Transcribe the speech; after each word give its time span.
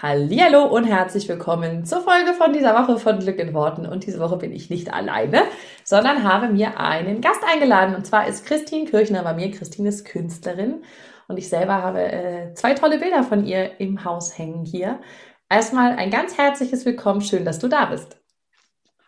Hallo 0.00 0.64
und 0.64 0.84
herzlich 0.84 1.28
willkommen 1.28 1.84
zur 1.84 2.02
Folge 2.02 2.32
von 2.32 2.52
dieser 2.52 2.72
Woche 2.72 3.00
von 3.00 3.18
Glück 3.18 3.40
in 3.40 3.52
Worten. 3.52 3.84
Und 3.84 4.06
diese 4.06 4.20
Woche 4.20 4.36
bin 4.36 4.52
ich 4.52 4.70
nicht 4.70 4.94
alleine, 4.94 5.42
sondern 5.82 6.22
habe 6.22 6.46
mir 6.50 6.78
einen 6.78 7.20
Gast 7.20 7.42
eingeladen. 7.44 7.96
Und 7.96 8.06
zwar 8.06 8.28
ist 8.28 8.46
Christine 8.46 8.84
Kirchner 8.84 9.24
bei 9.24 9.34
mir. 9.34 9.50
Christine 9.50 9.88
ist 9.88 10.04
Künstlerin 10.04 10.84
und 11.26 11.36
ich 11.36 11.48
selber 11.48 11.82
habe 11.82 12.00
äh, 12.00 12.54
zwei 12.54 12.74
tolle 12.74 13.00
Bilder 13.00 13.24
von 13.24 13.44
ihr 13.44 13.80
im 13.80 14.04
Haus 14.04 14.38
hängen 14.38 14.64
hier. 14.64 15.00
Erstmal 15.50 15.96
ein 15.96 16.10
ganz 16.12 16.38
herzliches 16.38 16.84
Willkommen. 16.84 17.20
Schön, 17.20 17.44
dass 17.44 17.58
du 17.58 17.66
da 17.66 17.86
bist. 17.86 18.20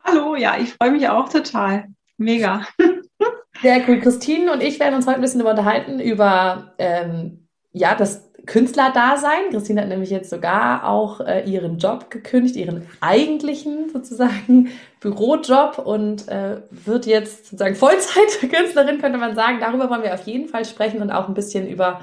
Hallo, 0.02 0.34
ja, 0.34 0.56
ich 0.58 0.72
freue 0.72 0.90
mich 0.90 1.08
auch 1.08 1.28
total. 1.28 1.84
Mega. 2.16 2.66
Sehr 3.62 3.88
cool. 3.88 4.00
Christine 4.00 4.52
und 4.52 4.60
ich 4.60 4.80
werden 4.80 4.96
uns 4.96 5.06
heute 5.06 5.16
ein 5.16 5.22
bisschen 5.22 5.42
unterhalten 5.42 6.00
über 6.00 6.74
ähm, 6.78 7.46
ja, 7.72 7.94
das 7.94 8.29
Künstlerdasein. 8.50 9.50
Christine 9.52 9.82
hat 9.82 9.88
nämlich 9.88 10.10
jetzt 10.10 10.28
sogar 10.28 10.88
auch 10.88 11.20
äh, 11.20 11.48
ihren 11.48 11.78
Job 11.78 12.10
gekündigt, 12.10 12.56
ihren 12.56 12.84
eigentlichen 13.00 13.90
sozusagen 13.90 14.70
Bürojob 15.00 15.78
und 15.78 16.26
äh, 16.26 16.56
wird 16.70 17.06
jetzt 17.06 17.46
sozusagen 17.46 17.76
Vollzeitkünstlerin, 17.76 19.00
könnte 19.00 19.18
man 19.18 19.36
sagen. 19.36 19.58
Darüber 19.60 19.88
wollen 19.88 20.02
wir 20.02 20.12
auf 20.12 20.26
jeden 20.26 20.48
Fall 20.48 20.64
sprechen 20.64 21.00
und 21.00 21.12
auch 21.12 21.28
ein 21.28 21.34
bisschen 21.34 21.68
über 21.68 22.00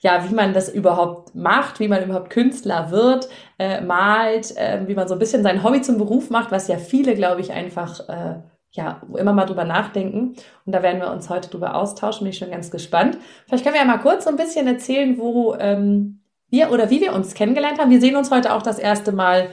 ja, 0.00 0.24
wie 0.30 0.32
man 0.32 0.54
das 0.54 0.68
überhaupt 0.68 1.34
macht, 1.34 1.80
wie 1.80 1.88
man 1.88 2.04
überhaupt 2.04 2.30
Künstler 2.30 2.92
wird, 2.92 3.28
äh, 3.58 3.80
malt, 3.80 4.56
äh, 4.56 4.86
wie 4.86 4.94
man 4.94 5.08
so 5.08 5.14
ein 5.16 5.18
bisschen 5.18 5.42
sein 5.42 5.64
Hobby 5.64 5.82
zum 5.82 5.98
Beruf 5.98 6.30
macht, 6.30 6.52
was 6.52 6.68
ja 6.68 6.76
viele, 6.76 7.16
glaube 7.16 7.40
ich, 7.40 7.50
einfach 7.50 8.08
äh, 8.08 8.36
ja, 8.70 9.02
immer 9.16 9.32
mal 9.32 9.46
drüber 9.46 9.64
nachdenken. 9.64 10.34
Und 10.66 10.72
da 10.74 10.82
werden 10.82 11.00
wir 11.00 11.10
uns 11.10 11.30
heute 11.30 11.50
drüber 11.50 11.74
austauschen. 11.74 12.24
Bin 12.24 12.32
ich 12.32 12.38
schon 12.38 12.50
ganz 12.50 12.70
gespannt. 12.70 13.18
Vielleicht 13.46 13.64
können 13.64 13.74
wir 13.74 13.82
ja 13.82 13.86
mal 13.86 13.98
kurz 13.98 14.24
so 14.24 14.30
ein 14.30 14.36
bisschen 14.36 14.66
erzählen, 14.66 15.18
wo 15.18 15.54
ähm, 15.54 16.20
wir 16.50 16.70
oder 16.70 16.90
wie 16.90 17.00
wir 17.00 17.14
uns 17.14 17.34
kennengelernt 17.34 17.78
haben. 17.78 17.90
Wir 17.90 18.00
sehen 18.00 18.16
uns 18.16 18.30
heute 18.30 18.54
auch 18.54 18.62
das 18.62 18.78
erste 18.78 19.12
Mal 19.12 19.48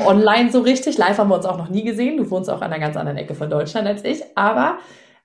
online 0.00 0.50
so 0.50 0.60
richtig. 0.60 0.98
Live 0.98 1.18
haben 1.18 1.28
wir 1.28 1.36
uns 1.36 1.46
auch 1.46 1.58
noch 1.58 1.68
nie 1.68 1.84
gesehen. 1.84 2.16
Du 2.16 2.30
wohnst 2.30 2.50
auch 2.50 2.60
an 2.60 2.72
einer 2.72 2.80
ganz 2.80 2.96
anderen 2.96 3.18
Ecke 3.18 3.34
von 3.34 3.50
Deutschland 3.50 3.86
als 3.86 4.04
ich. 4.04 4.22
Aber 4.36 4.78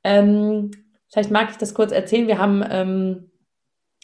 ähm, 0.03 0.71
vielleicht 1.11 1.31
mag 1.31 1.49
ich 1.51 1.57
das 1.57 1.73
kurz 1.73 1.91
erzählen. 1.91 2.27
Wir 2.27 2.39
haben, 2.39 2.63
ähm, 2.69 3.31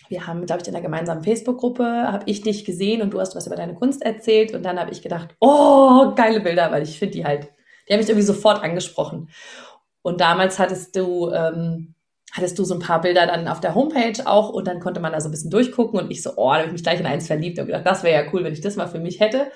wir 0.08 0.28
haben, 0.28 0.46
glaube 0.46 0.62
ich, 0.62 0.68
in 0.68 0.74
der 0.74 0.84
gemeinsamen 0.84 1.24
Facebook-Gruppe 1.24 1.84
habe 1.84 2.24
ich 2.28 2.42
dich 2.42 2.64
gesehen 2.64 3.02
und 3.02 3.12
du 3.12 3.20
hast 3.20 3.36
was 3.36 3.48
über 3.48 3.56
deine 3.56 3.74
Kunst 3.74 4.04
erzählt. 4.04 4.54
Und 4.54 4.64
dann 4.64 4.80
habe 4.80 4.92
ich 4.92 5.02
gedacht, 5.02 5.36
oh, 5.40 6.14
geile 6.16 6.42
Bilder, 6.42 6.72
weil 6.72 6.84
ich 6.84 7.00
finde 7.00 7.14
die 7.14 7.26
halt 7.26 7.50
die 7.88 7.94
haben 7.94 8.00
mich 8.00 8.10
irgendwie 8.10 8.26
sofort 8.26 8.64
angesprochen. 8.64 9.30
Und 10.02 10.22
damals 10.22 10.60
hattest 10.60 10.96
du, 10.96 11.32
ähm, 11.32 11.96
hattest 12.32 12.60
du 12.60 12.64
so 12.64 12.76
ein 12.76 12.80
paar 12.80 13.02
Bilder 13.02 13.26
dann 13.28 13.48
auf 13.48 13.60
der 13.60 13.76
Homepage 13.76 14.26
auch 14.26 14.50
und 14.50 14.68
dann 14.68 14.80
konnte 14.80 15.00
man 15.00 15.14
da 15.14 15.22
so 15.22 15.30
ein 15.30 15.32
bisschen 15.32 15.52
durchgucken 15.52 16.00
und 16.00 16.12
ich 16.12 16.22
so, 16.22 16.34
oh, 16.36 16.52
da 16.52 16.58
habe 16.58 16.68
ich 16.68 16.74
mich 16.74 16.84
gleich 16.84 17.00
in 17.00 17.06
eins 17.06 17.28
verliebt 17.28 17.60
und 17.60 17.66
gedacht, 17.68 17.86
das 17.86 18.04
wäre 18.04 18.24
ja 18.24 18.32
cool, 18.34 18.44
wenn 18.44 18.54
ich 18.54 18.62
das 18.62 18.76
mal 18.76 18.88
für 18.88 19.00
mich 19.00 19.20
hätte. 19.20 19.48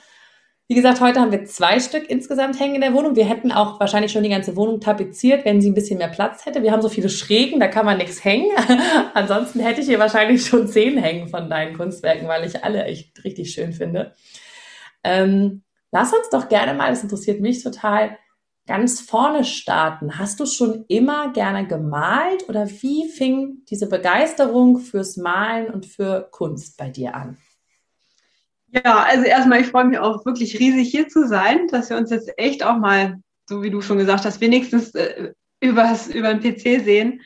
Wie 0.71 0.75
gesagt, 0.75 1.01
heute 1.01 1.19
haben 1.19 1.31
wir 1.31 1.45
zwei 1.45 1.79
Stück 1.79 2.07
insgesamt 2.07 2.59
hängen 2.59 2.75
in 2.75 2.81
der 2.81 2.93
Wohnung. 2.93 3.15
Wir 3.15 3.25
hätten 3.25 3.51
auch 3.51 3.79
wahrscheinlich 3.79 4.11
schon 4.11 4.21
die 4.21 4.29
ganze 4.29 4.55
Wohnung 4.55 4.79
tapeziert, 4.79 5.43
wenn 5.43 5.61
sie 5.61 5.71
ein 5.71 5.73
bisschen 5.73 5.97
mehr 5.97 6.09
Platz 6.09 6.45
hätte. 6.45 6.61
Wir 6.61 6.71
haben 6.71 6.83
so 6.83 6.89
viele 6.89 7.09
Schrägen, 7.09 7.59
da 7.59 7.67
kann 7.67 7.87
man 7.87 7.97
nichts 7.97 8.23
hängen. 8.23 8.51
Ansonsten 9.15 9.61
hätte 9.61 9.81
ich 9.81 9.87
hier 9.87 9.97
wahrscheinlich 9.97 10.45
schon 10.45 10.67
zehn 10.67 10.95
hängen 10.99 11.27
von 11.27 11.49
deinen 11.49 11.75
Kunstwerken, 11.75 12.27
weil 12.27 12.45
ich 12.45 12.63
alle 12.63 12.83
echt 12.83 13.23
richtig 13.23 13.51
schön 13.51 13.73
finde. 13.73 14.13
Ähm, 15.03 15.63
Lass 15.91 16.13
uns 16.13 16.29
doch 16.29 16.49
gerne 16.49 16.73
mal, 16.73 16.89
das 16.89 17.03
interessiert 17.03 17.41
mich 17.41 17.63
total, 17.63 18.17
ganz 18.67 19.01
vorne 19.01 19.43
starten. 19.43 20.19
Hast 20.19 20.39
du 20.39 20.45
schon 20.45 20.85
immer 20.87 21.33
gerne 21.33 21.65
gemalt 21.65 22.47
oder 22.47 22.69
wie 22.69 23.09
fing 23.09 23.65
diese 23.67 23.89
Begeisterung 23.89 24.77
fürs 24.79 25.17
Malen 25.17 25.73
und 25.73 25.87
für 25.87 26.29
Kunst 26.31 26.77
bei 26.77 26.89
dir 26.89 27.15
an? 27.15 27.37
Ja, 28.67 29.03
also 29.03 29.25
erstmal, 29.25 29.61
ich 29.61 29.67
freue 29.67 29.85
mich 29.85 29.97
auch 29.97 30.23
wirklich 30.25 30.59
riesig 30.59 30.91
hier 30.91 31.07
zu 31.07 31.27
sein, 31.27 31.67
dass 31.69 31.89
wir 31.89 31.97
uns 31.97 32.11
jetzt 32.11 32.31
echt 32.37 32.63
auch 32.63 32.77
mal, 32.77 33.19
so 33.47 33.63
wie 33.63 33.71
du 33.71 33.81
schon 33.81 33.97
gesagt 33.97 34.25
hast, 34.25 34.39
wenigstens 34.41 34.93
äh, 34.93 35.33
übers, 35.59 36.07
über 36.07 36.31
den 36.31 36.39
PC 36.39 36.83
sehen. 36.83 37.21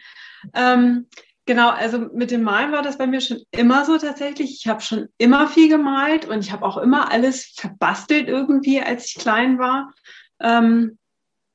Ähm, 0.53 1.07
Genau, 1.45 1.69
also 1.69 1.99
mit 2.13 2.31
dem 2.31 2.43
Malen 2.43 2.71
war 2.71 2.83
das 2.83 2.97
bei 2.97 3.05
mir 3.05 3.19
schon 3.19 3.39
immer 3.51 3.83
so 3.83 3.97
tatsächlich. 3.97 4.59
Ich 4.59 4.67
habe 4.67 4.81
schon 4.81 5.09
immer 5.17 5.47
viel 5.47 5.67
gemalt 5.67 6.25
und 6.25 6.39
ich 6.39 6.53
habe 6.53 6.65
auch 6.65 6.77
immer 6.77 7.11
alles 7.11 7.53
verbastelt 7.57 8.29
irgendwie, 8.29 8.81
als 8.81 9.07
ich 9.07 9.15
klein 9.15 9.59
war. 9.59 9.93
Ähm, 10.39 10.97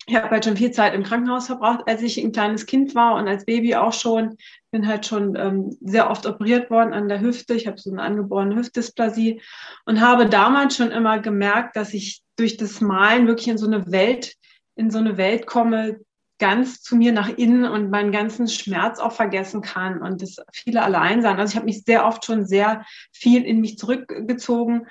ich 0.06 0.14
habe 0.16 0.30
halt 0.30 0.44
schon 0.44 0.56
viel 0.56 0.70
Zeit 0.70 0.94
im 0.94 1.02
Krankenhaus 1.02 1.46
verbracht, 1.46 1.82
als 1.86 2.02
ich 2.02 2.18
ein 2.18 2.32
kleines 2.32 2.64
Kind 2.64 2.94
war 2.94 3.14
und 3.16 3.28
als 3.28 3.44
Baby 3.44 3.76
auch 3.76 3.92
schon. 3.92 4.36
Bin 4.70 4.86
halt 4.86 5.06
schon 5.06 5.36
ähm, 5.36 5.76
sehr 5.80 6.10
oft 6.10 6.26
operiert 6.26 6.70
worden 6.70 6.92
an 6.92 7.08
der 7.08 7.20
Hüfte. 7.20 7.54
Ich 7.54 7.66
habe 7.66 7.78
so 7.78 7.90
eine 7.90 8.02
angeborene 8.02 8.56
Hüftdysplasie 8.56 9.40
und 9.86 10.00
habe 10.00 10.26
damals 10.26 10.76
schon 10.76 10.90
immer 10.90 11.18
gemerkt, 11.18 11.76
dass 11.76 11.94
ich 11.94 12.22
durch 12.36 12.56
das 12.56 12.80
Malen 12.80 13.26
wirklich 13.26 13.48
in 13.48 13.58
so 13.58 13.66
eine 13.66 13.90
Welt, 13.90 14.34
in 14.76 14.90
so 14.90 14.98
eine 14.98 15.16
Welt 15.16 15.46
komme, 15.46 16.00
ganz 16.38 16.82
zu 16.82 16.96
mir 16.96 17.12
nach 17.12 17.28
innen 17.28 17.64
und 17.64 17.90
meinen 17.90 18.12
ganzen 18.12 18.48
Schmerz 18.48 18.98
auch 18.98 19.12
vergessen 19.12 19.60
kann 19.60 20.00
und 20.00 20.22
das 20.22 20.36
viele 20.52 20.82
allein 20.82 21.22
sein. 21.22 21.38
Also 21.38 21.52
ich 21.52 21.56
habe 21.56 21.66
mich 21.66 21.82
sehr 21.84 22.06
oft 22.06 22.24
schon 22.24 22.46
sehr 22.46 22.84
viel 23.12 23.44
in 23.44 23.60
mich 23.60 23.78
zurückgezogen 23.78 24.86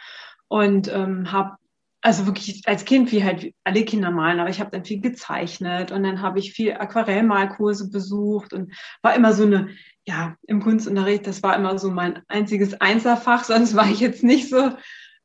und 0.48 0.92
ähm, 0.94 1.32
habe 1.32 1.58
also 2.02 2.26
wirklich 2.26 2.68
als 2.68 2.86
Kind 2.86 3.12
wie 3.12 3.24
halt 3.24 3.54
alle 3.64 3.84
Kinder 3.84 4.12
malen, 4.12 4.40
aber 4.40 4.50
ich 4.50 4.60
habe 4.60 4.72
dann 4.72 4.86
viel 4.86 5.02
gezeichnet 5.02 5.92
und 5.92 6.04
dann 6.04 6.22
habe 6.22 6.40
ich 6.40 6.54
viel 6.54 6.74
Aquarellmalkurse 6.74 7.90
besucht 7.90 8.54
und 8.54 8.74
war 9.02 9.16
immer 9.16 9.34
so 9.34 9.44
eine 9.44 9.70
ja 10.06 10.36
im 10.48 10.62
Kunstunterricht, 10.62 11.28
das 11.28 11.44
war 11.44 11.56
immer 11.56 11.78
so 11.78 11.90
mein 11.92 12.22
einziges 12.28 12.80
Einserfach, 12.80 13.44
sonst 13.44 13.76
war 13.76 13.90
ich 13.90 14.00
jetzt 14.00 14.24
nicht 14.24 14.50
so 14.50 14.72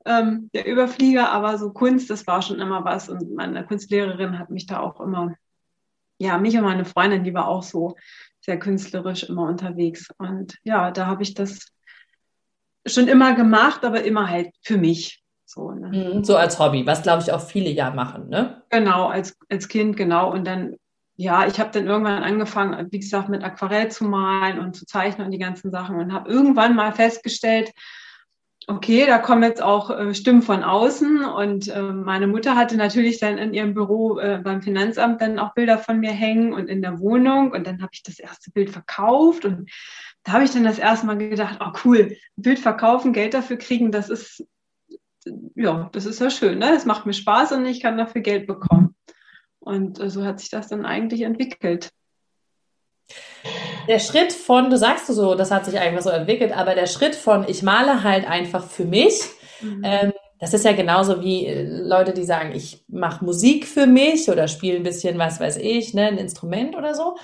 ähm, 0.07 0.51
der 0.55 0.67
Überflieger, 0.67 1.31
aber 1.31 1.59
so 1.59 1.73
Kunst, 1.73 2.11
das 2.11 2.27
war 2.27 2.43
schon 2.43 2.59
immer 2.59 2.85
was 2.85 3.09
und 3.09 3.35
meine 3.35 3.65
Kunstlehrerin 3.65 4.39
hat 4.39 4.51
mich 4.51 4.67
da 4.67 4.81
auch 4.81 5.01
immer 5.01 5.35
ja, 6.23 6.39
mich 6.39 6.57
und 6.57 6.63
meine 6.63 6.85
Freundin, 6.85 7.25
die 7.25 7.35
war 7.35 7.49
auch 7.49 7.63
so 7.63 7.97
sehr 8.41 8.59
künstlerisch 8.59 9.25
immer 9.25 9.43
unterwegs. 9.49 10.09
Und 10.19 10.57
ja, 10.63 10.91
da 10.91 11.07
habe 11.07 11.23
ich 11.23 11.35
das 11.35 11.67
schon 12.87 13.09
immer 13.09 13.35
gemacht, 13.35 13.85
aber 13.85 14.05
immer 14.05 14.29
halt 14.29 14.51
für 14.63 14.79
mich. 14.79 15.23
So, 15.45 15.73
ne? 15.73 15.89
Mhm, 15.89 16.25
so 16.25 16.37
als 16.37 16.59
Hobby, 16.59 16.87
was 16.87 17.03
glaube 17.03 17.23
ich 17.23 17.33
auch 17.33 17.41
viele 17.41 17.71
ja 17.71 17.91
machen, 17.91 18.29
ne? 18.29 18.63
Genau, 18.71 19.09
als, 19.09 19.37
als 19.51 19.69
Kind, 19.69 19.97
genau. 19.97 20.33
Und 20.33 20.47
dann, 20.47 20.77
ja, 21.17 21.47
ich 21.47 21.61
habe 21.61 21.71
dann 21.73 21.87
irgendwann 21.87 22.23
angefangen, 22.23 22.89
wie 22.91 23.01
gesagt, 23.01 23.29
mit 23.29 23.45
Aquarell 23.45 23.91
zu 23.91 24.05
malen 24.05 24.59
und 24.59 24.75
zu 24.75 24.87
zeichnen 24.87 25.27
und 25.27 25.33
die 25.33 25.39
ganzen 25.39 25.71
Sachen 25.71 25.99
und 25.99 26.13
habe 26.13 26.31
irgendwann 26.31 26.75
mal 26.75 26.93
festgestellt, 26.93 27.73
okay, 28.67 29.07
da 29.07 29.19
kommen 29.19 29.43
jetzt 29.43 29.63
auch 29.63 29.91
äh, 29.91 30.15
Stimmen 30.15 30.43
von 30.43 30.63
außen 30.63 31.25
und 31.25 31.69
äh, 31.69 31.83
meine 31.83 32.27
Mutter 32.27 32.57
hatte 32.57 32.77
natürlich 32.77 33.19
dann 33.19 33.39
in 33.39 33.55
ihrem 33.55 33.75
Büro 33.75 34.19
äh, 34.19 34.41
beim 34.43 34.63
Finanzamt 34.63 35.21
dann 35.21 35.39
auch 35.39 35.55
Bilder 35.55 35.79
von 35.79 36.01
mir 36.01 36.13
hängen 36.13 36.53
und 36.53 36.69
in 36.69 36.83
der 36.83 36.99
Wohnung 37.01 37.53
und 37.53 37.67
dann 37.67 37.83
habe 37.83 37.91
ich 37.93 38.03
das 38.03 38.19
erste 38.19 38.51
Bild 38.51 38.71
verkauft 38.71 39.45
und 39.45 39.71
da 40.23 40.33
habe 40.33 40.45
ich 40.45 40.53
dann 40.53 40.65
das 40.65 40.79
erste 40.79 41.07
Mal 41.07 41.19
gedacht, 41.19 41.59
oh 41.61 41.73
cool, 41.85 42.17
Bild 42.37 42.59
verkaufen, 42.59 43.13
Geld 43.13 43.35
dafür 43.35 43.57
kriegen, 43.57 43.91
das 43.91 44.09
ist 44.09 44.47
ja, 45.55 45.89
das 45.93 46.07
ist 46.07 46.21
ja 46.21 46.31
schön, 46.31 46.59
ne? 46.59 46.73
Es 46.75 46.85
macht 46.85 47.07
mir 47.07 47.13
Spaß 47.13 47.53
und 47.53 47.65
ich 47.65 47.81
kann 47.81 47.97
dafür 47.97 48.23
Geld 48.23 48.49
bekommen. 48.49 48.97
Und 49.61 50.01
äh, 50.01 50.11
so 50.11 50.25
hat 50.25 50.41
sich 50.41 50.51
das 50.51 50.67
dann 50.67 50.85
eigentlich 50.85 51.23
entwickelt 51.23 51.93
der 53.89 53.99
Schritt 53.99 54.33
von, 54.33 54.71
du 54.71 54.77
sagst 54.77 55.09
du 55.09 55.13
so, 55.13 55.35
das 55.35 55.51
hat 55.51 55.65
sich 55.65 55.79
einfach 55.79 56.03
so 56.03 56.11
entwickelt, 56.11 56.57
aber 56.57 56.75
der 56.75 56.87
Schritt 56.87 57.15
von, 57.15 57.47
ich 57.49 57.63
male 57.63 58.03
halt 58.03 58.29
einfach 58.29 58.65
für 58.65 58.85
mich, 58.85 59.21
mhm. 59.61 59.83
ähm, 59.85 60.13
das 60.39 60.55
ist 60.55 60.65
ja 60.65 60.73
genauso 60.73 61.23
wie 61.23 61.47
äh, 61.47 61.63
Leute, 61.63 62.13
die 62.13 62.25
sagen, 62.25 62.53
ich 62.55 62.85
mache 62.89 63.25
Musik 63.25 63.67
für 63.67 63.87
mich 63.87 64.29
oder 64.29 64.49
spiele 64.49 64.77
ein 64.77 64.83
bisschen, 64.83 65.19
was 65.19 65.39
weiß 65.39 65.59
ich, 65.59 65.95
ne, 65.95 66.07
ein 66.07 66.19
Instrument 66.19 66.77
oder 66.77 66.95
so, 66.95 67.17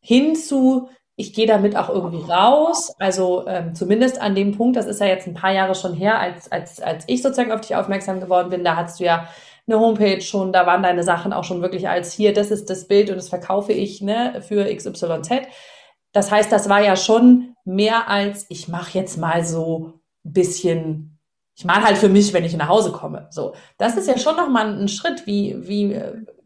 hinzu, 0.00 0.88
ich 1.16 1.32
gehe 1.32 1.46
damit 1.46 1.76
auch 1.76 1.88
irgendwie 1.88 2.30
raus. 2.30 2.94
Also 2.98 3.46
ähm, 3.46 3.74
zumindest 3.74 4.20
an 4.20 4.34
dem 4.34 4.56
Punkt, 4.56 4.76
das 4.76 4.86
ist 4.86 5.00
ja 5.00 5.06
jetzt 5.06 5.26
ein 5.26 5.34
paar 5.34 5.52
Jahre 5.52 5.74
schon 5.74 5.94
her, 5.94 6.18
als, 6.18 6.50
als, 6.52 6.80
als 6.80 7.04
ich 7.08 7.22
sozusagen 7.22 7.52
auf 7.52 7.62
dich 7.62 7.74
aufmerksam 7.74 8.20
geworden 8.20 8.50
bin, 8.50 8.64
da 8.64 8.76
hattest 8.76 9.00
du 9.00 9.04
ja 9.04 9.28
eine 9.66 9.80
Homepage 9.80 10.20
schon, 10.20 10.52
da 10.52 10.66
waren 10.66 10.82
deine 10.82 11.02
Sachen 11.02 11.32
auch 11.32 11.44
schon 11.44 11.60
wirklich 11.60 11.88
als 11.88 12.12
hier, 12.12 12.32
das 12.32 12.50
ist 12.50 12.70
das 12.70 12.86
Bild 12.86 13.10
und 13.10 13.16
das 13.16 13.28
verkaufe 13.28 13.72
ich 13.72 14.00
ne, 14.00 14.42
für 14.46 14.64
XYZ. 14.64 15.30
Das 16.16 16.30
heißt, 16.30 16.50
das 16.50 16.70
war 16.70 16.80
ja 16.80 16.96
schon 16.96 17.54
mehr 17.66 18.08
als, 18.08 18.46
ich 18.48 18.68
mache 18.68 18.96
jetzt 18.96 19.18
mal 19.18 19.44
so 19.44 20.00
ein 20.24 20.32
bisschen, 20.32 21.18
ich 21.54 21.66
mal 21.66 21.84
halt 21.84 21.98
für 21.98 22.08
mich, 22.08 22.32
wenn 22.32 22.42
ich 22.42 22.56
nach 22.56 22.68
Hause 22.68 22.90
komme. 22.90 23.26
So, 23.30 23.54
das 23.76 23.98
ist 23.98 24.08
ja 24.08 24.16
schon 24.16 24.34
nochmal 24.34 24.80
ein 24.80 24.88
Schritt. 24.88 25.26
Wie, 25.26 25.54
wie, 25.68 26.00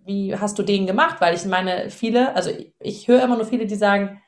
wie 0.05 0.37
hast 0.37 0.59
du 0.59 0.65
den 0.65 0.89
gemacht? 0.89 1.21
Weil 1.21 1.37
ich 1.37 1.45
meine, 1.45 1.89
viele, 1.89 2.35
also 2.35 2.51
ich, 2.51 2.75
ich 2.81 3.07
höre 3.07 3.23
immer 3.23 3.37
nur 3.37 3.47
viele, 3.47 3.65
die 3.65 3.77
sagen, 3.77 4.21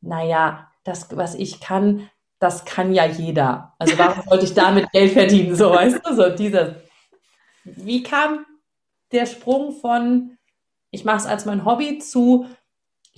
naja, 0.00 0.70
das, 0.84 1.14
was 1.14 1.34
ich 1.34 1.60
kann, 1.60 2.08
das 2.38 2.64
kann 2.64 2.94
ja 2.94 3.04
jeder. 3.04 3.74
Also 3.78 3.98
warum 3.98 4.22
sollte 4.26 4.46
ich 4.46 4.54
damit 4.54 4.90
Geld 4.92 5.12
verdienen? 5.12 5.54
So, 5.54 5.70
weißt 5.70 6.00
du, 6.02 6.14
so 6.14 6.30
dieser. 6.30 6.76
Wie 7.64 8.02
kam 8.02 8.46
der 9.12 9.26
Sprung 9.26 9.72
von, 9.72 10.38
ich 10.90 11.04
mache 11.04 11.18
es 11.18 11.26
als 11.26 11.44
mein 11.44 11.66
Hobby 11.66 11.98
zu, 11.98 12.46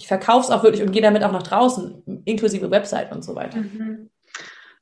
ich 0.01 0.09
verkaufe 0.09 0.47
es 0.47 0.51
auch 0.51 0.63
wirklich 0.63 0.83
und 0.83 0.93
gehe 0.93 1.03
damit 1.03 1.23
auch 1.23 1.33
nach 1.33 1.43
draußen, 1.43 2.23
inklusive 2.25 2.71
Website 2.71 3.13
und 3.13 3.23
so 3.23 3.35
weiter? 3.35 3.59
Mhm. 3.59 4.09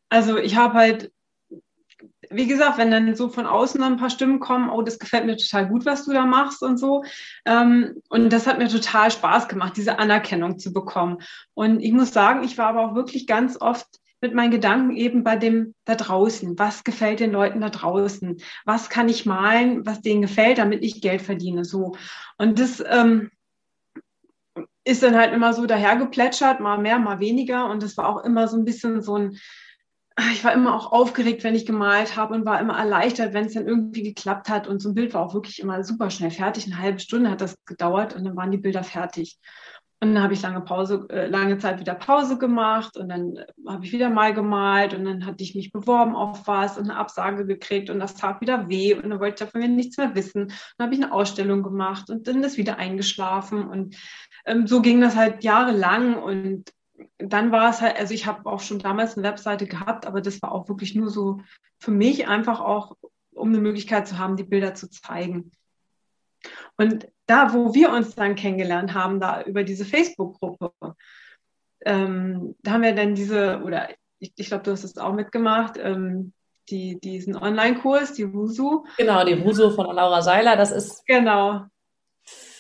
Also 0.09 0.39
ich 0.39 0.57
habe 0.57 0.75
halt 0.75 1.13
wie 2.31 2.47
gesagt, 2.47 2.79
wenn 2.79 2.91
dann 2.91 3.15
so 3.17 3.29
von 3.29 3.47
außen 3.47 3.83
ein 3.83 3.97
paar 3.97 4.11
Stimmen 4.11 4.39
kommen, 4.39 4.71
oh, 4.71 4.83
das 4.83 4.99
gefällt 4.99 5.27
mir 5.27 5.37
total 5.37 5.67
gut, 5.67 5.87
was 5.87 6.05
du 6.05 6.13
da 6.13 6.27
machst 6.27 6.63
und 6.63 6.77
so. 6.77 7.03
Ähm, 7.47 8.03
und 8.11 8.33
das 8.33 8.47
hat 8.47 8.59
mir 8.59 8.69
total 8.69 9.11
Spaß 9.11 9.49
gemacht, 9.49 9.77
diese 9.77 9.99
Anerkennung 9.99 10.59
zu 10.59 10.73
bekommen. 10.73 11.19
Und 11.55 11.81
ich 11.81 11.93
muss 11.93 12.13
sagen, 12.13 12.45
ich 12.45 12.59
war 12.59 12.69
aber 12.69 12.85
auch 12.85 12.95
wirklich 12.95 13.27
ganz 13.27 13.61
oft 13.61 13.87
mit 14.21 14.35
meinen 14.35 14.51
Gedanken 14.51 14.97
eben 14.97 15.25
bei 15.25 15.37
dem 15.37 15.75
da 15.85 15.95
draußen. 15.95 16.59
Was 16.59 16.85
gefällt 16.85 17.21
den 17.21 17.33
Leuten 17.33 17.61
da 17.61 17.71
draußen? 17.71 18.37
Was 18.65 18.91
kann 18.91 19.09
ich 19.09 19.27
malen, 19.27 19.87
was 19.87 20.03
denen 20.03 20.23
gefällt, 20.23 20.59
damit 20.59 20.85
ich 20.85 21.01
Geld 21.01 21.23
verdiene? 21.23 21.65
So. 21.65 21.97
Und 22.37 22.59
das 22.59 22.83
ähm, 22.87 23.31
ist 24.89 25.03
dann 25.03 25.17
halt 25.17 25.35
immer 25.35 25.53
so 25.53 25.67
dahergeplätschert, 25.67 26.61
mal 26.61 26.79
mehr, 26.79 26.99
mal 26.99 27.21
weniger. 27.21 27.69
Und 27.69 27.83
das 27.83 27.99
war 27.99 28.09
auch 28.09 28.25
immer 28.25 28.49
so 28.49 28.57
ein 28.57 28.65
bisschen 28.65 29.03
so 29.03 29.17
ein, 29.17 29.39
ich 30.33 30.43
war 30.43 30.55
immer 30.55 30.75
auch 30.75 30.93
aufgeregt, 30.93 31.45
wenn 31.45 31.55
ich 31.55 31.67
gemalt 31.67 32.17
habe 32.17 32.35
und 32.35 32.47
war 32.47 32.59
immer 32.59 32.79
erleichtert, 32.79 33.35
wenn 33.35 33.45
es 33.45 33.53
dann 33.53 33.69
irgendwie 33.69 34.03
geklappt 34.03 34.49
hat. 34.49 34.67
Und 34.67 34.81
so 34.81 34.89
ein 34.89 34.95
Bild 34.95 35.13
war 35.13 35.27
auch 35.27 35.35
wirklich 35.35 35.61
immer 35.61 35.85
super 35.85 36.09
schnell 36.09 36.31
fertig. 36.31 36.67
Eine 36.67 36.79
halbe 36.79 37.01
Stunde 37.01 37.31
hat 37.31 37.43
das 37.43 37.55
gedauert 37.67 38.17
und 38.17 38.25
dann 38.25 38.35
waren 38.35 38.51
die 38.51 38.57
Bilder 38.57 38.83
fertig. 38.83 39.39
Und 40.01 40.15
dann 40.15 40.23
habe 40.23 40.33
ich 40.33 40.43
lange 40.43 40.61
Pause, 40.61 41.07
äh, 41.11 41.27
lange 41.27 41.59
Zeit 41.59 41.81
wieder 41.81 41.95
Pause 41.95 42.39
gemacht 42.39 42.97
und 42.97 43.09
dann 43.09 43.37
äh, 43.37 43.47
habe 43.67 43.85
ich 43.85 43.93
wieder 43.93 44.09
mal 44.09 44.33
gemalt 44.33 44.95
und 44.95 45.05
dann 45.05 45.27
hatte 45.27 45.43
ich 45.43 45.57
mich 45.57 45.73
beworben 45.73 46.15
auf 46.15 46.47
was 46.47 46.79
und 46.79 46.85
eine 46.85 46.97
Absage 46.97 47.45
gekriegt 47.47 47.91
und 47.91 47.99
das 47.99 48.15
tat 48.15 48.41
wieder 48.41 48.69
weh 48.69 48.95
und 48.95 49.11
dann 49.11 49.19
wollte 49.19 49.45
ich 49.45 49.51
von 49.51 49.61
mir 49.61 49.69
nichts 49.69 49.99
mehr 49.99 50.15
wissen. 50.15 50.53
Dann 50.77 50.87
habe 50.87 50.95
ich 50.95 51.03
eine 51.03 51.13
Ausstellung 51.13 51.65
gemacht 51.65 52.11
und 52.11 52.29
dann 52.29 52.45
ist 52.45 52.57
wieder 52.57 52.79
eingeschlafen 52.79 53.69
und 53.69 53.97
ähm, 54.49 54.67
so 54.67 54.81
ging 54.81 55.01
das 55.01 55.15
halt 55.15 55.45
jahrelang 55.45 56.21
und 56.21 56.73
dann 57.19 57.53
war 57.53 57.71
es 57.71 57.81
halt, 57.81 57.97
also 57.99 58.15
ich 58.15 58.27
habe 58.27 58.47
auch 58.47 58.61
schon 58.61 58.79
damals 58.79 59.17
eine 59.17 59.27
Webseite 59.27 59.67
gehabt, 59.67 60.07
aber 60.07 60.21
das 60.21 60.41
war 60.43 60.53
auch 60.53 60.69
wirklich 60.69 60.95
nur 60.95 61.11
so 61.11 61.41
für 61.79 61.91
mich 61.91 62.27
einfach 62.27 62.61
auch, 62.61 62.97
um 63.33 63.49
eine 63.49 63.61
Möglichkeit 63.61 64.09
zu 64.09 64.19
haben, 64.19 64.37
die 64.37 64.45
Bilder 64.45 64.75
zu 64.75 64.91
zeigen. 64.91 65.53
Und 66.77 67.09
da, 67.27 67.53
wo 67.53 67.75
wir 67.75 67.91
uns 67.91 68.15
dann 68.15 68.35
kennengelernt 68.35 68.95
haben, 68.95 69.21
da 69.21 69.43
über 69.43 69.65
diese 69.65 69.85
Facebook-Gruppe, 69.85 70.73
ähm, 71.85 72.57
da 72.63 72.73
haben 72.73 72.83
wir 72.83 72.95
dann 72.95 73.15
diese, 73.15 73.61
oder 73.63 73.91
ich, 74.19 74.33
ich 74.37 74.47
glaube, 74.49 74.65
du 74.65 74.73
hast 74.73 74.85
es 74.85 74.97
auch 74.99 75.13
mitgemacht, 75.13 75.77
ähm, 75.79 76.33
die, 76.71 76.99
diesen 77.01 77.37
Online-Kurs, 77.37 78.15
die 78.15 78.33
WUSU. 78.33 78.85
Genau, 78.97 79.25
die 79.25 79.43
WUSU 79.45 79.71
von 79.71 79.87
Laura 79.95 80.23
Seiler, 80.23 80.57
das 80.57 80.71
ist. 80.71 81.07
Genau 81.07 81.67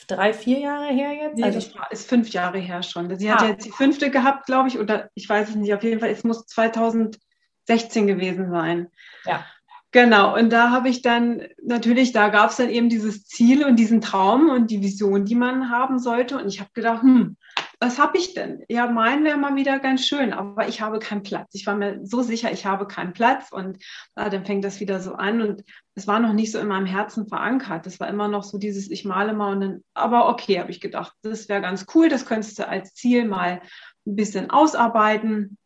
drei, 0.08 0.32
vier 0.32 0.58
Jahre 0.58 0.86
her 0.86 1.12
jetzt? 1.12 1.36
Nee, 1.36 1.44
also, 1.44 1.60
das 1.60 2.00
ist 2.00 2.08
fünf 2.08 2.30
Jahre 2.30 2.58
her 2.58 2.82
schon. 2.82 3.16
Sie 3.16 3.30
ah. 3.30 3.40
hat 3.40 3.48
jetzt 3.48 3.66
die 3.66 3.70
fünfte 3.70 4.10
gehabt, 4.10 4.46
glaube 4.46 4.68
ich, 4.68 4.78
oder 4.78 5.10
ich 5.14 5.28
weiß 5.28 5.50
es 5.50 5.54
nicht, 5.54 5.72
auf 5.72 5.84
jeden 5.84 6.00
Fall, 6.00 6.10
es 6.10 6.24
muss 6.24 6.46
2016 6.46 8.06
gewesen 8.06 8.50
sein. 8.50 8.88
Ja. 9.24 9.44
Genau, 9.90 10.36
und 10.36 10.50
da 10.50 10.70
habe 10.70 10.90
ich 10.90 11.00
dann, 11.00 11.42
natürlich, 11.62 12.12
da 12.12 12.28
gab 12.28 12.50
es 12.50 12.56
dann 12.56 12.68
eben 12.68 12.90
dieses 12.90 13.24
Ziel 13.24 13.64
und 13.64 13.76
diesen 13.76 14.02
Traum 14.02 14.50
und 14.50 14.70
die 14.70 14.82
Vision, 14.82 15.24
die 15.24 15.34
man 15.34 15.70
haben 15.70 15.98
sollte. 15.98 16.36
Und 16.36 16.48
ich 16.48 16.60
habe 16.60 16.70
gedacht, 16.74 17.02
hm, 17.02 17.36
was 17.80 17.98
habe 17.98 18.18
ich 18.18 18.34
denn? 18.34 18.64
Ja, 18.68 18.88
mein 18.88 19.24
wäre 19.24 19.38
mal 19.38 19.54
wieder 19.54 19.78
ganz 19.78 20.04
schön, 20.06 20.32
aber 20.32 20.66
ich 20.68 20.80
habe 20.80 20.98
keinen 20.98 21.22
Platz. 21.22 21.54
Ich 21.54 21.66
war 21.66 21.76
mir 21.76 22.00
so 22.04 22.22
sicher, 22.22 22.50
ich 22.50 22.66
habe 22.66 22.88
keinen 22.88 23.12
Platz 23.12 23.52
und 23.52 23.78
ah, 24.16 24.28
dann 24.28 24.44
fängt 24.44 24.64
das 24.64 24.80
wieder 24.80 25.00
so 25.00 25.14
an 25.14 25.40
und 25.40 25.64
es 25.94 26.06
war 26.06 26.18
noch 26.18 26.32
nicht 26.32 26.50
so 26.50 26.58
in 26.58 26.66
meinem 26.66 26.86
Herzen 26.86 27.28
verankert. 27.28 27.86
Das 27.86 28.00
war 28.00 28.08
immer 28.08 28.26
noch 28.26 28.42
so 28.42 28.58
dieses, 28.58 28.90
ich 28.90 29.04
male 29.04 29.32
mal 29.32 29.52
und 29.52 29.60
dann, 29.60 29.84
aber 29.94 30.28
okay, 30.28 30.58
habe 30.58 30.72
ich 30.72 30.80
gedacht, 30.80 31.14
das 31.22 31.48
wäre 31.48 31.60
ganz 31.60 31.86
cool, 31.94 32.08
das 32.08 32.26
könntest 32.26 32.58
du 32.58 32.66
als 32.66 32.94
Ziel 32.94 33.26
mal 33.26 33.62
ein 34.06 34.16
bisschen 34.16 34.50
ausarbeiten. 34.50 35.56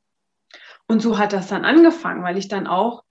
Und 0.86 1.00
so 1.00 1.18
hat 1.18 1.32
das 1.32 1.48
dann 1.48 1.64
angefangen, 1.64 2.22
weil 2.22 2.36
ich 2.36 2.48
dann 2.48 2.66
auch 2.66 3.04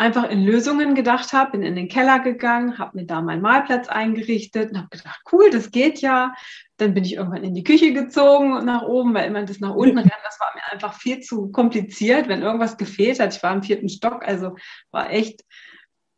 einfach 0.00 0.30
in 0.30 0.42
Lösungen 0.42 0.94
gedacht 0.94 1.34
habe, 1.34 1.52
bin 1.52 1.62
in 1.62 1.76
den 1.76 1.88
Keller 1.88 2.20
gegangen, 2.20 2.78
habe 2.78 2.96
mir 2.96 3.04
da 3.04 3.20
meinen 3.20 3.42
Malplatz 3.42 3.86
eingerichtet 3.86 4.70
und 4.70 4.78
habe 4.78 4.88
gedacht, 4.88 5.20
cool, 5.30 5.50
das 5.50 5.70
geht 5.70 6.00
ja. 6.00 6.34
Dann 6.78 6.94
bin 6.94 7.04
ich 7.04 7.16
irgendwann 7.16 7.44
in 7.44 7.54
die 7.54 7.64
Küche 7.64 7.92
gezogen 7.92 8.64
nach 8.64 8.82
oben, 8.82 9.12
weil 9.12 9.28
immer 9.28 9.44
das 9.44 9.60
nach 9.60 9.74
unten 9.74 9.98
rennen, 9.98 10.10
das 10.24 10.40
war 10.40 10.52
mir 10.54 10.62
einfach 10.72 10.94
viel 10.94 11.20
zu 11.20 11.52
kompliziert, 11.52 12.28
wenn 12.28 12.40
irgendwas 12.40 12.78
gefehlt 12.78 13.20
hat. 13.20 13.36
Ich 13.36 13.42
war 13.42 13.54
im 13.54 13.62
vierten 13.62 13.90
Stock, 13.90 14.26
also 14.26 14.56
war 14.90 15.10
echt 15.10 15.44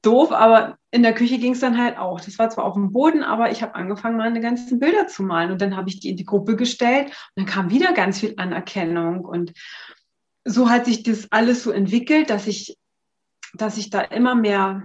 doof, 0.03 0.31
aber 0.31 0.79
in 0.93 1.03
der 1.03 1.15
Küche 1.15 1.39
ging 1.39 1.55
es 1.55 1.61
dann 1.61 1.77
halt 1.77 1.99
auch. 1.99 2.21
Das 2.21 2.39
war 2.39 2.51
zwar 2.51 2.65
auf 2.65 2.75
dem 2.75 2.93
Boden, 2.93 3.25
aber 3.25 3.51
ich 3.51 3.63
habe 3.63 3.75
angefangen, 3.75 4.17
meine 4.17 4.41
ganzen 4.41 4.79
Bilder 4.79 5.09
zu 5.09 5.25
malen 5.25 5.51
und 5.51 5.61
dann 5.61 5.77
habe 5.77 5.89
ich 5.89 5.99
die 5.99 6.11
in 6.11 6.17
die 6.17 6.25
Gruppe 6.25 6.55
gestellt 6.55 7.07
und 7.07 7.15
dann 7.35 7.47
kam 7.47 7.71
wieder 7.71 7.93
ganz 7.93 8.21
viel 8.21 8.35
Anerkennung 8.37 9.25
und 9.25 9.53
so 10.45 10.71
hat 10.71 10.87
sich 10.87 11.03
das 11.03 11.27
alles 11.31 11.65
so 11.65 11.73
entwickelt, 11.73 12.31
dass 12.31 12.47
ich 12.47 12.77
dass 13.55 13.77
ich 13.77 13.91
da 13.91 14.01
immer 14.01 14.35
mehr 14.35 14.83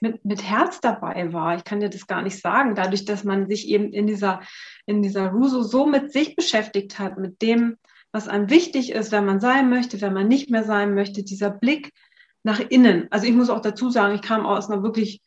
mit, 0.00 0.24
mit 0.24 0.42
Herz 0.42 0.80
dabei 0.80 1.32
war. 1.32 1.56
Ich 1.56 1.64
kann 1.64 1.80
dir 1.80 1.88
das 1.88 2.06
gar 2.06 2.22
nicht 2.22 2.40
sagen. 2.40 2.74
Dadurch, 2.74 3.04
dass 3.04 3.24
man 3.24 3.48
sich 3.48 3.68
eben 3.68 3.92
in 3.92 4.06
dieser, 4.06 4.40
in 4.86 5.02
dieser 5.02 5.28
Ruso 5.28 5.62
so 5.62 5.86
mit 5.86 6.12
sich 6.12 6.36
beschäftigt 6.36 6.98
hat, 6.98 7.18
mit 7.18 7.42
dem, 7.42 7.76
was 8.12 8.28
einem 8.28 8.50
wichtig 8.50 8.92
ist, 8.92 9.12
wenn 9.12 9.24
man 9.24 9.40
sein 9.40 9.68
möchte, 9.68 10.00
wenn 10.00 10.14
man 10.14 10.28
nicht 10.28 10.50
mehr 10.50 10.64
sein 10.64 10.94
möchte, 10.94 11.22
dieser 11.24 11.50
Blick 11.50 11.92
nach 12.42 12.60
innen. 12.60 13.08
Also 13.10 13.26
ich 13.26 13.32
muss 13.32 13.50
auch 13.50 13.60
dazu 13.60 13.90
sagen, 13.90 14.14
ich 14.14 14.22
kam 14.22 14.46
aus 14.46 14.70
einer 14.70 14.82
wirklich 14.82 15.20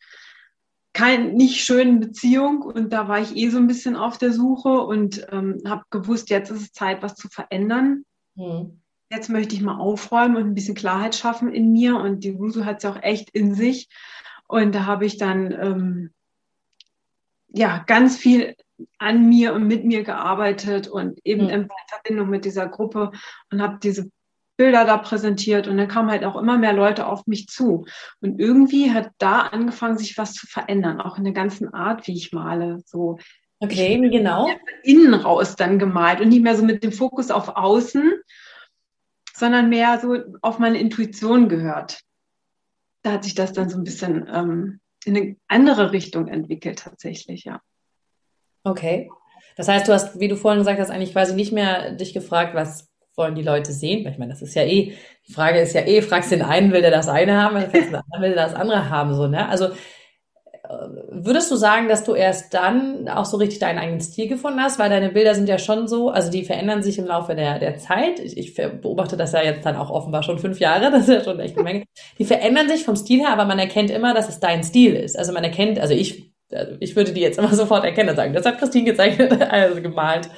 kein, 0.94 1.34
nicht 1.34 1.64
schönen 1.64 2.00
Beziehung 2.00 2.62
und 2.62 2.92
da 2.92 3.08
war 3.08 3.22
ich 3.22 3.36
eh 3.36 3.50
so 3.50 3.58
ein 3.58 3.68
bisschen 3.68 3.96
auf 3.96 4.18
der 4.18 4.34
Suche 4.34 4.82
und 4.82 5.26
ähm, 5.32 5.62
habe 5.66 5.84
gewusst, 5.90 6.30
jetzt 6.30 6.50
ist 6.50 6.62
es 6.62 6.72
Zeit, 6.74 7.02
was 7.02 7.16
zu 7.16 7.30
verändern. 7.30 8.04
Mhm 8.36 8.81
jetzt 9.12 9.30
möchte 9.30 9.54
ich 9.54 9.62
mal 9.62 9.78
aufräumen 9.78 10.38
und 10.38 10.44
ein 10.44 10.56
bisschen 10.56 10.76
Klarheit 10.76 11.16
schaffen 11.16 11.54
in 11.54 11.72
mir. 11.72 11.98
Und 11.98 12.24
die 12.24 12.40
Wusu 12.40 12.66
hat 12.66 12.78
es 12.78 12.84
ja 12.84 12.92
auch 12.92 13.04
echt 13.04 13.30
in 13.32 13.54
sich. 13.54 13.90
Und 14.48 14.74
da 14.74 14.86
habe 14.86 15.06
ich 15.06 15.18
dann 15.18 15.52
ähm, 15.52 16.12
ja 17.50 17.84
ganz 17.86 18.18
viel 18.18 18.56
an 18.98 19.28
mir 19.28 19.54
und 19.54 19.68
mit 19.68 19.86
mir 19.86 20.04
gearbeitet 20.04 20.88
und 20.88 21.20
eben 21.24 21.44
mhm. 21.44 21.50
in 21.50 21.70
Verbindung 21.88 22.30
mit 22.30 22.46
dieser 22.46 22.68
Gruppe 22.68 23.12
und 23.52 23.62
habe 23.62 23.78
diese 23.84 24.10
Bilder 24.58 24.86
da 24.86 24.98
präsentiert 24.98 25.68
und 25.68 25.78
dann 25.78 25.88
kamen 25.88 26.10
halt 26.10 26.24
auch 26.24 26.36
immer 26.36 26.58
mehr 26.58 26.74
Leute 26.74 27.08
auf 27.08 27.28
mich 27.28 27.48
zu. 27.48 27.86
Und 28.22 28.40
irgendwie 28.40 28.92
hat 28.92 29.12
da 29.18 29.40
angefangen, 29.40 29.98
sich 29.98 30.18
was 30.18 30.34
zu 30.34 30.48
verändern, 30.48 31.02
auch 31.02 31.18
in 31.18 31.24
der 31.24 31.34
ganzen 31.34 31.74
Art, 31.74 32.08
wie 32.08 32.14
ich 32.14 32.32
male. 32.32 32.82
So. 32.86 33.18
Okay, 33.60 34.00
genau? 34.10 34.50
Innen 34.84 35.14
raus 35.14 35.56
dann 35.56 35.80
gemalt 35.80 36.22
und 36.22 36.30
nicht 36.30 36.44
mehr 36.44 36.56
so 36.56 36.64
mit 36.64 36.84
dem 36.84 36.92
Fokus 36.92 37.32
auf 37.32 37.56
außen, 37.56 38.12
sondern 39.34 39.70
mehr 39.70 40.00
so 40.00 40.18
auf 40.42 40.60
meine 40.60 40.80
Intuition 40.80 41.50
gehört. 41.50 42.02
Da 43.04 43.14
hat 43.14 43.24
sich 43.24 43.36
das 43.36 43.54
dann 43.54 43.70
so 43.70 43.78
ein 43.78 43.84
bisschen 43.84 44.28
ähm, 44.32 44.80
in 45.06 45.18
eine 45.18 45.36
andere 45.48 45.92
Richtung 45.92 46.28
entwickelt 46.28 46.80
tatsächlich, 46.80 47.46
ja. 47.46 47.62
Okay. 48.64 49.10
Das 49.58 49.68
heißt, 49.68 49.88
du 49.88 49.94
hast, 49.94 50.20
wie 50.20 50.28
du 50.28 50.38
vorhin 50.38 50.60
gesagt 50.60 50.80
hast, 50.80 50.92
eigentlich 50.92 51.14
quasi 51.14 51.36
nicht 51.36 51.52
mehr 51.52 51.92
dich 51.94 52.14
gefragt, 52.14 52.54
was 52.56 52.90
wollen 53.16 53.36
die 53.36 53.44
Leute 53.44 53.74
sehen? 53.74 54.06
Weil 54.06 54.14
ich 54.14 54.18
meine, 54.18 54.32
das 54.32 54.42
ist 54.42 54.56
ja 54.56 54.64
eh, 54.64 54.96
die 55.28 55.34
Frage 55.34 55.60
ist 55.60 55.74
ja 55.74 55.82
eh, 55.82 56.02
fragst 56.02 56.32
den 56.32 56.42
einen, 56.42 56.72
will 56.72 56.82
der 56.82 56.92
das 56.92 57.08
eine 57.08 57.42
haben, 57.42 57.60
fragst 57.60 57.74
den 57.74 57.96
anderen, 57.96 58.22
will 58.22 58.34
der 58.34 58.48
das 58.48 58.56
andere 58.56 58.90
haben, 58.90 59.14
so, 59.14 59.28
ne? 59.28 59.50
Also, 59.50 59.70
Würdest 61.10 61.52
du 61.52 61.56
sagen, 61.56 61.88
dass 61.88 62.04
du 62.04 62.14
erst 62.14 62.54
dann 62.54 63.08
auch 63.10 63.26
so 63.26 63.38
richtig 63.38 63.60
deinen 63.60 63.80
eigenen 63.80 64.02
Stil 64.02 64.28
gefunden 64.28 64.62
hast? 64.62 64.80
Weil 64.80 64.90
deine 64.90 65.10
Bilder 65.10 65.36
sind 65.36 65.50
ja 65.50 65.58
schon 65.58 65.88
so, 65.88 66.10
also 66.10 66.32
die 66.32 66.44
verändern 66.44 66.84
sich 66.84 66.98
im 66.98 67.06
Laufe 67.06 67.36
der, 67.36 67.60
der 67.60 67.78
Zeit. 67.78 68.20
Ich, 68.20 68.38
ich 68.38 68.54
beobachte 68.56 69.18
das 69.18 69.32
ja 69.32 69.42
jetzt 69.42 69.66
dann 69.66 69.76
auch 69.76 69.90
offenbar 69.90 70.24
schon 70.24 70.40
fünf 70.40 70.60
Jahre, 70.60 70.92
das 70.92 71.08
ist 71.08 71.10
ja 71.10 71.24
schon 71.24 71.40
echt 71.40 71.56
eine 71.58 71.64
Menge. 71.64 71.86
Die 72.20 72.26
verändern 72.26 72.70
sich 72.70 72.84
vom 72.84 72.96
Stil 72.96 73.20
her, 73.22 73.30
aber 73.30 73.46
man 73.46 73.60
erkennt 73.60 73.90
immer, 73.90 74.14
dass 74.14 74.30
es 74.30 74.40
dein 74.40 74.64
Stil 74.64 74.96
ist. 74.96 75.18
Also 75.18 75.34
man 75.34 75.44
erkennt, 75.44 75.80
also 75.80 75.94
ich, 75.94 76.32
also 76.52 76.74
ich 76.80 76.96
würde 76.96 77.12
die 77.12 77.22
jetzt 77.22 77.40
immer 77.40 77.54
sofort 77.56 77.84
erkennen 77.84 78.10
und 78.10 78.16
sagen, 78.16 78.34
das 78.34 78.46
hat 78.46 78.60
Christine 78.60 78.86
gezeichnet, 78.86 79.42
also 79.52 79.82
gemalt. 79.82 80.30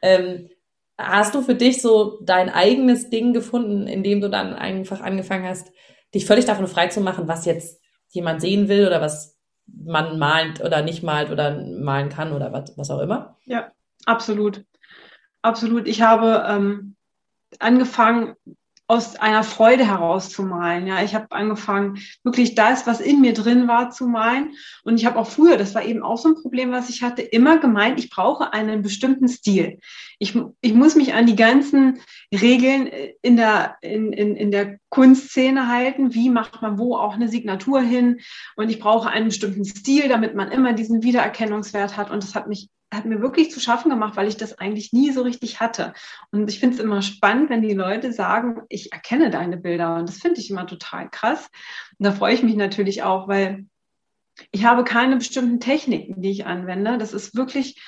Ähm, 0.00 0.48
hast 0.96 1.34
du 1.34 1.42
für 1.42 1.54
dich 1.54 1.82
so 1.82 2.18
dein 2.22 2.50
eigenes 2.50 3.10
Ding 3.10 3.32
gefunden, 3.32 3.86
in 3.86 4.02
dem 4.02 4.20
du 4.20 4.28
dann 4.28 4.54
einfach 4.54 5.00
angefangen 5.00 5.48
hast, 5.48 5.72
dich 6.14 6.26
völlig 6.26 6.44
davon 6.44 6.66
frei 6.66 6.88
zu 6.88 7.00
machen, 7.00 7.28
was 7.28 7.46
jetzt 7.46 7.80
jemand 8.10 8.40
sehen 8.40 8.68
will 8.68 8.86
oder 8.86 9.00
was 9.00 9.41
man 9.66 10.18
malt 10.18 10.60
oder 10.60 10.82
nicht 10.82 11.02
malt 11.02 11.30
oder 11.30 11.64
malen 11.64 12.08
kann 12.08 12.32
oder 12.32 12.52
was, 12.52 12.76
was 12.76 12.90
auch 12.90 13.00
immer? 13.00 13.36
Ja, 13.44 13.72
absolut. 14.06 14.64
Absolut. 15.42 15.88
Ich 15.88 16.02
habe 16.02 16.44
ähm, 16.48 16.94
angefangen, 17.58 18.36
aus 18.92 19.16
einer 19.16 19.42
Freude 19.42 19.86
heraus 19.86 20.28
zu 20.28 20.42
malen. 20.42 20.86
Ja, 20.86 21.02
ich 21.02 21.14
habe 21.14 21.24
angefangen, 21.30 21.98
wirklich 22.24 22.54
das, 22.54 22.86
was 22.86 23.00
in 23.00 23.22
mir 23.22 23.32
drin 23.32 23.66
war, 23.66 23.90
zu 23.90 24.06
malen. 24.06 24.50
Und 24.84 25.00
ich 25.00 25.06
habe 25.06 25.18
auch 25.18 25.26
früher, 25.26 25.56
das 25.56 25.74
war 25.74 25.82
eben 25.82 26.02
auch 26.02 26.18
so 26.18 26.28
ein 26.28 26.34
Problem, 26.34 26.72
was 26.72 26.90
ich 26.90 27.02
hatte, 27.02 27.22
immer 27.22 27.56
gemeint, 27.56 27.98
ich 27.98 28.10
brauche 28.10 28.52
einen 28.52 28.82
bestimmten 28.82 29.28
Stil. 29.28 29.78
Ich, 30.18 30.38
ich 30.60 30.74
muss 30.74 30.94
mich 30.94 31.14
an 31.14 31.24
die 31.24 31.36
ganzen 31.36 32.00
Regeln 32.34 32.90
in 33.22 33.38
der, 33.38 33.76
in, 33.80 34.12
in, 34.12 34.36
in 34.36 34.50
der 34.50 34.78
Kunstszene 34.90 35.68
halten. 35.68 36.12
Wie 36.12 36.28
macht 36.28 36.60
man 36.60 36.78
wo 36.78 36.94
auch 36.94 37.14
eine 37.14 37.28
Signatur 37.28 37.80
hin? 37.80 38.20
Und 38.56 38.68
ich 38.68 38.78
brauche 38.78 39.08
einen 39.08 39.28
bestimmten 39.28 39.64
Stil, 39.64 40.10
damit 40.10 40.34
man 40.34 40.52
immer 40.52 40.74
diesen 40.74 41.02
Wiedererkennungswert 41.02 41.96
hat. 41.96 42.10
Und 42.10 42.22
das 42.22 42.34
hat 42.34 42.46
mich 42.46 42.68
hat 42.92 43.04
mir 43.04 43.20
wirklich 43.20 43.50
zu 43.50 43.60
schaffen 43.60 43.90
gemacht, 43.90 44.16
weil 44.16 44.28
ich 44.28 44.36
das 44.36 44.58
eigentlich 44.58 44.92
nie 44.92 45.10
so 45.10 45.22
richtig 45.22 45.60
hatte. 45.60 45.92
Und 46.30 46.48
ich 46.50 46.60
finde 46.60 46.76
es 46.76 46.82
immer 46.82 47.02
spannend, 47.02 47.50
wenn 47.50 47.62
die 47.62 47.74
Leute 47.74 48.12
sagen, 48.12 48.62
ich 48.68 48.92
erkenne 48.92 49.30
deine 49.30 49.56
Bilder. 49.56 49.96
Und 49.96 50.08
das 50.08 50.18
finde 50.18 50.40
ich 50.40 50.50
immer 50.50 50.66
total 50.66 51.08
krass. 51.10 51.48
Und 51.98 52.06
da 52.06 52.12
freue 52.12 52.34
ich 52.34 52.42
mich 52.42 52.56
natürlich 52.56 53.02
auch, 53.02 53.28
weil 53.28 53.66
ich 54.50 54.64
habe 54.64 54.84
keine 54.84 55.16
bestimmten 55.16 55.60
Techniken, 55.60 56.22
die 56.22 56.30
ich 56.30 56.46
anwende. 56.46 56.98
Das 56.98 57.12
ist 57.12 57.34
wirklich, 57.36 57.80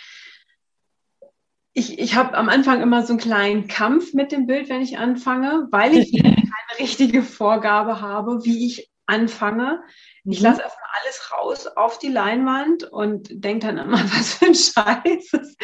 ich, 1.72 1.98
ich 1.98 2.14
habe 2.14 2.36
am 2.36 2.48
Anfang 2.48 2.80
immer 2.80 3.04
so 3.04 3.12
einen 3.12 3.20
kleinen 3.20 3.68
Kampf 3.68 4.14
mit 4.14 4.32
dem 4.32 4.46
Bild, 4.46 4.68
wenn 4.68 4.82
ich 4.82 4.98
anfange, 4.98 5.68
weil 5.70 5.94
ich 5.94 6.12
keine 6.22 6.78
richtige 6.78 7.22
Vorgabe 7.22 8.00
habe, 8.00 8.44
wie 8.44 8.66
ich 8.66 8.90
anfange. 9.06 9.82
Ich 10.24 10.40
mhm. 10.40 10.46
lasse 10.46 10.62
erstmal 10.62 10.90
alles 11.02 11.32
raus 11.32 11.66
auf 11.66 11.98
die 11.98 12.08
Leinwand 12.08 12.84
und 12.84 13.28
denke 13.30 13.66
dann 13.66 13.78
immer, 13.78 13.98
was 14.16 14.34
für 14.34 14.46
ein 14.46 14.54
Scheiß, 14.54 15.30
das 15.32 15.56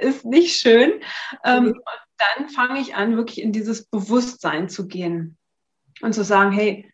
ist 0.00 0.24
nicht 0.24 0.56
schön. 0.56 0.92
Ähm, 1.44 1.64
mhm. 1.64 1.70
und 1.70 1.84
dann 2.18 2.48
fange 2.48 2.80
ich 2.80 2.94
an, 2.94 3.16
wirklich 3.16 3.40
in 3.40 3.52
dieses 3.52 3.86
Bewusstsein 3.86 4.68
zu 4.68 4.86
gehen 4.86 5.36
und 6.02 6.14
zu 6.14 6.24
sagen, 6.24 6.52
hey, 6.52 6.92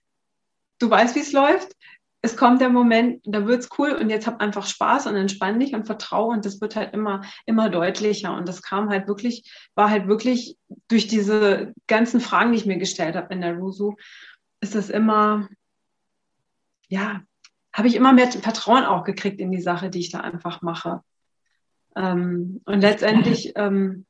du 0.79 0.89
weißt, 0.89 1.15
wie 1.15 1.21
es 1.21 1.33
läuft. 1.33 1.73
Es 2.21 2.37
kommt 2.37 2.61
der 2.61 2.69
Moment, 2.69 3.23
da 3.25 3.47
wird 3.47 3.61
es 3.61 3.69
cool 3.79 3.93
und 3.93 4.11
jetzt 4.11 4.27
hab 4.27 4.41
einfach 4.41 4.67
Spaß 4.67 5.07
und 5.07 5.15
entspann 5.15 5.61
dich 5.61 5.73
und 5.75 5.87
vertraue 5.87 6.33
und 6.33 6.45
das 6.45 6.61
wird 6.61 6.75
halt 6.75 6.93
immer, 6.93 7.23
immer 7.47 7.71
deutlicher. 7.71 8.35
Und 8.35 8.49
das 8.49 8.61
kam 8.61 8.91
halt 8.91 9.07
wirklich, 9.07 9.53
war 9.77 9.89
halt 9.89 10.09
wirklich 10.09 10.57
durch 10.89 11.07
diese 11.07 11.75
ganzen 11.87 12.21
Fragen, 12.21 12.51
die 12.51 12.59
ich 12.59 12.67
mir 12.67 12.79
gestellt 12.79 13.15
habe 13.15 13.33
in 13.33 13.41
der 13.41 13.57
Rusu, 13.57 13.95
ist 14.61 14.75
das 14.75 14.91
immer, 14.91 15.49
ja, 16.89 17.23
habe 17.73 17.89
ich 17.89 17.95
immer 17.95 18.13
mehr 18.13 18.31
Vertrauen 18.31 18.85
auch 18.85 19.05
gekriegt 19.05 19.41
in 19.41 19.53
die 19.53 19.61
Sache, 19.61 19.91
die 19.91 20.01
ich 20.01 20.11
da 20.11 20.21
einfach 20.21 20.63
mache. 20.63 21.03
Ähm, 21.95 22.61
und 22.65 22.81
letztendlich, 22.81 23.53
ähm, 23.57 24.07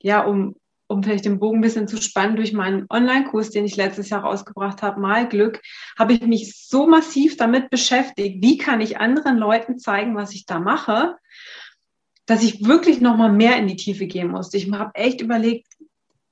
ja, 0.00 0.24
um, 0.24 0.56
um 0.88 1.02
vielleicht 1.02 1.24
den 1.24 1.38
Bogen 1.38 1.58
ein 1.58 1.62
bisschen 1.62 1.88
zu 1.88 2.00
spannen, 2.00 2.36
durch 2.36 2.52
meinen 2.52 2.86
Online-Kurs, 2.88 3.50
den 3.50 3.64
ich 3.64 3.76
letztes 3.76 4.08
Jahr 4.10 4.22
rausgebracht 4.22 4.82
habe, 4.82 5.00
Mal 5.00 5.28
Glück, 5.28 5.60
habe 5.98 6.12
ich 6.12 6.22
mich 6.22 6.66
so 6.66 6.86
massiv 6.86 7.36
damit 7.36 7.70
beschäftigt, 7.70 8.42
wie 8.42 8.56
kann 8.56 8.80
ich 8.80 8.98
anderen 8.98 9.36
Leuten 9.36 9.78
zeigen, 9.78 10.14
was 10.16 10.32
ich 10.32 10.46
da 10.46 10.60
mache, 10.60 11.16
dass 12.26 12.42
ich 12.42 12.64
wirklich 12.66 13.00
nochmal 13.00 13.32
mehr 13.32 13.56
in 13.56 13.68
die 13.68 13.76
Tiefe 13.76 14.06
gehen 14.06 14.28
musste. 14.28 14.56
Ich 14.56 14.70
habe 14.70 14.94
echt 14.94 15.20
überlegt, 15.20 15.66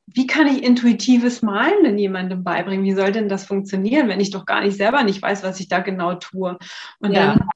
wie 0.07 0.27
kann 0.27 0.47
ich 0.47 0.63
intuitives 0.63 1.43
Malen 1.43 1.85
denn 1.85 1.99
jemandem 1.99 2.45
beibringen? 2.45 2.85
Wie 2.85 2.95
soll 2.95 3.13
denn 3.13 3.29
das 3.29 3.47
funktionieren, 3.47 4.09
wenn 4.09 4.21
ich 4.21 4.31
doch 4.31 4.47
gar 4.47 4.61
nicht 4.61 4.77
selber 4.77 5.03
nicht 5.03 5.23
weiß, 5.23 5.43
was 5.43 5.61
ich 5.61 5.69
da 5.69 5.81
genau 5.81 6.15
tue? 6.15 6.59
Und 6.99 7.13
ja. 7.13 7.27
dann 7.27 7.41
habe 7.41 7.51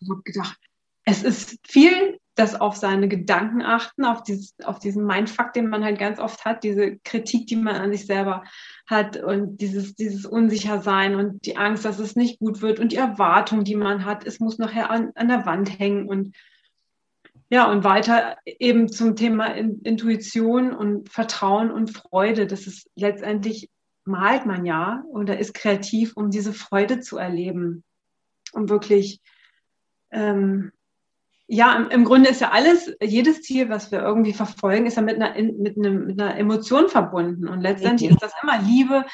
ich 0.00 0.24
gedacht, 0.24 0.58
es 1.04 1.22
ist 1.22 1.58
viel 1.66 2.18
das 2.38 2.54
auf 2.60 2.76
seine 2.76 3.08
Gedanken 3.08 3.62
achten, 3.62 4.04
auf, 4.04 4.22
dieses, 4.22 4.54
auf 4.62 4.78
diesen 4.78 5.04
Mindfuck, 5.04 5.52
den 5.52 5.68
man 5.68 5.82
halt 5.82 5.98
ganz 5.98 6.20
oft 6.20 6.44
hat, 6.44 6.62
diese 6.62 6.98
Kritik, 6.98 7.48
die 7.48 7.56
man 7.56 7.74
an 7.74 7.90
sich 7.90 8.06
selber 8.06 8.44
hat 8.86 9.16
und 9.16 9.60
dieses, 9.60 9.96
dieses 9.96 10.24
Unsichersein 10.24 11.16
und 11.16 11.44
die 11.46 11.56
Angst, 11.56 11.84
dass 11.84 11.98
es 11.98 12.14
nicht 12.14 12.38
gut 12.38 12.62
wird 12.62 12.78
und 12.78 12.92
die 12.92 12.96
Erwartung, 12.96 13.64
die 13.64 13.74
man 13.74 14.04
hat, 14.04 14.24
es 14.24 14.38
muss 14.38 14.58
nachher 14.58 14.90
an, 14.90 15.10
an 15.16 15.28
der 15.28 15.46
Wand 15.46 15.80
hängen 15.80 16.08
und 16.08 16.36
ja, 17.50 17.70
und 17.70 17.82
weiter 17.84 18.36
eben 18.44 18.88
zum 18.88 19.16
Thema 19.16 19.46
Intuition 19.54 20.74
und 20.74 21.08
Vertrauen 21.08 21.70
und 21.70 21.90
Freude. 21.90 22.46
Das 22.46 22.66
ist 22.66 22.90
letztendlich 22.94 23.70
malt 24.04 24.46
man 24.46 24.66
ja 24.66 25.02
oder 25.08 25.38
ist 25.38 25.54
kreativ, 25.54 26.16
um 26.16 26.30
diese 26.30 26.52
Freude 26.52 27.00
zu 27.00 27.16
erleben, 27.16 27.84
um 28.52 28.68
wirklich 28.68 29.20
ähm, 30.10 30.72
ja, 31.50 31.74
im, 31.76 31.88
im, 31.88 32.04
Grunde 32.04 32.28
ist 32.28 32.42
ja 32.42 32.50
alles, 32.50 32.94
jedes 33.00 33.40
Ziel, 33.40 33.70
was 33.70 33.90
wir 33.90 34.00
irgendwie 34.00 34.34
verfolgen, 34.34 34.84
ist 34.84 34.96
ja 34.96 35.02
mit 35.02 35.16
einer, 35.16 35.34
mit 35.40 35.78
einem, 35.78 36.04
mit 36.04 36.20
einer 36.20 36.36
Emotion 36.36 36.90
verbunden. 36.90 37.48
Und 37.48 37.62
letztendlich 37.62 38.10
ist 38.10 38.22
das 38.22 38.34
immer 38.42 38.60
Liebe, 38.60 39.06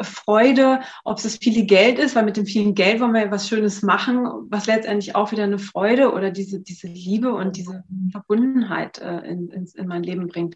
Freude, 0.00 0.80
ob 1.02 1.16
es 1.16 1.24
das 1.24 1.36
viele 1.36 1.64
Geld 1.64 1.98
ist, 1.98 2.14
weil 2.14 2.24
mit 2.24 2.36
dem 2.36 2.46
vielen 2.46 2.76
Geld 2.76 3.00
wollen 3.00 3.12
wir 3.12 3.24
ja 3.24 3.30
was 3.32 3.48
Schönes 3.48 3.82
machen, 3.82 4.24
was 4.50 4.66
letztendlich 4.66 5.16
auch 5.16 5.32
wieder 5.32 5.42
eine 5.42 5.58
Freude 5.58 6.12
oder 6.12 6.30
diese, 6.30 6.60
diese 6.60 6.86
Liebe 6.86 7.32
und 7.32 7.56
diese 7.56 7.82
Verbundenheit 8.12 8.98
äh, 8.98 9.18
in, 9.28 9.50
in, 9.50 9.68
in 9.74 9.86
mein 9.88 10.04
Leben 10.04 10.28
bringt. 10.28 10.54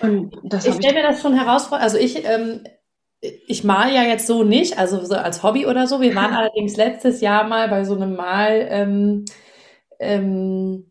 Und 0.00 0.36
das 0.42 0.66
ich 0.66 0.74
stelle 0.74 0.94
mir 0.94 1.02
das 1.02 1.22
schon 1.22 1.32
herausfordernd. 1.32 1.84
Also 1.84 1.96
ich, 1.96 2.22
ähm, 2.26 2.64
ich 3.20 3.64
mal 3.64 3.90
ja 3.94 4.02
jetzt 4.02 4.26
so 4.26 4.44
nicht, 4.44 4.78
also 4.78 5.02
so 5.02 5.14
als 5.14 5.42
Hobby 5.42 5.64
oder 5.64 5.86
so. 5.86 6.02
Wir 6.02 6.14
waren 6.14 6.34
allerdings 6.34 6.76
letztes 6.76 7.22
Jahr 7.22 7.44
mal 7.44 7.68
bei 7.68 7.84
so 7.84 7.94
einem 7.94 8.14
Mal. 8.14 8.66
Ähm, 8.68 9.24
ähm, 10.04 10.90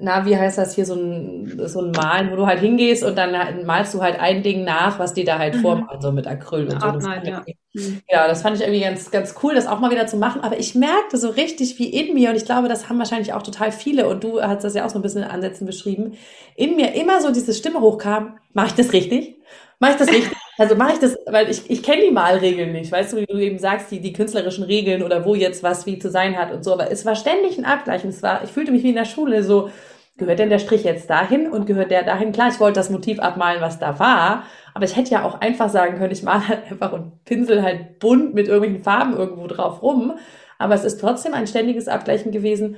na, 0.00 0.26
wie 0.26 0.36
heißt 0.36 0.58
das 0.58 0.74
hier, 0.74 0.84
so 0.84 0.94
ein, 0.94 1.60
so 1.66 1.80
ein 1.80 1.90
Malen, 1.90 2.30
wo 2.30 2.36
du 2.36 2.46
halt 2.46 2.60
hingehst 2.60 3.02
und 3.02 3.16
dann 3.16 3.64
malst 3.64 3.94
du 3.94 4.02
halt 4.02 4.18
ein 4.20 4.42
Ding 4.42 4.64
nach, 4.64 4.98
was 4.98 5.14
die 5.14 5.24
da 5.24 5.38
halt 5.38 5.56
mhm. 5.56 5.60
vormalen, 5.60 6.00
so 6.00 6.12
mit 6.12 6.26
Acryl 6.26 6.64
und 6.68 6.80
so. 6.80 6.90
Das 6.90 7.04
Nein, 7.04 7.24
ja. 7.24 7.44
Mhm. 7.74 8.00
ja, 8.08 8.26
das 8.28 8.42
fand 8.42 8.56
ich 8.56 8.62
irgendwie 8.62 8.80
ganz, 8.80 9.10
ganz 9.10 9.34
cool, 9.42 9.54
das 9.54 9.66
auch 9.66 9.80
mal 9.80 9.90
wieder 9.90 10.06
zu 10.06 10.16
machen. 10.16 10.42
Aber 10.42 10.58
ich 10.58 10.74
merkte 10.74 11.16
so 11.16 11.30
richtig 11.30 11.78
wie 11.78 11.88
in 11.88 12.14
mir, 12.14 12.30
und 12.30 12.36
ich 12.36 12.44
glaube, 12.44 12.68
das 12.68 12.88
haben 12.88 12.98
wahrscheinlich 12.98 13.32
auch 13.32 13.42
total 13.42 13.72
viele, 13.72 14.08
und 14.08 14.24
du 14.24 14.40
hast 14.42 14.64
das 14.64 14.74
ja 14.74 14.84
auch 14.84 14.90
so 14.90 14.98
ein 14.98 15.02
bisschen 15.02 15.22
in 15.22 15.30
Ansätzen 15.30 15.66
beschrieben, 15.66 16.12
in 16.56 16.76
mir 16.76 16.94
immer 16.94 17.20
so 17.20 17.32
diese 17.32 17.54
Stimme 17.54 17.80
hochkam, 17.80 18.38
mache 18.52 18.68
ich 18.68 18.74
das 18.74 18.92
richtig? 18.92 19.36
Mache 19.78 19.92
ich 19.92 19.98
das 19.98 20.08
richtig? 20.08 20.36
Also 20.58 20.74
mache 20.74 20.94
ich 20.94 20.98
das, 20.98 21.16
weil 21.26 21.48
ich, 21.50 21.70
ich 21.70 21.82
kenne 21.84 22.02
die 22.02 22.10
Malregeln 22.10 22.72
nicht, 22.72 22.90
weißt 22.90 23.12
du, 23.12 23.18
wie 23.18 23.26
du 23.26 23.38
eben 23.38 23.58
sagst, 23.60 23.92
die, 23.92 24.00
die 24.00 24.12
künstlerischen 24.12 24.64
Regeln 24.64 25.04
oder 25.04 25.24
wo 25.24 25.36
jetzt 25.36 25.62
was 25.62 25.86
wie 25.86 26.00
zu 26.00 26.10
sein 26.10 26.36
hat 26.36 26.52
und 26.52 26.64
so, 26.64 26.72
aber 26.72 26.90
es 26.90 27.06
war 27.06 27.14
ständig 27.14 27.58
ein 27.58 27.64
Abgleichen. 27.64 28.10
Es 28.10 28.22
war, 28.24 28.42
ich 28.42 28.50
fühlte 28.50 28.72
mich 28.72 28.82
wie 28.82 28.88
in 28.88 28.96
der 28.96 29.04
Schule, 29.04 29.44
so, 29.44 29.70
gehört 30.16 30.40
denn 30.40 30.50
der 30.50 30.58
Strich 30.58 30.82
jetzt 30.82 31.08
dahin 31.10 31.48
und 31.48 31.66
gehört 31.66 31.92
der 31.92 32.02
dahin? 32.02 32.32
Klar, 32.32 32.48
ich 32.48 32.58
wollte 32.58 32.80
das 32.80 32.90
Motiv 32.90 33.20
abmalen, 33.20 33.60
was 33.62 33.78
da 33.78 34.00
war, 34.00 34.44
aber 34.74 34.84
ich 34.84 34.96
hätte 34.96 35.12
ja 35.12 35.24
auch 35.24 35.40
einfach 35.40 35.70
sagen 35.70 35.96
können, 35.98 36.12
ich 36.12 36.24
male 36.24 36.48
halt 36.48 36.64
einfach 36.72 36.92
und 36.92 37.24
pinsel 37.24 37.62
halt 37.62 38.00
bunt 38.00 38.34
mit 38.34 38.48
irgendwelchen 38.48 38.82
Farben 38.82 39.16
irgendwo 39.16 39.46
drauf 39.46 39.80
rum. 39.82 40.18
Aber 40.58 40.74
es 40.74 40.82
ist 40.84 41.00
trotzdem 41.00 41.34
ein 41.34 41.46
ständiges 41.46 41.86
Abgleichen 41.86 42.32
gewesen. 42.32 42.76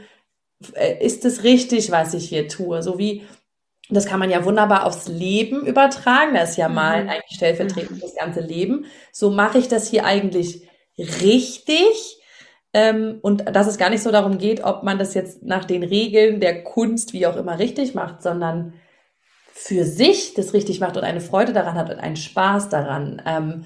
Äh, 0.75 1.04
ist 1.04 1.25
es 1.25 1.44
richtig, 1.44 1.90
was 1.90 2.14
ich 2.14 2.28
hier 2.28 2.49
tue? 2.49 2.82
So 2.82 2.99
wie 2.99 3.25
das 3.97 4.06
kann 4.06 4.20
man 4.20 4.30
ja 4.30 4.44
wunderbar 4.44 4.87
aufs 4.87 5.09
Leben 5.09 5.66
übertragen. 5.66 6.35
Da 6.35 6.42
ist 6.42 6.56
ja 6.56 6.68
mal 6.68 7.04
mhm. 7.04 7.11
eigentlich 7.11 7.37
stellvertretend 7.37 8.02
das 8.02 8.14
ganze 8.14 8.40
Leben. 8.40 8.87
So 9.12 9.30
mache 9.30 9.59
ich 9.59 9.68
das 9.68 9.88
hier 9.88 10.04
eigentlich 10.04 10.68
richtig. 10.99 12.20
Ähm, 12.73 13.18
und 13.23 13.44
dass 13.54 13.66
es 13.66 13.78
gar 13.78 13.90
nicht 13.90 14.02
so 14.02 14.12
darum 14.12 14.38
geht, 14.38 14.62
ob 14.62 14.85
man 14.85 14.99
das 14.99 15.14
jetzt 15.14 15.42
nach 15.42 15.64
den 15.64 15.82
Regeln 15.82 16.40
der 16.40 16.62
Kunst 16.62 17.12
wie 17.12 17.26
auch 17.26 17.37
immer 17.37 17.59
richtig 17.59 17.94
macht, 17.94 18.23
sondern 18.23 18.75
für 19.52 19.85
sich 19.85 20.35
das 20.35 20.54
richtig 20.54 20.80
macht 20.80 20.97
und 20.97 21.02
eine 21.04 21.20
Freude 21.20 21.52
daran 21.52 21.75
hat 21.75 21.90
und 21.90 21.99
einen 21.99 22.16
Spaß 22.16 22.68
daran. 22.68 23.20
Ähm, 23.26 23.64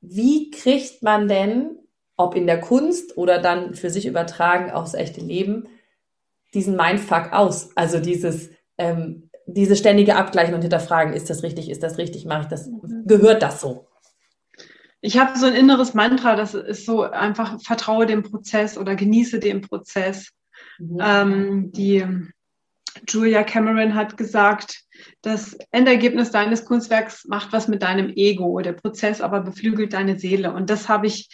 wie 0.00 0.50
kriegt 0.50 1.02
man 1.02 1.28
denn, 1.28 1.78
ob 2.16 2.34
in 2.34 2.46
der 2.46 2.60
Kunst 2.60 3.16
oder 3.16 3.38
dann 3.38 3.74
für 3.74 3.90
sich 3.90 4.06
übertragen 4.06 4.70
aufs 4.70 4.94
echte 4.94 5.20
Leben, 5.20 5.68
diesen 6.52 6.76
Mindfuck 6.76 7.32
aus? 7.32 7.70
Also 7.76 7.98
dieses, 7.98 8.50
ähm, 8.78 9.30
diese 9.46 9.76
ständige 9.76 10.16
Abgleichen 10.16 10.54
und 10.54 10.62
Hinterfragen, 10.62 11.12
ist 11.12 11.30
das 11.30 11.42
richtig, 11.42 11.70
ist 11.70 11.82
das 11.82 11.98
richtig, 11.98 12.24
mache 12.24 12.42
ich 12.42 12.48
das, 12.48 12.70
gehört 13.06 13.42
das 13.42 13.60
so? 13.60 13.86
Ich 15.00 15.18
habe 15.18 15.38
so 15.38 15.44
ein 15.44 15.54
inneres 15.54 15.92
Mantra, 15.92 16.34
das 16.34 16.54
ist 16.54 16.86
so 16.86 17.02
einfach, 17.02 17.60
vertraue 17.60 18.06
dem 18.06 18.22
Prozess 18.22 18.78
oder 18.78 18.94
genieße 18.96 19.38
den 19.38 19.60
Prozess. 19.60 20.30
Mhm. 20.78 20.98
Ähm, 21.00 21.72
die 21.72 22.06
Julia 23.06 23.42
Cameron 23.42 23.94
hat 23.94 24.16
gesagt, 24.16 24.80
das 25.20 25.58
Endergebnis 25.72 26.30
deines 26.30 26.64
Kunstwerks 26.64 27.26
macht 27.26 27.52
was 27.52 27.68
mit 27.68 27.82
deinem 27.82 28.10
Ego, 28.14 28.60
der 28.60 28.72
Prozess 28.72 29.20
aber 29.20 29.40
beflügelt 29.40 29.92
deine 29.92 30.18
Seele. 30.18 30.52
Und 30.52 30.70
das 30.70 30.88
habe 30.88 31.06
ich 31.06 31.28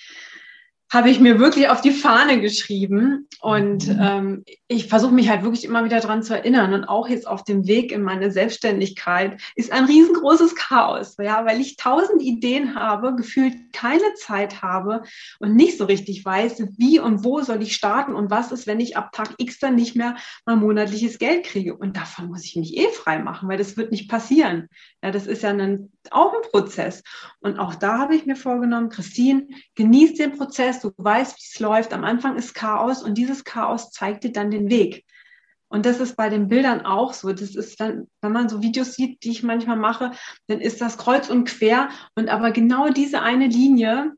habe 0.91 1.09
ich 1.09 1.21
mir 1.21 1.39
wirklich 1.39 1.69
auf 1.69 1.81
die 1.81 1.93
Fahne 1.93 2.41
geschrieben 2.41 3.29
und 3.41 3.87
mhm. 3.87 3.99
ähm, 4.01 4.45
ich 4.67 4.89
versuche 4.89 5.15
mich 5.15 5.29
halt 5.29 5.45
wirklich 5.45 5.65
immer 5.65 5.85
wieder 5.85 6.01
dran 6.01 6.23
zu 6.23 6.35
erinnern 6.35 6.75
und 6.75 6.85
auch 6.85 7.09
jetzt 7.09 7.29
auf 7.29 7.45
dem 7.45 7.67
Weg 7.67 7.93
in 7.93 8.03
meine 8.03 8.33
Selbstständigkeit 8.33 9.41
ist 9.55 9.73
ein 9.73 9.85
riesengroßes 9.85 10.57
Chaos, 10.57 11.17
ja, 11.21 11.47
weil 11.47 11.61
ich 11.61 11.77
tausend 11.77 12.23
Ideen 12.23 12.75
habe, 12.75 13.15
gefühlt 13.15 13.55
keine 13.73 14.15
Zeit 14.15 14.63
habe 14.63 15.03
und 15.39 15.55
nicht 15.55 15.79
so 15.79 15.85
richtig 15.85 16.25
weiß, 16.25 16.65
wie 16.77 16.99
und 16.99 17.25
wo 17.25 17.41
soll 17.41 17.63
ich 17.63 17.75
starten 17.75 18.15
und 18.15 18.31
was 18.31 18.51
ist, 18.51 18.67
wenn 18.67 18.81
ich 18.81 18.97
ab 18.97 19.13
Tag 19.13 19.35
X 19.39 19.61
dann 19.61 19.77
nicht 19.77 19.95
mehr 19.95 20.17
mein 20.45 20.59
monatliches 20.59 21.19
Geld 21.19 21.45
kriege 21.45 21.77
und 21.77 21.97
davon 21.97 22.29
muss 22.29 22.45
ich 22.45 22.57
mich 22.57 22.77
eh 22.77 22.89
frei 22.89 23.21
machen, 23.21 23.49
weil 23.49 23.59
das 23.59 23.77
wird 23.77 23.93
nicht 23.93 24.11
passieren. 24.11 24.69
Ja, 25.03 25.11
das 25.11 25.27
ist 25.27 25.43
ja 25.43 25.51
ein, 25.51 25.91
auch 26.11 26.35
ein 26.35 26.51
Prozess 26.51 27.03
und 27.41 27.59
auch 27.59 27.75
da 27.75 27.99
habe 27.99 28.15
ich 28.15 28.27
mir 28.27 28.37
vorgenommen, 28.37 28.91
Christine, 28.91 29.49
genieß 29.75 30.15
den 30.15 30.37
Prozess, 30.37 30.81
du 30.81 30.93
weißt, 30.97 31.39
wie 31.39 31.45
es 31.55 31.59
läuft. 31.59 31.95
Am 31.95 32.05
Anfang 32.05 32.37
ist 32.37 32.55
Chaos 32.55 33.03
und 33.03 33.17
dieses 33.17 33.45
Chaos 33.45 33.91
zeigt 33.91 34.25
dir 34.25 34.33
dann 34.33 34.51
den 34.51 34.69
Weg. 34.69 35.07
Und 35.73 35.87
das 35.87 36.01
ist 36.01 36.17
bei 36.17 36.29
den 36.29 36.49
Bildern 36.49 36.85
auch 36.85 37.13
so. 37.13 37.33
Das 37.33 37.55
ist 37.55 37.81
dann, 37.81 38.09
wenn 38.21 38.33
man 38.33 38.49
so 38.49 38.61
Videos 38.61 38.95
sieht, 38.95 39.23
die 39.23 39.31
ich 39.31 39.45
manchmal 39.45 39.77
mache, 39.77 40.11
dann 40.49 40.61
ist 40.61 40.81
das 40.81 40.99
kreuz 40.99 41.31
und 41.31 41.45
quer. 41.45 41.91
Und 42.17 42.29
aber 42.29 42.51
genau 42.51 42.89
diese 42.91 43.23
eine 43.23 43.47
Linie 43.47 44.13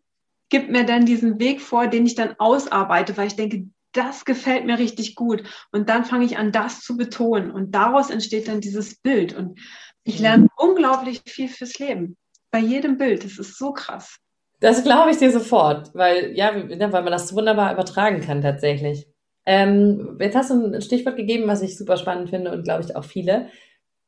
gibt 0.49 0.71
mir 0.71 0.85
dann 0.85 1.05
diesen 1.05 1.39
Weg 1.39 1.61
vor, 1.61 1.89
den 1.89 2.07
ich 2.07 2.15
dann 2.15 2.37
ausarbeite, 2.39 3.17
weil 3.19 3.27
ich 3.27 3.37
denke, 3.37 3.67
das 3.93 4.25
gefällt 4.25 4.65
mir 4.65 4.79
richtig 4.79 5.15
gut. 5.15 5.43
Und 5.71 5.91
dann 5.91 6.07
fange 6.07 6.25
ich 6.25 6.39
an, 6.39 6.53
das 6.53 6.81
zu 6.81 6.97
betonen. 6.97 7.51
Und 7.51 7.75
daraus 7.75 8.09
entsteht 8.09 8.49
dann 8.49 8.62
dieses 8.62 8.97
Bild. 8.97 9.35
Und 9.35 9.61
ich 10.04 10.18
lerne 10.18 10.49
unglaublich 10.56 11.23
viel 11.26 11.49
fürs 11.49 11.78
Leben. 11.78 12.16
Bei 12.50 12.59
jedem 12.59 12.99
Bild. 12.99 13.25
Das 13.25 13.38
ist 13.38 13.59
so 13.59 13.73
krass. 13.73 14.16
Das 14.61 14.85
glaube 14.85 15.11
ich 15.11 15.16
dir 15.16 15.32
sofort, 15.32 15.90
weil, 15.94 16.37
ja, 16.37 16.52
weil 16.54 17.02
man 17.02 17.12
das 17.12 17.35
wunderbar 17.35 17.73
übertragen 17.73 18.21
kann 18.21 18.42
tatsächlich. 18.42 19.09
Ähm, 19.44 20.18
jetzt 20.21 20.37
hast 20.37 20.50
du 20.50 20.66
ein 20.66 20.80
Stichwort 20.82 21.16
gegeben, 21.16 21.49
was 21.49 21.62
ich 21.62 21.76
super 21.76 21.97
spannend 21.97 22.30
finde 22.30 22.52
und 22.52 22.62
glaube 22.62 22.85
ich 22.85 22.94
auch 22.94 23.04
viele. 23.04 23.49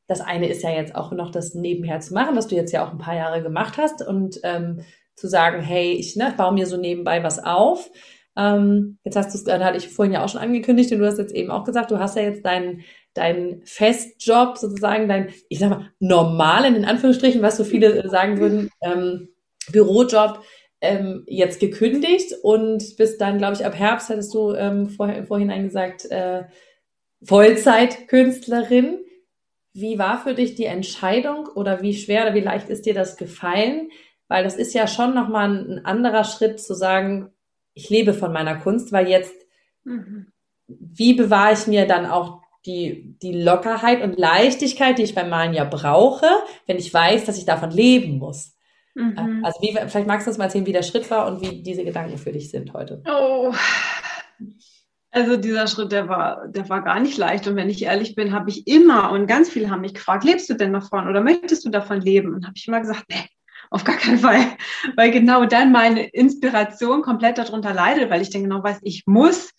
Das 0.06 0.20
eine 0.20 0.48
ist 0.48 0.62
ja 0.62 0.70
jetzt 0.70 0.94
auch 0.94 1.10
noch 1.12 1.30
das 1.30 1.54
nebenher 1.54 2.00
zu 2.00 2.14
machen, 2.14 2.36
was 2.36 2.46
du 2.46 2.54
jetzt 2.54 2.72
ja 2.72 2.86
auch 2.86 2.92
ein 2.92 2.98
paar 2.98 3.16
Jahre 3.16 3.42
gemacht 3.42 3.78
hast 3.78 4.06
und 4.06 4.38
ähm, 4.44 4.84
zu 5.16 5.28
sagen, 5.28 5.60
hey, 5.60 5.92
ich 5.92 6.14
ne, 6.14 6.34
baue 6.36 6.52
mir 6.52 6.66
so 6.66 6.76
nebenbei 6.76 7.22
was 7.24 7.42
auf. 7.42 7.90
Ähm, 8.36 8.98
jetzt 9.04 9.16
hast 9.16 9.32
du 9.32 9.38
es, 9.38 9.44
dann 9.44 9.64
hatte 9.64 9.78
ich 9.78 9.88
vorhin 9.88 10.14
ja 10.14 10.24
auch 10.24 10.28
schon 10.28 10.40
angekündigt 10.40 10.92
und 10.92 10.98
du 10.98 11.06
hast 11.06 11.18
jetzt 11.18 11.34
eben 11.34 11.50
auch 11.50 11.64
gesagt, 11.64 11.90
du 11.90 11.98
hast 11.98 12.16
ja 12.16 12.22
jetzt 12.22 12.44
deinen 12.44 12.82
deinen 13.14 13.62
Festjob 13.64 14.58
sozusagen, 14.58 15.08
dein, 15.08 15.32
ich 15.48 15.60
sag 15.60 15.70
mal, 15.70 15.92
normalen, 16.00 16.74
in 16.74 16.84
Anführungsstrichen, 16.84 17.42
was 17.42 17.56
so 17.56 17.64
viele 17.64 18.08
sagen 18.08 18.38
würden, 18.38 18.70
ähm, 18.82 19.28
Bürojob 19.70 20.42
ähm, 20.80 21.24
jetzt 21.26 21.60
gekündigt 21.60 22.34
und 22.42 22.96
bis 22.96 23.16
dann, 23.16 23.38
glaube 23.38 23.54
ich, 23.54 23.64
ab 23.64 23.74
Herbst 23.74 24.10
hattest 24.10 24.34
du 24.34 24.52
ähm, 24.52 24.90
vor, 24.90 25.10
vorhinein 25.26 25.64
gesagt, 25.64 26.04
äh, 26.10 26.42
Vollzeitkünstlerin. 27.24 28.98
Wie 29.72 29.98
war 29.98 30.20
für 30.22 30.34
dich 30.34 30.56
die 30.56 30.66
Entscheidung 30.66 31.46
oder 31.46 31.82
wie 31.82 31.94
schwer 31.94 32.24
oder 32.24 32.34
wie 32.34 32.40
leicht 32.40 32.68
ist 32.68 32.84
dir 32.84 32.94
das 32.94 33.16
gefallen? 33.16 33.90
Weil 34.28 34.44
das 34.44 34.56
ist 34.56 34.74
ja 34.74 34.86
schon 34.86 35.14
nochmal 35.14 35.50
ein 35.50 35.84
anderer 35.84 36.24
Schritt 36.24 36.60
zu 36.60 36.74
sagen, 36.74 37.30
ich 37.74 37.90
lebe 37.90 38.14
von 38.14 38.32
meiner 38.32 38.56
Kunst, 38.56 38.92
weil 38.92 39.08
jetzt, 39.08 39.34
mhm. 39.84 40.26
wie 40.66 41.14
bewahre 41.14 41.52
ich 41.52 41.66
mir 41.66 41.86
dann 41.86 42.06
auch 42.06 42.40
die, 42.66 43.16
die 43.20 43.42
Lockerheit 43.42 44.02
und 44.02 44.18
Leichtigkeit, 44.18 44.98
die 44.98 45.02
ich 45.02 45.14
beim 45.14 45.28
Malen 45.28 45.52
ja 45.52 45.64
brauche, 45.64 46.26
wenn 46.66 46.78
ich 46.78 46.92
weiß, 46.92 47.24
dass 47.24 47.36
ich 47.38 47.44
davon 47.44 47.70
leben 47.70 48.18
muss? 48.18 48.56
Mhm. 48.94 49.44
Also 49.44 49.60
wie, 49.60 49.72
vielleicht 49.72 50.06
magst 50.06 50.26
du 50.26 50.30
uns 50.30 50.38
mal 50.38 50.44
erzählen, 50.44 50.66
wie 50.66 50.72
der 50.72 50.82
Schritt 50.82 51.10
war 51.10 51.26
und 51.26 51.40
wie 51.40 51.62
diese 51.62 51.84
Gedanken 51.84 52.16
für 52.16 52.32
dich 52.32 52.50
sind 52.50 52.72
heute. 52.72 53.02
Oh. 53.06 53.52
Also 55.10 55.36
dieser 55.36 55.66
Schritt, 55.66 55.92
der 55.92 56.08
war, 56.08 56.48
der 56.48 56.68
war 56.68 56.82
gar 56.82 57.00
nicht 57.00 57.18
leicht. 57.18 57.46
Und 57.46 57.56
wenn 57.56 57.70
ich 57.70 57.84
ehrlich 57.84 58.14
bin, 58.14 58.32
habe 58.32 58.50
ich 58.50 58.66
immer 58.66 59.12
und 59.12 59.26
ganz 59.26 59.48
viele 59.48 59.70
haben 59.70 59.82
mich 59.82 59.94
gefragt, 59.94 60.24
lebst 60.24 60.48
du 60.48 60.54
denn 60.54 60.72
davon 60.72 61.08
oder 61.08 61.20
möchtest 61.20 61.64
du 61.64 61.70
davon 61.70 62.00
leben? 62.00 62.34
Und 62.34 62.44
habe 62.44 62.54
ich 62.56 62.66
immer 62.66 62.80
gesagt, 62.80 63.04
nee, 63.08 63.24
auf 63.74 63.84
gar 63.84 63.96
keinen 63.96 64.18
Fall. 64.18 64.40
Weil 64.96 65.10
genau 65.10 65.44
dann 65.44 65.72
meine 65.72 66.06
Inspiration 66.08 67.02
komplett 67.02 67.38
darunter 67.38 67.74
leidet, 67.74 68.10
weil 68.10 68.22
ich 68.22 68.30
dann 68.30 68.42
genau 68.42 68.62
weiß, 68.62 68.78
ich 68.82 69.04
muss. 69.06 69.50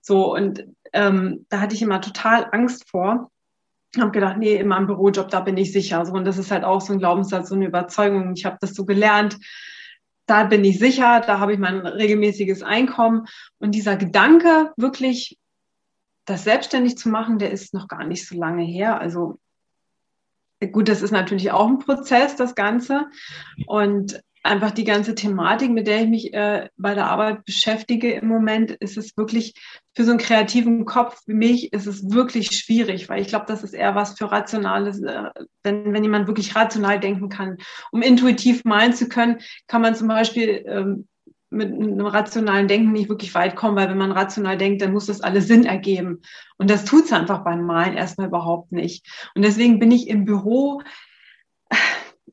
So, 0.00 0.34
und 0.34 0.64
ähm, 0.92 1.46
da 1.48 1.60
hatte 1.60 1.74
ich 1.74 1.82
immer 1.82 2.00
total 2.00 2.48
Angst 2.50 2.88
vor 2.90 3.30
habe 4.00 4.10
gedacht, 4.10 4.38
nee, 4.38 4.54
in 4.54 4.68
meinem 4.68 4.86
Bürojob, 4.86 5.28
da 5.28 5.40
bin 5.40 5.56
ich 5.56 5.72
sicher. 5.72 6.04
So, 6.06 6.12
und 6.12 6.24
das 6.24 6.38
ist 6.38 6.50
halt 6.50 6.64
auch 6.64 6.80
so 6.80 6.92
ein 6.92 6.98
Glaubenssatz, 6.98 7.48
so 7.48 7.54
eine 7.54 7.66
Überzeugung. 7.66 8.32
Ich 8.34 8.44
habe 8.44 8.56
das 8.60 8.74
so 8.74 8.86
gelernt. 8.86 9.36
Da 10.26 10.44
bin 10.44 10.64
ich 10.64 10.78
sicher, 10.78 11.20
da 11.20 11.40
habe 11.40 11.52
ich 11.52 11.58
mein 11.58 11.86
regelmäßiges 11.86 12.62
Einkommen. 12.62 13.26
Und 13.58 13.74
dieser 13.74 13.96
Gedanke, 13.96 14.72
wirklich 14.76 15.38
das 16.24 16.44
selbstständig 16.44 16.96
zu 16.96 17.08
machen, 17.10 17.38
der 17.38 17.50
ist 17.50 17.74
noch 17.74 17.88
gar 17.88 18.04
nicht 18.04 18.26
so 18.26 18.36
lange 18.36 18.64
her. 18.64 18.98
Also 19.00 19.38
gut, 20.70 20.88
das 20.88 21.02
ist 21.02 21.10
natürlich 21.10 21.50
auch 21.50 21.66
ein 21.66 21.78
Prozess, 21.78 22.36
das 22.36 22.54
Ganze. 22.54 23.06
Und 23.66 24.22
einfach 24.42 24.72
die 24.72 24.84
ganze 24.84 25.14
Thematik, 25.14 25.70
mit 25.70 25.86
der 25.86 26.02
ich 26.02 26.08
mich 26.08 26.34
äh, 26.34 26.68
bei 26.76 26.94
der 26.94 27.06
Arbeit 27.06 27.44
beschäftige 27.44 28.12
im 28.12 28.26
Moment, 28.26 28.72
ist 28.72 28.96
es 28.96 29.16
wirklich 29.16 29.54
für 29.94 30.04
so 30.04 30.10
einen 30.10 30.18
kreativen 30.18 30.84
Kopf 30.84 31.20
wie 31.26 31.34
mich 31.34 31.72
ist 31.72 31.86
es 31.86 32.10
wirklich 32.10 32.50
schwierig, 32.50 33.08
weil 33.08 33.20
ich 33.20 33.28
glaube, 33.28 33.44
das 33.46 33.62
ist 33.62 33.74
eher 33.74 33.94
was 33.94 34.18
für 34.18 34.32
rationales, 34.32 35.00
äh, 35.02 35.30
wenn, 35.62 35.92
wenn 35.92 36.02
jemand 36.02 36.26
wirklich 36.26 36.56
rational 36.56 36.98
denken 36.98 37.28
kann. 37.28 37.58
Um 37.92 38.02
intuitiv 38.02 38.64
malen 38.64 38.94
zu 38.94 39.08
können, 39.08 39.38
kann 39.68 39.82
man 39.82 39.94
zum 39.94 40.08
Beispiel 40.08 40.64
ähm, 40.66 41.08
mit 41.52 41.72
einem 41.72 42.06
rationalen 42.06 42.68
Denken 42.68 42.92
nicht 42.92 43.08
wirklich 43.08 43.34
weit 43.34 43.56
kommen, 43.56 43.76
weil 43.76 43.88
wenn 43.88 43.98
man 43.98 44.12
rational 44.12 44.56
denkt, 44.58 44.82
dann 44.82 44.92
muss 44.92 45.06
das 45.06 45.20
alles 45.20 45.46
Sinn 45.46 45.64
ergeben. 45.64 46.22
Und 46.56 46.70
das 46.70 46.84
tut 46.84 47.04
es 47.04 47.12
einfach 47.12 47.44
beim 47.44 47.64
Malen 47.64 47.96
erstmal 47.96 48.28
überhaupt 48.28 48.72
nicht. 48.72 49.06
Und 49.34 49.42
deswegen 49.42 49.78
bin 49.78 49.90
ich 49.90 50.08
im 50.08 50.24
Büro 50.24 50.82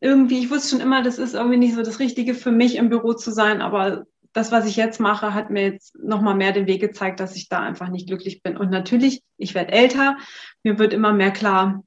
irgendwie, 0.01 0.39
ich 0.39 0.49
wusste 0.49 0.69
schon 0.69 0.79
immer, 0.79 1.03
das 1.03 1.17
ist 1.17 1.34
irgendwie 1.34 1.58
nicht 1.58 1.75
so 1.75 1.84
das 1.84 1.99
Richtige 1.99 2.34
für 2.34 2.51
mich 2.51 2.75
im 2.75 2.89
Büro 2.89 3.13
zu 3.13 3.32
sein, 3.32 3.62
aber 3.62 4.05
das, 4.34 4.51
was 4.51 4.65
ich 4.65 4.75
jetzt 4.75 4.99
mache, 4.99 5.34
hat 5.34 5.49
mir 5.49 5.63
jetzt 5.63 5.97
nochmal 5.97 6.36
mehr 6.36 6.51
den 6.51 6.67
Weg 6.67 6.82
gezeigt, 6.82 7.19
dass 7.19 7.36
ich 7.36 7.49
da 7.49 7.60
einfach 7.60 7.89
nicht 7.89 8.08
glücklich 8.08 8.43
bin. 8.43 8.58
Und 8.58 8.69
natürlich, 8.69 9.23
ich 9.38 9.55
werde 9.55 9.71
älter, 9.71 10.17
mir 10.63 10.77
wird 10.77 10.93
immer 10.93 11.13
mehr 11.13 11.32
klar, 11.32 11.84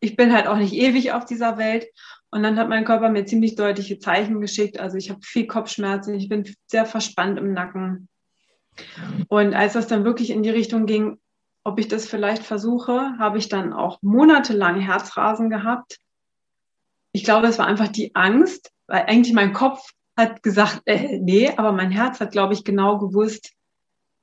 ich 0.00 0.16
bin 0.16 0.32
halt 0.32 0.46
auch 0.46 0.56
nicht 0.56 0.74
ewig 0.74 1.12
auf 1.12 1.24
dieser 1.24 1.56
Welt. 1.56 1.86
Und 2.34 2.42
dann 2.42 2.58
hat 2.58 2.68
mein 2.68 2.84
Körper 2.84 3.08
mir 3.08 3.24
ziemlich 3.24 3.54
deutliche 3.54 3.98
Zeichen 3.98 4.40
geschickt. 4.40 4.78
Also 4.78 4.96
ich 4.96 5.10
habe 5.10 5.20
viel 5.22 5.46
Kopfschmerzen, 5.46 6.14
ich 6.14 6.28
bin 6.28 6.44
sehr 6.66 6.84
verspannt 6.84 7.38
im 7.38 7.52
Nacken. 7.52 8.08
Und 9.28 9.54
als 9.54 9.74
das 9.74 9.86
dann 9.86 10.04
wirklich 10.04 10.30
in 10.30 10.42
die 10.42 10.50
Richtung 10.50 10.86
ging, 10.86 11.18
ob 11.62 11.78
ich 11.78 11.88
das 11.88 12.06
vielleicht 12.06 12.42
versuche, 12.42 13.16
habe 13.18 13.38
ich 13.38 13.48
dann 13.48 13.72
auch 13.72 13.98
monatelang 14.02 14.80
Herzrasen 14.80 15.48
gehabt 15.48 15.98
ich 17.14 17.22
glaube, 17.22 17.46
es 17.46 17.58
war 17.58 17.66
einfach 17.66 17.88
die 17.88 18.14
Angst, 18.14 18.72
weil 18.88 19.02
eigentlich 19.02 19.32
mein 19.32 19.52
Kopf 19.52 19.88
hat 20.16 20.42
gesagt, 20.42 20.82
äh, 20.84 21.20
nee, 21.20 21.48
aber 21.56 21.70
mein 21.70 21.92
Herz 21.92 22.18
hat, 22.18 22.32
glaube 22.32 22.54
ich, 22.54 22.64
genau 22.64 22.98
gewusst, 22.98 23.52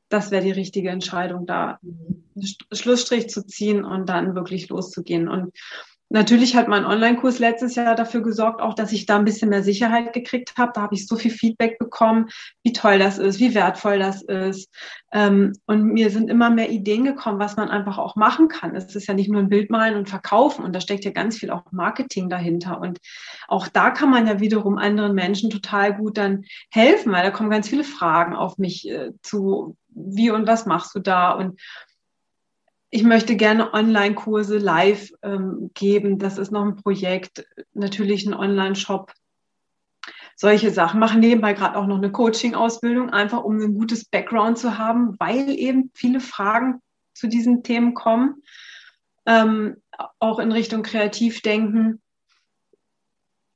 das 0.10 0.30
wäre 0.30 0.44
die 0.44 0.52
richtige 0.52 0.90
Entscheidung, 0.90 1.46
da 1.46 1.80
einen 1.82 2.26
Schlussstrich 2.74 3.30
zu 3.30 3.48
ziehen 3.48 3.86
und 3.86 4.10
dann 4.10 4.36
wirklich 4.36 4.68
loszugehen. 4.68 5.30
Und 5.30 5.56
Natürlich 6.14 6.58
hat 6.58 6.68
mein 6.68 6.84
Online-Kurs 6.84 7.40
letztes 7.40 7.76
Jahr 7.76 7.96
dafür 7.96 8.22
gesorgt, 8.22 8.62
auch 8.62 8.74
dass 8.74 8.92
ich 8.92 9.06
da 9.06 9.16
ein 9.16 9.24
bisschen 9.24 9.48
mehr 9.48 9.64
Sicherheit 9.64 10.12
gekriegt 10.12 10.58
habe. 10.58 10.74
Da 10.76 10.82
habe 10.82 10.94
ich 10.94 11.08
so 11.08 11.16
viel 11.16 11.32
Feedback 11.32 11.80
bekommen, 11.80 12.28
wie 12.64 12.74
toll 12.74 13.00
das 13.00 13.18
ist, 13.18 13.40
wie 13.40 13.56
wertvoll 13.56 13.98
das 13.98 14.22
ist. 14.22 14.70
Ähm, 15.14 15.54
und 15.68 15.86
mir 15.86 16.10
sind 16.10 16.30
immer 16.30 16.50
mehr 16.50 16.70
Ideen 16.70 17.06
gekommen, 17.06 17.40
was 17.40 17.56
man 17.56 17.70
einfach 17.70 17.98
auch 17.98 18.18
machen 18.18 18.50
kann. 18.50 18.76
Es 18.76 18.94
ist 18.94 19.08
ja 19.08 19.14
nicht 19.14 19.32
nur 19.32 19.40
ein 19.40 19.48
Bild 19.48 19.70
malen 19.70 19.96
und 19.96 20.10
verkaufen 20.10 20.66
und 20.66 20.76
da 20.76 20.82
steckt 20.82 21.06
ja 21.06 21.12
ganz 21.12 21.38
viel 21.38 21.50
auch 21.50 21.64
Marketing 21.72 22.28
dahinter. 22.28 22.82
Und 22.82 23.00
auch 23.48 23.70
da 23.70 23.90
kann 23.90 24.10
man 24.10 24.28
ja 24.28 24.42
wiederum 24.42 24.78
anderen 24.78 25.16
Menschen 25.16 25.50
total 25.50 25.96
gut 25.96 26.18
dann 26.18 26.44
helfen, 26.72 27.14
weil 27.14 27.24
da 27.24 27.32
kommen 27.32 27.50
ganz 27.50 27.70
viele 27.70 27.86
Fragen 27.86 28.36
auf 28.36 28.58
mich 28.58 28.90
äh, 28.90 29.12
zu, 29.22 29.78
wie 29.88 30.30
und 30.30 30.46
was 30.46 30.66
machst 30.66 30.94
du 30.94 31.00
da? 31.00 31.32
Und 31.32 31.58
ich 32.94 33.04
möchte 33.04 33.38
gerne 33.38 33.74
Online-Kurse 33.74 34.58
live 34.58 35.12
ähm, 35.24 35.72
geben. 35.74 36.20
Das 36.20 36.38
ist 36.38 36.52
noch 36.52 36.66
ein 36.66 36.76
Projekt. 36.76 37.46
Natürlich 37.74 38.26
ein 38.28 38.34
Online-Shop. 38.34 39.14
Solche 40.36 40.72
Sachen. 40.72 41.00
Machen 41.00 41.22
nebenbei 41.22 41.54
gerade 41.54 41.78
auch 41.78 41.88
noch 41.88 41.98
eine 41.98 42.12
Coaching-Ausbildung, 42.12 43.10
einfach 43.10 43.44
um 43.44 43.60
ein 43.60 43.74
gutes 43.76 44.06
Background 44.06 44.58
zu 44.58 44.78
haben, 44.78 45.18
weil 45.20 45.50
eben 45.52 45.90
viele 45.94 46.20
Fragen 46.20 46.82
zu 47.14 47.28
diesen 47.28 47.64
Themen 47.64 47.94
kommen. 47.94 48.44
Ähm, 49.26 49.78
auch 50.20 50.40
in 50.40 50.52
Richtung 50.52 50.84
Kreativdenken 50.84 52.02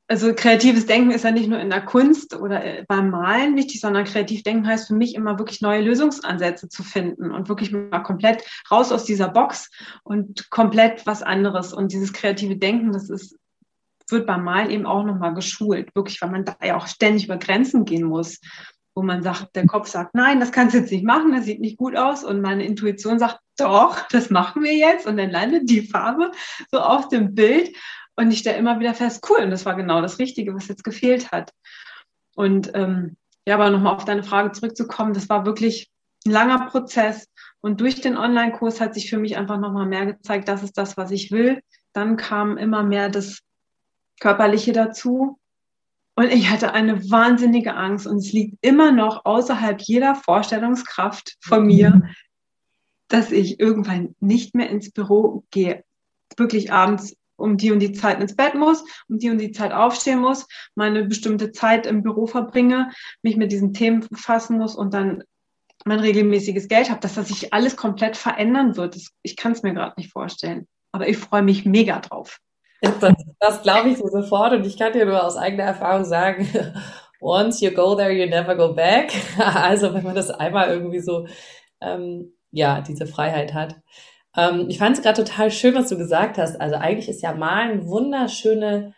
also 0.08 0.34
kreatives 0.36 0.86
Denken 0.86 1.12
ist 1.12 1.24
ja 1.24 1.32
nicht 1.32 1.50
nur 1.50 1.60
in 1.60 1.72
der 1.72 1.84
Kunst 1.84 2.36
oder 2.36 2.64
äh, 2.64 2.86
beim 2.88 3.10
Malen 3.10 3.56
wichtig, 3.56 3.82
sondern 3.82 4.06
kreativ 4.06 4.44
denken 4.44 4.68
heißt 4.68 4.88
für 4.88 4.94
mich 4.94 5.16
immer 5.16 5.40
wirklich 5.40 5.62
neue 5.62 5.82
Lösungsansätze 5.82 6.70
zu 6.70 6.84
finden 6.84 7.32
und 7.32 7.50
wirklich 7.50 7.72
mal 7.72 8.04
komplett 8.04 8.44
raus 8.70 8.92
aus 8.92 9.06
dieser 9.06 9.30
Box 9.30 9.72
und 10.04 10.50
komplett 10.52 11.08
was 11.08 11.24
anderes. 11.24 11.74
Und 11.74 11.92
dieses 11.92 12.14
kreative 12.14 12.56
Denken, 12.56 12.92
das 12.92 13.10
ist, 13.10 13.36
wird 14.10 14.28
beim 14.28 14.44
Malen 14.44 14.70
eben 14.70 14.86
auch 14.86 15.04
nochmal 15.04 15.34
geschult, 15.34 15.96
wirklich, 15.96 16.22
weil 16.22 16.30
man 16.30 16.46
da 16.46 16.56
ja 16.64 16.78
auch 16.78 16.88
ständig 16.88 17.26
über 17.26 17.38
Grenzen 17.38 17.86
gehen 17.86 18.04
muss. 18.04 18.40
wo 18.98 19.04
man 19.04 19.24
sagt, 19.24 19.56
der 19.56 19.68
Kopf 19.68 19.88
sagt, 19.90 20.16
nein, 20.16 20.40
das 20.40 20.54
kannst 20.54 20.74
du 20.74 20.80
jetzt 20.80 20.92
nicht 20.92 21.04
machen, 21.04 21.34
das 21.34 21.44
sieht 21.44 21.60
nicht 21.60 21.78
gut 21.78 21.98
aus. 21.98 22.24
Und 22.24 22.42
meine 22.42 22.64
Intuition 22.64 23.20
sagt, 23.20 23.40
doch, 23.58 24.08
das 24.10 24.30
machen 24.30 24.64
wir 24.64 24.74
jetzt. 24.74 25.06
Und 25.06 25.18
dann 25.18 25.32
landet 25.32 25.70
die 25.70 25.82
Farbe 25.82 26.32
so 26.72 26.80
auf 26.80 27.10
dem 27.10 27.36
Bild. 27.36 27.76
Und 28.16 28.32
ich 28.32 28.40
stelle 28.40 28.58
immer 28.58 28.80
wieder 28.80 28.94
fest, 28.94 29.26
cool, 29.30 29.44
und 29.44 29.52
das 29.52 29.66
war 29.66 29.76
genau 29.76 30.02
das 30.02 30.20
Richtige, 30.20 30.56
was 30.56 30.68
jetzt 30.68 30.84
gefehlt 30.84 31.32
hat. 31.32 31.52
Und 32.36 32.72
ähm, 32.74 33.18
ja, 33.46 33.56
aber 33.56 33.70
nochmal 33.70 33.96
auf 33.96 34.06
deine 34.06 34.24
Frage 34.24 34.52
zurückzukommen, 34.52 35.14
das 35.14 35.30
war 35.30 35.46
wirklich 35.46 35.90
ein 36.26 36.32
langer 36.32 36.68
Prozess. 36.68 37.28
Und 37.62 37.82
durch 37.82 38.02
den 38.02 38.18
Online-Kurs 38.18 38.80
hat 38.80 38.94
sich 38.94 39.10
für 39.10 39.18
mich 39.18 39.38
einfach 39.38 39.60
nochmal 39.60 39.86
mehr 39.86 40.06
gezeigt, 40.06 40.48
das 40.48 40.64
ist 40.64 40.78
das, 40.78 40.98
was 40.98 41.12
ich 41.12 41.32
will. 41.32 41.62
Dann 41.94 42.18
kam 42.18 42.58
immer 42.58 42.84
mehr 42.84 43.10
das 43.10 43.40
Körperliche 44.20 44.72
dazu. 44.72 45.40
Und 46.16 46.32
ich 46.32 46.50
hatte 46.50 46.74
eine 46.74 47.10
wahnsinnige 47.10 47.76
Angst 47.76 48.08
und 48.08 48.18
es 48.18 48.32
liegt 48.32 48.58
immer 48.62 48.92
noch 48.92 49.26
außerhalb 49.26 49.82
jeder 49.82 50.16
Vorstellungskraft 50.16 51.36
von 51.42 51.66
mir, 51.66 52.10
dass 53.10 53.32
ich 53.32 53.60
irgendwann 53.60 54.16
nicht 54.20 54.56
mehr 54.56 54.70
ins 54.70 54.92
Büro 54.92 55.44
gehe, 55.52 55.84
wirklich 56.38 56.72
abends 56.72 57.18
um 57.38 57.58
die 57.58 57.72
und 57.72 57.80
die 57.80 57.94
Zeit 57.94 58.20
ins 58.20 58.36
Bett 58.36 58.56
muss, 58.56 58.84
um 59.10 59.20
die 59.20 59.30
und 59.30 59.38
die 59.40 59.52
Zeit 59.52 59.72
aufstehen 59.72 60.20
muss, 60.20 60.48
meine 60.76 61.06
bestimmte 61.06 61.52
Zeit 61.52 61.86
im 61.86 62.04
Büro 62.04 62.28
verbringe, 62.28 62.92
mich 63.22 63.38
mit 63.38 63.52
diesen 63.52 63.74
Themen 63.74 64.06
befassen 64.08 64.58
muss 64.58 64.76
und 64.76 64.94
dann 64.94 65.24
mein 65.86 66.00
regelmäßiges 66.00 66.68
Geld 66.68 66.90
habe, 66.90 67.00
dass 67.02 67.16
das 67.16 67.28
sich 67.28 67.54
alles 67.54 67.76
komplett 67.76 68.18
verändern 68.18 68.76
wird. 68.76 68.96
Das, 68.96 69.10
ich 69.22 69.36
kann 69.36 69.52
es 69.52 69.64
mir 69.64 69.74
gerade 69.74 69.94
nicht 69.98 70.12
vorstellen. 70.12 70.68
Aber 70.92 71.08
ich 71.08 71.18
freue 71.18 71.44
mich 71.44 71.66
mega 71.66 72.00
drauf. 72.00 72.40
Das, 72.82 73.14
das 73.40 73.62
glaube 73.62 73.90
ich 73.90 73.98
so 73.98 74.08
sofort 74.08 74.54
und 74.54 74.66
ich 74.66 74.78
kann 74.78 74.94
dir 74.94 75.06
nur 75.06 75.24
aus 75.24 75.38
eigener 75.38 75.64
Erfahrung 75.64 76.06
sagen, 76.06 76.48
once 77.22 77.62
you 77.62 77.72
go 77.72 77.96
there, 77.96 78.12
you 78.12 78.26
never 78.28 78.56
go 78.56 78.74
back. 78.74 79.12
Also 79.38 79.94
wenn 79.94 80.04
man 80.04 80.16
das 80.16 80.32
einmal 80.32 80.70
irgendwie 80.70 81.00
so, 81.00 81.28
ähm, 81.82 82.34
ja, 82.52 82.82
diese 82.82 83.06
Freiheit 83.06 83.54
hat. 83.54 83.76
Ähm, 84.38 84.66
ich 84.70 84.78
fand 84.78 84.98
es 84.98 85.04
gerade 85.04 85.24
total 85.24 85.52
schön, 85.52 85.76
was 85.76 85.90
du 85.90 85.98
gesagt 85.98 86.38
hast. 86.38 86.60
Also 86.60 86.76
eigentlich 86.76 87.10
ist 87.10 87.22
ja 87.22 87.34
Malen 87.34 87.72
eine 87.72 87.88
wunderschöne 87.88 88.94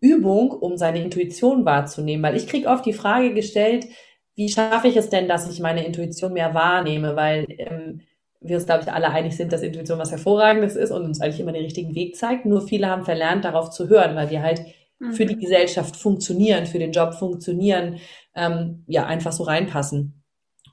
Übung, 0.00 0.50
um 0.50 0.76
seine 0.76 1.02
Intuition 1.02 1.64
wahrzunehmen, 1.64 2.22
weil 2.22 2.36
ich 2.36 2.46
kriege 2.46 2.68
oft 2.68 2.86
die 2.86 2.92
Frage 2.92 3.34
gestellt, 3.34 3.86
wie 4.34 4.48
schaffe 4.48 4.88
ich 4.88 4.96
es 4.96 5.10
denn, 5.10 5.28
dass 5.28 5.50
ich 5.50 5.60
meine 5.60 5.84
Intuition 5.84 6.32
mehr 6.32 6.54
wahrnehme, 6.54 7.16
weil 7.16 7.46
ähm, 7.58 8.00
wir 8.40 8.56
uns, 8.56 8.64
glaube 8.64 8.82
ich, 8.82 8.92
alle 8.92 9.10
einig 9.10 9.36
sind, 9.36 9.52
dass 9.52 9.62
Intuition 9.62 9.98
was 9.98 10.12
Hervorragendes 10.12 10.76
ist 10.76 10.90
und 10.90 11.04
uns 11.04 11.20
eigentlich 11.20 11.40
immer 11.40 11.52
den 11.52 11.64
richtigen 11.64 11.94
Weg 11.94 12.16
zeigt. 12.16 12.46
Nur 12.46 12.66
viele 12.66 12.86
haben 12.86 13.04
verlernt, 13.04 13.44
darauf 13.44 13.70
zu 13.70 13.88
hören, 13.88 14.16
weil 14.16 14.30
wir 14.30 14.42
halt 14.42 14.62
mhm. 14.98 15.12
für 15.12 15.26
die 15.26 15.36
Gesellschaft 15.36 15.96
funktionieren, 15.96 16.64
für 16.64 16.78
den 16.78 16.92
Job 16.92 17.14
funktionieren, 17.14 17.98
ähm, 18.34 18.84
ja, 18.86 19.04
einfach 19.04 19.32
so 19.32 19.42
reinpassen. 19.42 20.19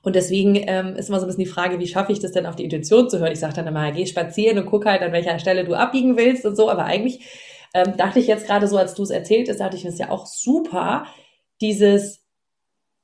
Und 0.08 0.16
deswegen 0.16 0.54
ähm, 0.56 0.96
ist 0.96 1.10
immer 1.10 1.20
so 1.20 1.26
ein 1.26 1.28
bisschen 1.28 1.44
die 1.44 1.50
Frage, 1.50 1.78
wie 1.78 1.86
schaffe 1.86 2.12
ich 2.12 2.18
das 2.18 2.32
denn 2.32 2.46
auf 2.46 2.56
die 2.56 2.64
Intuition 2.64 3.10
zu 3.10 3.18
hören? 3.18 3.30
Ich 3.30 3.40
sage 3.40 3.52
dann 3.52 3.66
immer, 3.66 3.92
geh 3.92 4.06
spazieren 4.06 4.56
und 4.56 4.64
guck 4.64 4.86
halt, 4.86 5.02
an 5.02 5.12
welcher 5.12 5.38
Stelle 5.38 5.64
du 5.64 5.74
abbiegen 5.74 6.16
willst 6.16 6.46
und 6.46 6.56
so. 6.56 6.70
Aber 6.70 6.86
eigentlich 6.86 7.28
ähm, 7.74 7.94
dachte 7.98 8.18
ich 8.18 8.26
jetzt 8.26 8.46
gerade 8.46 8.66
so, 8.68 8.78
als 8.78 8.94
du 8.94 9.02
es 9.02 9.10
erzählt 9.10 9.50
hast, 9.50 9.60
dachte 9.60 9.76
ich, 9.76 9.82
das 9.82 9.92
ist 9.92 10.00
ja 10.00 10.08
auch 10.08 10.24
super, 10.24 11.04
dieses 11.60 12.24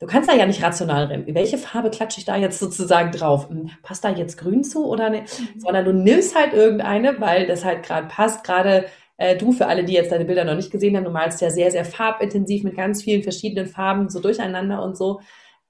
Du 0.00 0.06
kannst 0.06 0.30
da 0.30 0.34
ja 0.34 0.46
nicht 0.46 0.62
rational 0.62 1.04
rennen. 1.04 1.34
Welche 1.34 1.58
Farbe 1.58 1.90
klatsche 1.90 2.20
ich 2.20 2.24
da 2.24 2.36
jetzt 2.36 2.58
sozusagen 2.58 3.12
drauf? 3.12 3.50
Hm, 3.50 3.70
passt 3.82 4.02
da 4.02 4.08
jetzt 4.08 4.38
grün 4.38 4.64
zu 4.64 4.86
oder 4.86 5.10
nicht? 5.10 5.38
Mhm. 5.38 5.60
Sondern 5.60 5.84
du 5.84 5.92
nimmst 5.92 6.34
halt 6.34 6.54
irgendeine, 6.54 7.20
weil 7.20 7.46
das 7.46 7.66
halt 7.66 7.82
gerade 7.82 8.08
passt. 8.08 8.44
Gerade 8.44 8.86
äh, 9.18 9.36
du, 9.36 9.52
für 9.52 9.66
alle, 9.66 9.84
die 9.84 9.92
jetzt 9.92 10.10
deine 10.10 10.24
Bilder 10.24 10.44
noch 10.44 10.56
nicht 10.56 10.70
gesehen 10.70 10.96
haben, 10.96 11.04
du 11.04 11.10
malst 11.10 11.42
ja 11.42 11.50
sehr, 11.50 11.70
sehr 11.70 11.84
farbintensiv 11.84 12.64
mit 12.64 12.76
ganz 12.76 13.02
vielen 13.02 13.22
verschiedenen 13.22 13.66
Farben 13.66 14.08
so 14.08 14.20
durcheinander 14.20 14.82
und 14.82 14.96
so. 14.96 15.20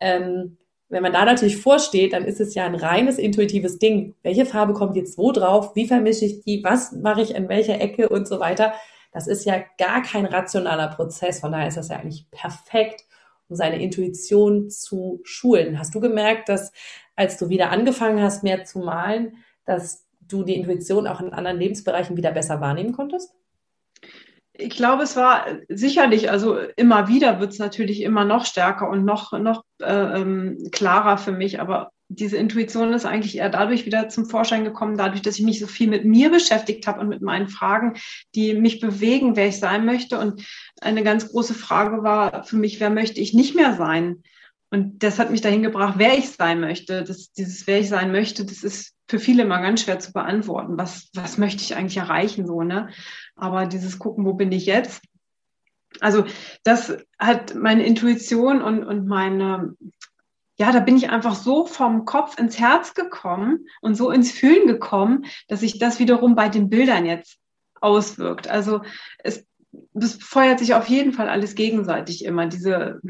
Ähm, 0.00 0.58
wenn 0.94 1.02
man 1.02 1.12
da 1.12 1.24
natürlich 1.24 1.56
vorsteht, 1.56 2.12
dann 2.12 2.24
ist 2.24 2.40
es 2.40 2.54
ja 2.54 2.64
ein 2.64 2.74
reines 2.74 3.18
intuitives 3.18 3.78
Ding. 3.78 4.14
Welche 4.22 4.46
Farbe 4.46 4.72
kommt 4.72 4.96
jetzt 4.96 5.18
wo 5.18 5.32
drauf? 5.32 5.74
Wie 5.74 5.86
vermische 5.86 6.24
ich 6.24 6.42
die? 6.42 6.62
Was 6.64 6.92
mache 6.92 7.20
ich 7.20 7.34
in 7.34 7.48
welcher 7.48 7.80
Ecke 7.80 8.08
und 8.08 8.28
so 8.28 8.40
weiter? 8.40 8.72
Das 9.12 9.26
ist 9.26 9.44
ja 9.44 9.62
gar 9.76 10.02
kein 10.02 10.24
rationaler 10.24 10.88
Prozess. 10.88 11.40
Von 11.40 11.52
daher 11.52 11.68
ist 11.68 11.76
das 11.76 11.88
ja 11.88 11.96
eigentlich 11.96 12.30
perfekt 12.30 13.04
um 13.48 13.56
seine 13.56 13.82
Intuition 13.82 14.70
zu 14.70 15.20
schulen. 15.24 15.78
Hast 15.78 15.94
du 15.94 16.00
gemerkt, 16.00 16.48
dass 16.48 16.72
als 17.16 17.36
du 17.36 17.48
wieder 17.48 17.70
angefangen 17.70 18.22
hast, 18.22 18.42
mehr 18.42 18.64
zu 18.64 18.78
malen, 18.78 19.36
dass 19.66 20.06
du 20.20 20.44
die 20.44 20.56
Intuition 20.56 21.06
auch 21.06 21.20
in 21.20 21.32
anderen 21.32 21.58
Lebensbereichen 21.58 22.16
wieder 22.16 22.32
besser 22.32 22.60
wahrnehmen 22.60 22.92
konntest? 22.92 23.34
Ich 24.56 24.70
glaube, 24.70 25.02
es 25.02 25.16
war 25.16 25.46
sicherlich, 25.68 26.30
also 26.30 26.58
immer 26.76 27.08
wieder 27.08 27.40
wird 27.40 27.52
es 27.52 27.58
natürlich 27.58 28.02
immer 28.02 28.24
noch 28.24 28.46
stärker 28.46 28.88
und 28.88 29.04
noch, 29.04 29.32
noch 29.32 29.64
äh, 29.82 30.20
ähm, 30.20 30.68
klarer 30.70 31.18
für 31.18 31.32
mich, 31.32 31.60
aber 31.60 31.90
diese 32.08 32.36
Intuition 32.36 32.92
ist 32.92 33.06
eigentlich 33.06 33.38
eher 33.38 33.48
dadurch 33.48 33.86
wieder 33.86 34.08
zum 34.08 34.26
Vorschein 34.26 34.64
gekommen, 34.64 34.96
dadurch, 34.96 35.22
dass 35.22 35.38
ich 35.38 35.44
mich 35.44 35.58
so 35.58 35.66
viel 35.66 35.88
mit 35.88 36.04
mir 36.04 36.30
beschäftigt 36.30 36.86
habe 36.86 37.00
und 37.00 37.08
mit 37.08 37.22
meinen 37.22 37.48
Fragen, 37.48 37.94
die 38.34 38.54
mich 38.54 38.80
bewegen, 38.80 39.36
wer 39.36 39.48
ich 39.48 39.58
sein 39.58 39.84
möchte. 39.84 40.18
Und 40.18 40.44
eine 40.80 41.02
ganz 41.02 41.30
große 41.30 41.54
Frage 41.54 42.02
war 42.02 42.44
für 42.44 42.56
mich, 42.56 42.78
wer 42.78 42.90
möchte 42.90 43.20
ich 43.20 43.34
nicht 43.34 43.54
mehr 43.54 43.74
sein? 43.74 44.22
Und 44.70 45.02
das 45.02 45.18
hat 45.18 45.30
mich 45.30 45.40
dahin 45.40 45.62
gebracht, 45.62 45.94
wer 45.98 46.18
ich 46.18 46.30
sein 46.30 46.60
möchte. 46.60 47.04
Das, 47.04 47.32
dieses, 47.32 47.66
wer 47.66 47.80
ich 47.80 47.88
sein 47.88 48.12
möchte, 48.12 48.44
das 48.44 48.62
ist 48.62 48.94
für 49.08 49.18
viele 49.18 49.42
immer 49.42 49.60
ganz 49.60 49.82
schwer 49.82 49.98
zu 49.98 50.12
beantworten. 50.12 50.76
Was, 50.76 51.10
was 51.14 51.38
möchte 51.38 51.62
ich 51.62 51.76
eigentlich 51.76 51.96
erreichen, 51.96 52.46
so, 52.46 52.62
ne? 52.62 52.88
Aber 53.36 53.66
dieses 53.66 53.98
gucken, 53.98 54.24
wo 54.24 54.34
bin 54.34 54.52
ich 54.52 54.66
jetzt? 54.66 55.02
Also, 56.00 56.24
das 56.64 56.96
hat 57.18 57.54
meine 57.54 57.86
Intuition 57.86 58.62
und, 58.62 58.84
und 58.84 59.06
meine, 59.06 59.74
ja, 60.56 60.72
da 60.72 60.80
bin 60.80 60.96
ich 60.96 61.10
einfach 61.10 61.34
so 61.34 61.66
vom 61.66 62.04
Kopf 62.04 62.38
ins 62.38 62.58
Herz 62.58 62.94
gekommen 62.94 63.66
und 63.80 63.96
so 63.96 64.10
ins 64.10 64.32
Fühlen 64.32 64.66
gekommen, 64.66 65.26
dass 65.48 65.60
sich 65.60 65.78
das 65.78 65.98
wiederum 65.98 66.34
bei 66.34 66.48
den 66.48 66.68
Bildern 66.68 67.06
jetzt 67.06 67.38
auswirkt. 67.80 68.48
Also 68.48 68.82
es, 69.18 69.46
es 69.94 70.14
feuert 70.14 70.58
sich 70.60 70.74
auf 70.74 70.88
jeden 70.88 71.12
Fall 71.12 71.28
alles 71.28 71.54
gegenseitig 71.54 72.24
immer. 72.24 72.46
Diese, 72.46 73.00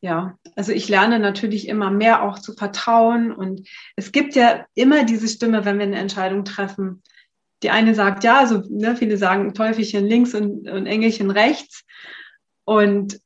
ja, 0.00 0.36
also 0.56 0.72
ich 0.72 0.88
lerne 0.88 1.18
natürlich 1.18 1.68
immer 1.68 1.90
mehr 1.90 2.22
auch 2.22 2.38
zu 2.38 2.52
vertrauen 2.52 3.32
und 3.32 3.66
es 3.96 4.12
gibt 4.12 4.34
ja 4.34 4.66
immer 4.74 5.04
diese 5.04 5.28
Stimme, 5.28 5.64
wenn 5.64 5.78
wir 5.78 5.86
eine 5.86 5.98
Entscheidung 5.98 6.44
treffen. 6.44 7.02
Die 7.64 7.70
eine 7.70 7.94
sagt 7.94 8.24
ja, 8.24 8.38
also 8.38 8.62
ne, 8.68 8.94
viele 8.94 9.16
sagen 9.16 9.54
Teufelchen 9.54 10.04
links 10.04 10.34
und, 10.34 10.68
und 10.68 10.86
Engelchen 10.86 11.30
rechts. 11.30 11.84
Und 12.64 13.18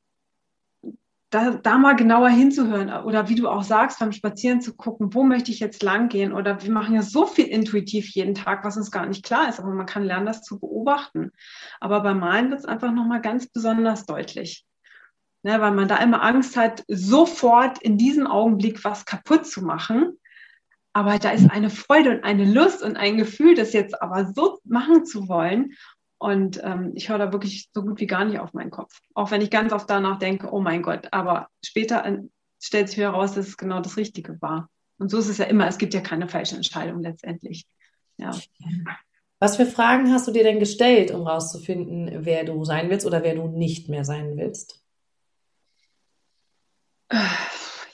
da, 1.29 1.51
da 1.51 1.77
mal 1.77 1.97
genauer 1.97 2.29
hinzuhören 2.29 2.89
oder 3.03 3.27
wie 3.27 3.35
du 3.35 3.49
auch 3.49 3.63
sagst, 3.63 3.99
beim 3.99 4.13
Spazieren 4.13 4.61
zu 4.61 4.75
gucken, 4.75 5.13
wo 5.13 5.23
möchte 5.23 5.51
ich 5.51 5.59
jetzt 5.59 5.83
lang 5.83 6.07
gehen 6.07 6.31
oder 6.31 6.63
wir 6.63 6.71
machen 6.71 6.95
ja 6.95 7.01
so 7.01 7.27
viel 7.27 7.45
intuitiv 7.45 8.09
jeden 8.15 8.33
Tag, 8.33 8.63
was 8.63 8.77
uns 8.77 8.91
gar 8.91 9.05
nicht 9.05 9.25
klar 9.25 9.49
ist, 9.49 9.59
aber 9.59 9.71
man 9.71 9.85
kann 9.85 10.05
lernen, 10.05 10.25
das 10.25 10.41
zu 10.41 10.57
beobachten. 10.57 11.31
Aber 11.81 11.99
beim 11.99 12.19
Malen 12.19 12.49
wird 12.49 12.61
es 12.61 12.65
einfach 12.65 12.93
nochmal 12.93 13.21
ganz 13.21 13.47
besonders 13.47 14.05
deutlich. 14.05 14.65
Ne, 15.43 15.61
weil 15.61 15.71
man 15.71 15.87
da 15.87 15.97
immer 15.97 16.21
Angst 16.23 16.57
hat, 16.57 16.83
sofort 16.87 17.81
in 17.81 17.97
diesem 17.97 18.25
Augenblick 18.25 18.83
was 18.83 19.05
kaputt 19.05 19.45
zu 19.45 19.63
machen. 19.63 20.18
Aber 20.99 21.17
da 21.17 21.31
ist 21.31 21.49
eine 21.49 21.69
Freude 21.69 22.09
und 22.09 22.25
eine 22.25 22.43
Lust 22.43 22.83
und 22.83 22.97
ein 22.97 23.15
Gefühl, 23.15 23.55
das 23.55 23.71
jetzt 23.71 24.01
aber 24.01 24.33
so 24.35 24.59
machen 24.65 25.05
zu 25.05 25.29
wollen. 25.29 25.71
Und 26.17 26.61
ähm, 26.61 26.91
ich 26.93 27.07
höre 27.07 27.19
da 27.19 27.31
wirklich 27.31 27.69
so 27.73 27.83
gut 27.83 28.01
wie 28.01 28.05
gar 28.05 28.25
nicht 28.25 28.37
auf 28.37 28.51
meinen 28.51 28.69
Kopf. 28.69 28.99
Auch 29.13 29.31
wenn 29.31 29.39
ich 29.39 29.49
ganz 29.49 29.71
oft 29.71 29.89
danach 29.89 30.19
denke, 30.19 30.51
oh 30.51 30.59
mein 30.59 30.81
Gott, 30.81 31.07
aber 31.11 31.47
später 31.63 32.03
äh, 32.05 32.17
stellt 32.61 32.89
sich 32.89 32.97
wieder 32.97 33.11
raus, 33.11 33.31
dass 33.31 33.47
es 33.47 33.55
genau 33.55 33.79
das 33.79 33.95
Richtige 33.95 34.41
war. 34.41 34.69
Und 34.97 35.09
so 35.09 35.19
ist 35.19 35.29
es 35.29 35.37
ja 35.37 35.45
immer, 35.45 35.69
es 35.69 35.77
gibt 35.77 35.93
ja 35.93 36.01
keine 36.01 36.27
falsche 36.27 36.57
Entscheidung 36.57 37.01
letztendlich. 37.01 37.65
Ja. 38.17 38.31
Was 39.39 39.55
für 39.55 39.65
Fragen 39.65 40.11
hast 40.11 40.27
du 40.27 40.33
dir 40.33 40.43
denn 40.43 40.59
gestellt, 40.59 41.11
um 41.11 41.25
rauszufinden, 41.25 42.25
wer 42.25 42.43
du 42.43 42.65
sein 42.65 42.89
willst 42.89 43.05
oder 43.05 43.23
wer 43.23 43.35
du 43.35 43.47
nicht 43.47 43.87
mehr 43.87 44.03
sein 44.03 44.35
willst? 44.35 44.83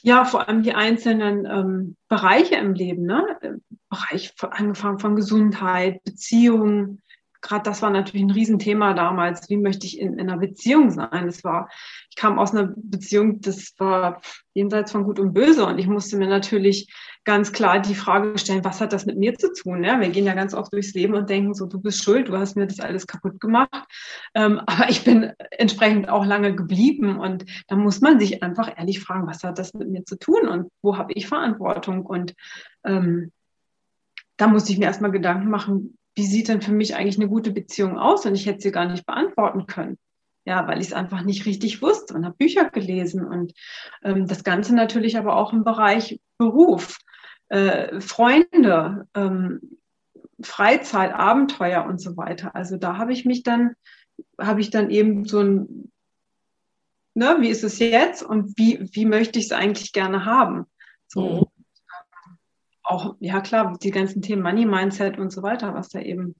Ja, 0.05 0.23
vor 0.23 0.47
allem 0.47 0.61
die 0.61 0.75
einzelnen 0.75 1.45
ähm, 1.45 1.95
Bereiche 2.09 2.57
im 2.57 2.73
Leben, 2.75 3.07
ne? 3.07 3.59
Bereich 3.89 4.35
angefangen 4.39 4.99
von 4.99 5.15
Gesundheit, 5.15 6.03
Beziehungen, 6.03 7.01
gerade 7.41 7.63
das 7.63 7.81
war 7.81 7.89
natürlich 7.89 8.23
ein 8.23 8.31
Riesenthema 8.31 8.93
damals. 8.93 9.49
Wie 9.49 9.57
möchte 9.57 9.87
ich 9.87 9.99
in, 9.99 10.13
in, 10.13 10.29
einer 10.29 10.37
Beziehung 10.37 10.91
sein? 10.91 11.25
Das 11.25 11.43
war, 11.43 11.69
ich 12.15 12.21
kam 12.21 12.39
aus 12.39 12.53
einer 12.53 12.73
Beziehung, 12.77 13.41
das 13.41 13.73
war 13.77 14.21
jenseits 14.53 14.93
von 14.93 15.03
Gut 15.03 15.19
und 15.19 15.33
Böse. 15.33 15.65
Und 15.65 15.79
ich 15.79 15.87
musste 15.87 16.15
mir 16.15 16.27
natürlich 16.27 16.87
ganz 17.25 17.51
klar 17.51 17.81
die 17.81 17.93
Frage 17.93 18.37
stellen, 18.37 18.63
was 18.63 18.79
hat 18.79 18.93
das 18.93 19.05
mit 19.05 19.17
mir 19.17 19.35
zu 19.35 19.51
tun? 19.51 19.83
Ja, 19.83 19.99
wir 19.99 20.07
gehen 20.07 20.25
ja 20.25 20.33
ganz 20.33 20.53
oft 20.53 20.71
durchs 20.71 20.93
Leben 20.93 21.13
und 21.13 21.29
denken 21.29 21.53
so, 21.53 21.65
du 21.65 21.77
bist 21.81 22.03
schuld, 22.03 22.29
du 22.29 22.37
hast 22.37 22.55
mir 22.55 22.67
das 22.67 22.79
alles 22.79 23.05
kaputt 23.05 23.41
gemacht. 23.41 23.69
Ähm, 24.33 24.61
aber 24.65 24.89
ich 24.89 25.03
bin 25.03 25.33
entsprechend 25.51 26.07
auch 26.07 26.25
lange 26.25 26.55
geblieben. 26.55 27.19
Und 27.19 27.45
da 27.67 27.75
muss 27.75 27.99
man 27.99 28.17
sich 28.17 28.41
einfach 28.41 28.77
ehrlich 28.77 29.01
fragen, 29.01 29.27
was 29.27 29.43
hat 29.43 29.59
das 29.59 29.73
mit 29.73 29.89
mir 29.89 30.05
zu 30.05 30.17
tun? 30.17 30.47
Und 30.47 30.69
wo 30.81 30.97
habe 30.97 31.11
ich 31.13 31.27
Verantwortung? 31.27 32.05
Und 32.05 32.33
ähm, 32.85 33.33
da 34.37 34.47
musste 34.47 34.71
ich 34.71 34.79
mir 34.79 34.85
erstmal 34.85 35.11
Gedanken 35.11 35.49
machen, 35.49 35.97
wie 36.15 36.25
sieht 36.25 36.47
denn 36.47 36.61
für 36.61 36.71
mich 36.71 36.95
eigentlich 36.95 37.17
eine 37.17 37.27
gute 37.27 37.51
Beziehung 37.51 37.99
aus? 37.99 38.25
Und 38.25 38.35
ich 38.35 38.45
hätte 38.45 38.61
sie 38.61 38.71
gar 38.71 38.85
nicht 38.85 39.05
beantworten 39.05 39.67
können. 39.67 39.97
Ja, 40.47 40.67
weil 40.67 40.79
ich 40.79 40.87
es 40.87 40.93
einfach 40.93 41.23
nicht 41.23 41.47
richtig 41.47 41.81
wusste 41.81 42.13
und 42.13 42.23
habe 42.23 42.37
Bücher 42.37 42.69
gelesen 42.69 43.25
und 43.25 43.53
ähm, 44.03 44.27
das 44.27 44.43
Ganze 44.43 44.75
natürlich 44.75 45.17
aber 45.17 45.35
auch 45.35 45.53
im 45.53 45.63
Bereich 45.63 46.21
Beruf, 46.37 46.99
äh, 47.49 47.99
Freunde, 47.99 49.07
ähm, 49.15 49.79
Freizeit, 50.41 51.13
Abenteuer 51.13 51.85
und 51.85 51.99
so 51.99 52.15
weiter. 52.15 52.55
Also 52.55 52.77
da 52.77 52.97
habe 52.97 53.11
ich 53.11 53.25
mich 53.25 53.43
dann, 53.43 53.75
habe 54.39 54.61
ich 54.61 54.69
dann 54.69 54.91
eben 54.91 55.25
so 55.25 55.41
ein, 55.41 55.91
ne, 57.15 57.37
wie 57.39 57.49
ist 57.49 57.63
es 57.63 57.79
jetzt 57.79 58.21
und 58.21 58.57
wie, 58.57 58.87
wie 58.91 59.05
möchte 59.05 59.39
ich 59.39 59.45
es 59.45 59.51
eigentlich 59.51 59.93
gerne 59.93 60.25
haben? 60.25 60.65
So. 61.07 61.21
Mhm. 61.21 61.45
Auch, 62.83 63.15
ja 63.19 63.41
klar, 63.41 63.75
die 63.81 63.89
ganzen 63.89 64.21
Themen 64.21 64.43
Money 64.43 64.65
Mindset 64.65 65.17
und 65.17 65.31
so 65.31 65.41
weiter, 65.41 65.73
was 65.73 65.89
da 65.89 65.99
eben, 65.99 66.35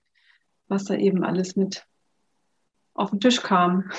was 0.68 0.84
da 0.84 0.94
eben 0.94 1.24
alles 1.24 1.56
mit 1.56 1.88
auf 2.96 3.12
den 3.12 3.20
Tisch 3.20 3.42
kam. 3.42 3.92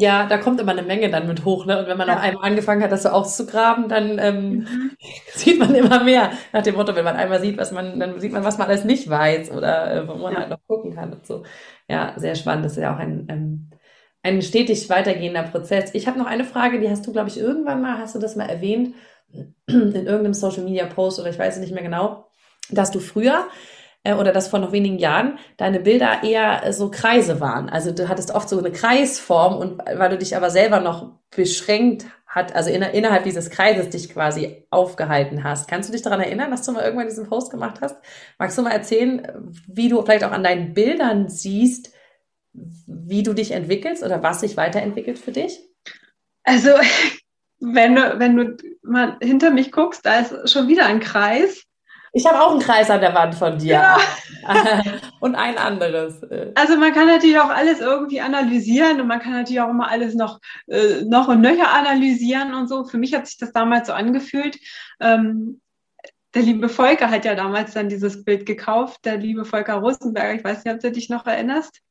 Ja, 0.00 0.26
da 0.26 0.38
kommt 0.38 0.60
immer 0.60 0.72
eine 0.72 0.82
Menge 0.82 1.10
dann 1.10 1.26
mit 1.26 1.44
hoch, 1.44 1.66
ne? 1.66 1.80
Und 1.80 1.88
wenn 1.88 1.98
man 1.98 2.06
ja. 2.06 2.14
noch 2.14 2.22
einmal 2.22 2.44
angefangen 2.44 2.84
hat, 2.84 2.92
das 2.92 3.02
so 3.02 3.08
auszugraben, 3.08 3.88
dann 3.88 4.18
ähm, 4.20 4.50
mhm. 4.50 4.90
sieht 5.34 5.58
man 5.58 5.74
immer 5.74 6.04
mehr. 6.04 6.30
Nach 6.52 6.62
dem 6.62 6.76
Motto, 6.76 6.94
wenn 6.94 7.04
man 7.04 7.16
einmal 7.16 7.40
sieht, 7.40 7.58
was 7.58 7.72
man, 7.72 7.98
dann 7.98 8.20
sieht 8.20 8.32
man, 8.32 8.44
was 8.44 8.58
man 8.58 8.68
alles 8.68 8.84
nicht 8.84 9.10
weiß 9.10 9.50
oder 9.50 9.92
äh, 9.92 10.08
wo 10.08 10.14
man 10.14 10.34
ja. 10.34 10.40
halt 10.40 10.50
noch 10.50 10.64
gucken 10.68 10.94
kann 10.94 11.12
und 11.14 11.26
so. 11.26 11.42
Ja, 11.88 12.12
sehr 12.16 12.36
spannend. 12.36 12.64
Das 12.64 12.72
ist 12.76 12.82
ja 12.82 12.94
auch 12.94 12.98
ein, 12.98 13.26
ähm, 13.28 13.70
ein 14.22 14.40
stetig 14.42 14.88
weitergehender 14.88 15.42
Prozess. 15.42 15.94
Ich 15.94 16.06
habe 16.06 16.18
noch 16.18 16.26
eine 16.26 16.44
Frage, 16.44 16.78
die 16.78 16.88
hast 16.88 17.04
du, 17.06 17.12
glaube 17.12 17.28
ich, 17.28 17.40
irgendwann 17.40 17.82
mal, 17.82 17.98
hast 17.98 18.14
du 18.14 18.20
das 18.20 18.36
mal 18.36 18.48
erwähnt, 18.48 18.94
in 19.32 19.92
irgendeinem 19.94 20.34
Social 20.34 20.62
Media 20.62 20.86
Post 20.86 21.18
oder 21.18 21.30
ich 21.30 21.38
weiß 21.38 21.54
es 21.56 21.60
nicht 21.60 21.74
mehr 21.74 21.82
genau, 21.82 22.30
dass 22.70 22.90
du 22.90 23.00
früher 23.00 23.46
äh, 24.08 24.14
oder 24.14 24.32
dass 24.32 24.48
vor 24.48 24.58
noch 24.58 24.72
wenigen 24.72 24.98
Jahren 24.98 25.38
deine 25.56 25.80
Bilder 25.80 26.22
eher 26.22 26.72
so 26.72 26.90
Kreise 26.90 27.40
waren. 27.40 27.68
Also 27.68 27.92
du 27.92 28.08
hattest 28.08 28.34
oft 28.34 28.48
so 28.48 28.58
eine 28.58 28.72
Kreisform 28.72 29.56
und 29.56 29.78
weil 29.78 30.10
du 30.10 30.18
dich 30.18 30.36
aber 30.36 30.50
selber 30.50 30.80
noch 30.80 31.12
beschränkt 31.30 32.06
hat, 32.26 32.54
also 32.54 32.70
in, 32.70 32.82
innerhalb 32.82 33.24
dieses 33.24 33.50
Kreises 33.50 33.90
dich 33.90 34.10
quasi 34.10 34.66
aufgehalten 34.70 35.44
hast. 35.44 35.68
Kannst 35.68 35.88
du 35.88 35.92
dich 35.92 36.02
daran 36.02 36.20
erinnern, 36.20 36.50
dass 36.50 36.62
du 36.62 36.72
mal 36.72 36.84
irgendwann 36.84 37.08
diesen 37.08 37.28
Post 37.28 37.50
gemacht 37.50 37.80
hast? 37.80 37.96
Magst 38.38 38.56
du 38.56 38.62
mal 38.62 38.72
erzählen, 38.72 39.52
wie 39.66 39.88
du 39.88 40.02
vielleicht 40.02 40.24
auch 40.24 40.32
an 40.32 40.44
deinen 40.44 40.74
Bildern 40.74 41.28
siehst, 41.28 41.92
wie 42.52 43.22
du 43.22 43.34
dich 43.34 43.52
entwickelst 43.52 44.02
oder 44.02 44.22
was 44.22 44.40
sich 44.40 44.56
weiterentwickelt 44.56 45.18
für 45.18 45.32
dich? 45.32 45.60
Also, 46.44 46.70
wenn 47.60 47.94
du, 47.94 48.18
wenn 48.18 48.36
du 48.36 48.56
mal 48.82 49.16
hinter 49.20 49.50
mich 49.50 49.72
guckst, 49.72 50.04
da 50.06 50.20
ist 50.20 50.50
schon 50.50 50.68
wieder 50.68 50.86
ein 50.86 51.00
Kreis. 51.00 51.64
Ich 52.18 52.26
habe 52.26 52.40
auch 52.40 52.50
einen 52.50 52.58
Kreis 52.58 52.90
an 52.90 53.00
der 53.00 53.14
Wand 53.14 53.36
von 53.36 53.58
dir. 53.58 53.74
Ja. 53.74 53.96
und 55.20 55.36
ein 55.36 55.56
anderes. 55.56 56.20
Also 56.56 56.76
man 56.76 56.92
kann 56.92 57.06
natürlich 57.06 57.38
auch 57.38 57.48
alles 57.48 57.78
irgendwie 57.78 58.20
analysieren 58.20 59.00
und 59.00 59.06
man 59.06 59.20
kann 59.20 59.34
natürlich 59.34 59.60
auch 59.60 59.70
immer 59.70 59.88
alles 59.88 60.16
noch, 60.16 60.40
äh, 60.66 61.02
noch 61.04 61.28
und 61.28 61.40
nöcher 61.40 61.72
analysieren 61.72 62.54
und 62.54 62.66
so. 62.66 62.84
Für 62.84 62.98
mich 62.98 63.14
hat 63.14 63.28
sich 63.28 63.36
das 63.36 63.52
damals 63.52 63.86
so 63.86 63.92
angefühlt. 63.92 64.58
Ähm, 64.98 65.60
der 66.34 66.42
liebe 66.42 66.68
Volker 66.68 67.08
hat 67.08 67.24
ja 67.24 67.36
damals 67.36 67.74
dann 67.74 67.88
dieses 67.88 68.24
Bild 68.24 68.46
gekauft, 68.46 69.04
der 69.04 69.18
liebe 69.18 69.44
Volker 69.44 69.74
Rosenberger. 69.74 70.34
Ich 70.34 70.44
weiß 70.44 70.64
nicht, 70.64 70.74
ob 70.74 70.80
du 70.80 70.90
dich 70.90 71.08
noch 71.08 71.24
erinnerst. 71.24 71.82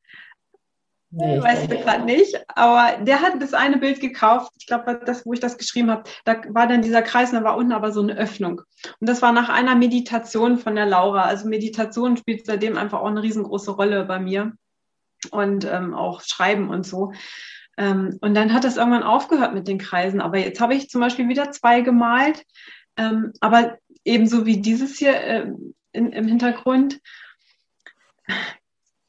Nee, 1.10 1.40
weißt 1.40 1.70
du 1.70 1.78
gerade 1.78 2.04
nicht, 2.04 2.38
aber 2.48 3.02
der 3.02 3.22
hat 3.22 3.40
das 3.40 3.54
eine 3.54 3.78
Bild 3.78 4.00
gekauft. 4.00 4.52
Ich 4.58 4.66
glaube, 4.66 5.00
das, 5.06 5.24
wo 5.24 5.32
ich 5.32 5.40
das 5.40 5.56
geschrieben 5.56 5.90
habe, 5.90 6.04
da 6.26 6.42
war 6.50 6.66
dann 6.66 6.82
dieser 6.82 7.00
Kreis, 7.00 7.30
da 7.30 7.42
war 7.42 7.56
unten 7.56 7.72
aber 7.72 7.92
so 7.92 8.02
eine 8.02 8.14
Öffnung. 8.14 8.60
Und 9.00 9.08
das 9.08 9.22
war 9.22 9.32
nach 9.32 9.48
einer 9.48 9.74
Meditation 9.74 10.58
von 10.58 10.74
der 10.74 10.84
Laura. 10.84 11.22
Also 11.22 11.48
Meditation 11.48 12.18
spielt 12.18 12.44
seitdem 12.44 12.76
einfach 12.76 13.00
auch 13.00 13.06
eine 13.06 13.22
riesengroße 13.22 13.70
Rolle 13.70 14.04
bei 14.04 14.18
mir 14.18 14.52
und 15.30 15.64
ähm, 15.64 15.94
auch 15.94 16.20
Schreiben 16.20 16.68
und 16.68 16.84
so. 16.84 17.12
Ähm, 17.78 18.18
und 18.20 18.34
dann 18.34 18.52
hat 18.52 18.64
das 18.64 18.76
irgendwann 18.76 19.02
aufgehört 19.02 19.54
mit 19.54 19.66
den 19.66 19.78
Kreisen. 19.78 20.20
Aber 20.20 20.36
jetzt 20.36 20.60
habe 20.60 20.74
ich 20.74 20.90
zum 20.90 21.00
Beispiel 21.00 21.28
wieder 21.28 21.52
zwei 21.52 21.80
gemalt, 21.80 22.44
ähm, 22.98 23.32
aber 23.40 23.78
ebenso 24.04 24.44
wie 24.44 24.60
dieses 24.60 24.98
hier 24.98 25.18
äh, 25.18 25.52
in, 25.92 26.12
im 26.12 26.28
Hintergrund. 26.28 27.00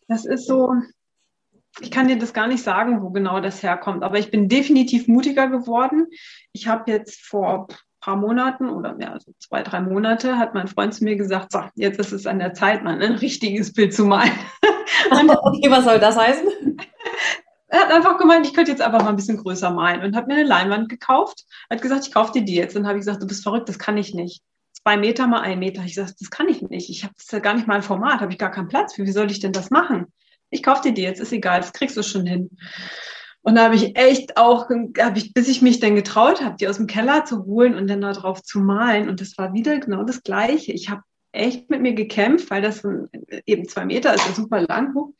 Das 0.07 0.25
ist 0.25 0.47
so, 0.47 0.71
ich 1.81 1.91
kann 1.91 2.07
dir 2.07 2.17
das 2.17 2.33
gar 2.33 2.47
nicht 2.47 2.63
sagen, 2.63 3.01
wo 3.01 3.09
genau 3.09 3.39
das 3.39 3.63
herkommt, 3.63 4.03
aber 4.03 4.17
ich 4.19 4.31
bin 4.31 4.49
definitiv 4.49 5.07
mutiger 5.07 5.47
geworden. 5.47 6.07
Ich 6.51 6.67
habe 6.67 6.91
jetzt 6.91 7.21
vor 7.21 7.67
ein 7.69 7.75
paar 8.01 8.15
Monaten 8.15 8.69
oder 8.69 8.95
ja, 8.99 9.13
also 9.13 9.31
zwei, 9.39 9.63
drei 9.63 9.81
Monate 9.81 10.37
hat 10.37 10.53
mein 10.53 10.67
Freund 10.67 10.93
zu 10.93 11.03
mir 11.03 11.15
gesagt, 11.15 11.51
so, 11.51 11.63
jetzt 11.75 11.99
ist 11.99 12.11
es 12.11 12.27
an 12.27 12.39
der 12.39 12.53
Zeit, 12.53 12.83
mal 12.83 13.01
ein 13.01 13.13
richtiges 13.13 13.73
Bild 13.73 13.93
zu 13.93 14.05
malen. 14.05 14.31
Und 15.11 15.29
okay, 15.29 15.69
was 15.69 15.85
soll 15.85 15.99
das 15.99 16.17
heißen? 16.17 16.77
Er 17.67 17.81
hat 17.81 17.91
einfach 17.91 18.17
gemeint, 18.17 18.47
ich 18.47 18.53
könnte 18.53 18.71
jetzt 18.71 18.81
einfach 18.81 19.03
mal 19.03 19.09
ein 19.09 19.15
bisschen 19.15 19.37
größer 19.37 19.69
malen 19.69 20.01
und 20.01 20.15
hat 20.15 20.27
mir 20.27 20.33
eine 20.33 20.43
Leinwand 20.43 20.89
gekauft. 20.89 21.45
Er 21.69 21.75
hat 21.75 21.83
gesagt, 21.83 22.07
ich 22.07 22.11
kaufe 22.11 22.33
dir 22.33 22.43
die 22.43 22.55
jetzt. 22.55 22.75
Dann 22.75 22.87
habe 22.87 22.97
ich 22.97 23.05
gesagt, 23.05 23.21
du 23.21 23.27
bist 23.27 23.43
verrückt, 23.43 23.69
das 23.69 23.77
kann 23.77 23.95
ich 23.95 24.15
nicht. 24.15 24.41
Zwei 24.83 24.97
Meter 24.97 25.27
mal 25.27 25.41
ein 25.41 25.59
Meter. 25.59 25.83
Ich 25.83 25.93
gesagt, 25.93 26.15
das 26.19 26.31
kann 26.31 26.49
ich 26.49 26.63
nicht. 26.63 26.89
Ich 26.89 27.03
habe 27.03 27.13
das 27.15 27.29
ja 27.29 27.37
gar 27.37 27.53
nicht 27.53 27.67
mal 27.67 27.75
ein 27.75 27.83
Format, 27.83 28.21
habe 28.21 28.31
ich 28.31 28.39
gar 28.39 28.49
keinen 28.49 28.69
Platz 28.69 28.95
für. 28.95 29.05
Wie 29.05 29.11
soll 29.11 29.29
ich 29.29 29.39
denn 29.39 29.51
das 29.51 29.69
machen? 29.69 30.11
Ich 30.49 30.63
kaufe 30.63 30.81
dir 30.81 30.93
die 30.93 31.01
jetzt, 31.01 31.21
ist 31.21 31.31
egal, 31.31 31.61
das 31.61 31.73
kriegst 31.73 31.97
du 31.97 32.03
schon 32.03 32.25
hin. 32.25 32.49
Und 33.41 33.55
da 33.55 33.65
habe 33.65 33.75
ich 33.75 33.95
echt 33.97 34.37
auch, 34.37 34.69
hab 34.69 35.17
ich, 35.17 35.33
bis 35.33 35.47
ich 35.47 35.61
mich 35.61 35.79
dann 35.79 35.95
getraut 35.95 36.43
habe, 36.43 36.57
die 36.57 36.67
aus 36.67 36.77
dem 36.77 36.87
Keller 36.87 37.25
zu 37.25 37.45
holen 37.45 37.75
und 37.75 37.87
dann 37.87 38.01
darauf 38.01 38.43
zu 38.43 38.59
malen. 38.59 39.07
Und 39.07 39.21
das 39.21 39.37
war 39.37 39.53
wieder 39.53 39.79
genau 39.79 40.03
das 40.03 40.23
Gleiche. 40.23 40.73
Ich 40.73 40.89
habe 40.89 41.03
echt 41.31 41.69
mit 41.69 41.81
mir 41.81 41.93
gekämpft, 41.93 42.49
weil 42.51 42.61
das 42.61 42.83
eben 43.45 43.67
zwei 43.67 43.85
Meter 43.85 44.13
ist, 44.13 44.27
ja 44.27 44.33
super 44.33 44.61
lang 44.61 44.93
hoch. 44.93 45.13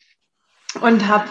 Und 0.82 1.08
habe, 1.08 1.30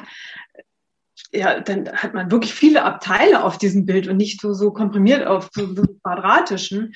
ja, 1.30 1.61
dann 1.61 1.92
hat 1.92 2.14
man 2.14 2.30
wirklich 2.30 2.54
viele 2.54 2.82
Abteile 2.84 3.44
auf 3.44 3.58
diesem 3.58 3.84
Bild 3.84 4.08
und 4.08 4.16
nicht 4.16 4.40
so, 4.40 4.54
so 4.54 4.72
komprimiert 4.72 5.26
auf 5.26 5.50
so, 5.52 5.74
so 5.74 5.82
quadratischen. 6.02 6.94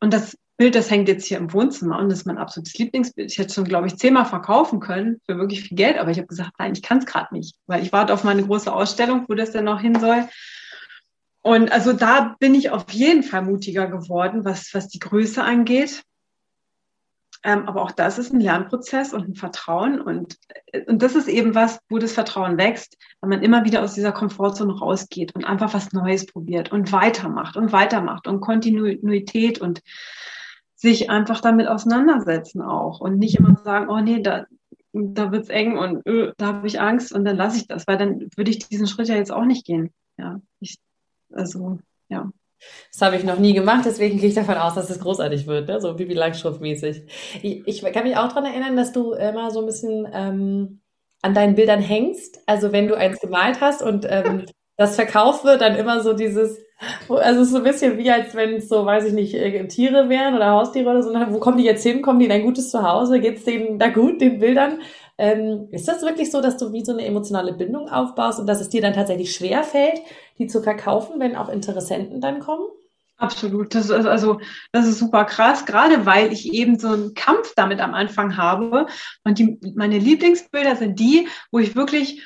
Und 0.00 0.12
das 0.14 0.38
Bild, 0.58 0.74
das 0.74 0.90
hängt 0.90 1.06
jetzt 1.06 1.24
hier 1.24 1.38
im 1.38 1.52
Wohnzimmer 1.52 2.00
und 2.00 2.08
das 2.08 2.20
ist 2.20 2.26
mein 2.26 2.36
absolutes 2.36 2.76
Lieblingsbild. 2.76 3.30
Ich 3.30 3.38
hätte 3.38 3.54
schon, 3.54 3.64
glaube 3.64 3.86
ich, 3.86 3.96
zehnmal 3.96 4.26
verkaufen 4.26 4.80
können 4.80 5.20
für 5.24 5.38
wirklich 5.38 5.62
viel 5.62 5.76
Geld, 5.76 5.98
aber 5.98 6.10
ich 6.10 6.18
habe 6.18 6.26
gesagt, 6.26 6.50
nein, 6.58 6.72
ich 6.72 6.82
kann 6.82 6.98
es 6.98 7.06
gerade 7.06 7.32
nicht, 7.32 7.54
weil 7.66 7.80
ich 7.80 7.92
warte 7.92 8.12
auf 8.12 8.24
meine 8.24 8.44
große 8.44 8.72
Ausstellung, 8.72 9.24
wo 9.28 9.34
das 9.34 9.52
denn 9.52 9.64
noch 9.64 9.80
hin 9.80 10.00
soll. 10.00 10.28
Und 11.42 11.70
also 11.70 11.92
da 11.92 12.34
bin 12.40 12.56
ich 12.56 12.70
auf 12.70 12.90
jeden 12.90 13.22
Fall 13.22 13.42
mutiger 13.42 13.86
geworden, 13.86 14.44
was, 14.44 14.74
was 14.74 14.88
die 14.88 14.98
Größe 14.98 15.44
angeht. 15.44 16.02
Ähm, 17.44 17.68
aber 17.68 17.82
auch 17.82 17.92
das 17.92 18.18
ist 18.18 18.32
ein 18.32 18.40
Lernprozess 18.40 19.12
und 19.14 19.28
ein 19.28 19.34
Vertrauen. 19.36 20.00
Und, 20.00 20.38
und 20.88 21.02
das 21.02 21.14
ist 21.14 21.28
eben 21.28 21.54
was, 21.54 21.78
wo 21.88 21.98
das 21.98 22.14
Vertrauen 22.14 22.58
wächst, 22.58 22.96
wenn 23.20 23.30
man 23.30 23.44
immer 23.44 23.64
wieder 23.64 23.84
aus 23.84 23.94
dieser 23.94 24.10
Komfortzone 24.10 24.76
rausgeht 24.76 25.36
und 25.36 25.44
einfach 25.44 25.72
was 25.72 25.92
Neues 25.92 26.26
probiert 26.26 26.72
und 26.72 26.90
weitermacht 26.90 27.56
und 27.56 27.70
weitermacht 27.70 28.26
und 28.26 28.40
Kontinuität 28.40 29.60
und 29.60 29.82
sich 30.78 31.10
einfach 31.10 31.40
damit 31.40 31.66
auseinandersetzen 31.66 32.62
auch 32.62 33.00
und 33.00 33.18
nicht 33.18 33.34
immer 33.34 33.60
sagen, 33.64 33.88
oh 33.90 33.98
nee, 33.98 34.22
da, 34.22 34.46
da 34.92 35.32
wird's 35.32 35.48
eng 35.48 35.76
und 35.76 36.06
öh, 36.06 36.32
da 36.36 36.46
habe 36.46 36.68
ich 36.68 36.80
Angst 36.80 37.12
und 37.12 37.24
dann 37.24 37.36
lasse 37.36 37.56
ich 37.56 37.66
das, 37.66 37.88
weil 37.88 37.98
dann 37.98 38.28
würde 38.36 38.50
ich 38.50 38.60
diesen 38.68 38.86
Schritt 38.86 39.08
ja 39.08 39.16
jetzt 39.16 39.32
auch 39.32 39.44
nicht 39.44 39.66
gehen. 39.66 39.92
Ja, 40.18 40.40
ich, 40.60 40.76
also 41.32 41.80
ja. 42.08 42.30
Das 42.92 43.02
habe 43.02 43.16
ich 43.16 43.24
noch 43.24 43.40
nie 43.40 43.54
gemacht, 43.54 43.84
deswegen 43.86 44.18
gehe 44.18 44.28
ich 44.28 44.34
davon 44.34 44.56
aus, 44.56 44.74
dass 44.74 44.88
es 44.88 45.00
großartig 45.00 45.48
wird, 45.48 45.68
ne? 45.68 45.80
so 45.80 45.94
Bibi 45.94 46.14
Langstrumpf-mäßig. 46.14 47.02
Ich, 47.42 47.66
ich 47.66 47.92
kann 47.92 48.04
mich 48.04 48.16
auch 48.16 48.28
daran 48.28 48.46
erinnern, 48.46 48.76
dass 48.76 48.92
du 48.92 49.12
immer 49.12 49.50
so 49.50 49.60
ein 49.60 49.66
bisschen 49.66 50.08
ähm, 50.12 50.80
an 51.22 51.34
deinen 51.34 51.56
Bildern 51.56 51.80
hängst. 51.80 52.40
Also 52.46 52.70
wenn 52.70 52.86
du 52.86 52.96
eins 52.96 53.20
gemalt 53.20 53.60
hast 53.60 53.82
und 53.82 54.06
ähm, 54.08 54.46
das 54.76 54.94
verkauft 54.94 55.44
wird, 55.44 55.60
dann 55.60 55.74
immer 55.74 56.02
so 56.02 56.12
dieses, 56.12 56.58
also 57.08 57.44
so 57.44 57.58
ein 57.58 57.64
bisschen 57.64 57.98
wie 57.98 58.10
als 58.10 58.34
wenn 58.34 58.54
es 58.54 58.68
so, 58.68 58.84
weiß 58.84 59.06
ich 59.06 59.12
nicht, 59.12 59.34
äh, 59.34 59.66
Tiere 59.66 60.08
wären 60.08 60.34
oder 60.34 60.50
Haustiere 60.52 60.90
oder 60.90 61.02
so. 61.02 61.12
Wo 61.12 61.38
kommen 61.38 61.58
die 61.58 61.64
jetzt 61.64 61.82
hin? 61.82 62.02
Kommen 62.02 62.20
die 62.20 62.26
in 62.26 62.32
ein 62.32 62.42
gutes 62.42 62.70
Zuhause? 62.70 63.20
Geht's 63.20 63.44
denen 63.44 63.78
da 63.78 63.88
gut, 63.88 64.20
den 64.20 64.38
Bildern? 64.38 64.80
Ähm, 65.18 65.68
ist 65.72 65.88
das 65.88 66.02
wirklich 66.02 66.30
so, 66.30 66.40
dass 66.40 66.56
du 66.56 66.72
wie 66.72 66.84
so 66.84 66.92
eine 66.92 67.04
emotionale 67.04 67.52
Bindung 67.52 67.88
aufbaust 67.88 68.38
und 68.38 68.46
dass 68.46 68.60
es 68.60 68.68
dir 68.68 68.80
dann 68.80 68.94
tatsächlich 68.94 69.34
schwer 69.34 69.64
fällt, 69.64 70.00
die 70.38 70.46
zu 70.46 70.62
verkaufen, 70.62 71.18
wenn 71.18 71.34
auch 71.34 71.48
Interessenten 71.48 72.20
dann 72.20 72.38
kommen? 72.38 72.68
Absolut. 73.16 73.74
Das 73.74 73.90
ist 73.90 74.06
also, 74.06 74.40
das 74.70 74.86
ist 74.86 75.00
super 75.00 75.24
krass, 75.24 75.66
gerade 75.66 76.06
weil 76.06 76.32
ich 76.32 76.52
eben 76.52 76.78
so 76.78 76.88
einen 76.88 77.14
Kampf 77.14 77.52
damit 77.56 77.80
am 77.80 77.92
Anfang 77.92 78.36
habe. 78.36 78.86
Und 79.24 79.40
die, 79.40 79.58
meine 79.74 79.98
Lieblingsbilder 79.98 80.76
sind 80.76 81.00
die, 81.00 81.26
wo 81.50 81.58
ich 81.58 81.74
wirklich 81.74 82.22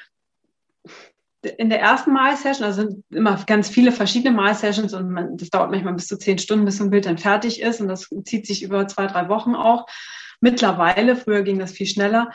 in 1.43 1.71
der 1.71 1.81
ersten 1.81 2.13
Malsession, 2.13 2.65
also 2.65 2.83
sind 2.83 3.05
immer 3.11 3.37
ganz 3.47 3.69
viele 3.69 3.93
verschiedene 3.93 4.35
Malsessions 4.35 4.95
und 4.95 5.11
man, 5.11 5.37
das 5.37 5.51
dauert 5.51 5.71
manchmal 5.71 5.95
bis 5.95 6.07
zu 6.07 6.19
zehn 6.19 6.39
Stunden, 6.39 6.65
bis 6.65 6.77
so 6.77 6.85
ein 6.85 6.91
Bild 6.91 7.07
dann 7.07 7.19
fertig 7.19 7.61
ist 7.61 7.81
und 7.81 7.89
das 7.89 8.09
zieht 8.25 8.47
sich 8.47 8.63
über 8.63 8.87
zwei, 8.87 9.07
drei 9.07 9.29
Wochen 9.29 9.55
auch. 9.55 9.87
Mittlerweile, 10.41 11.17
früher 11.17 11.43
ging 11.43 11.59
das 11.59 11.73
viel 11.73 11.87
schneller. 11.87 12.31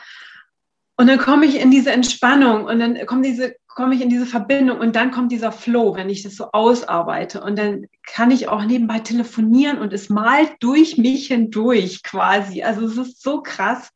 Und 0.96 1.06
dann 1.06 1.18
komme 1.18 1.46
ich 1.46 1.60
in 1.60 1.70
diese 1.70 1.92
Entspannung 1.92 2.64
und 2.64 2.80
dann 2.80 3.06
kommt 3.06 3.24
diese, 3.24 3.54
komme 3.68 3.94
ich 3.94 4.00
in 4.00 4.10
diese 4.10 4.26
Verbindung 4.26 4.80
und 4.80 4.96
dann 4.96 5.12
kommt 5.12 5.30
dieser 5.30 5.52
Flow, 5.52 5.94
wenn 5.94 6.10
ich 6.10 6.22
das 6.24 6.34
so 6.34 6.50
ausarbeite. 6.52 7.40
Und 7.40 7.56
dann 7.56 7.86
kann 8.02 8.32
ich 8.32 8.48
auch 8.48 8.64
nebenbei 8.64 8.98
telefonieren 8.98 9.78
und 9.78 9.92
es 9.92 10.08
malt 10.08 10.52
durch 10.60 10.98
mich 10.98 11.28
hindurch 11.28 12.02
quasi. 12.02 12.62
Also 12.62 12.86
es 12.86 12.96
ist 12.96 13.22
so 13.22 13.42
krass. 13.42 13.90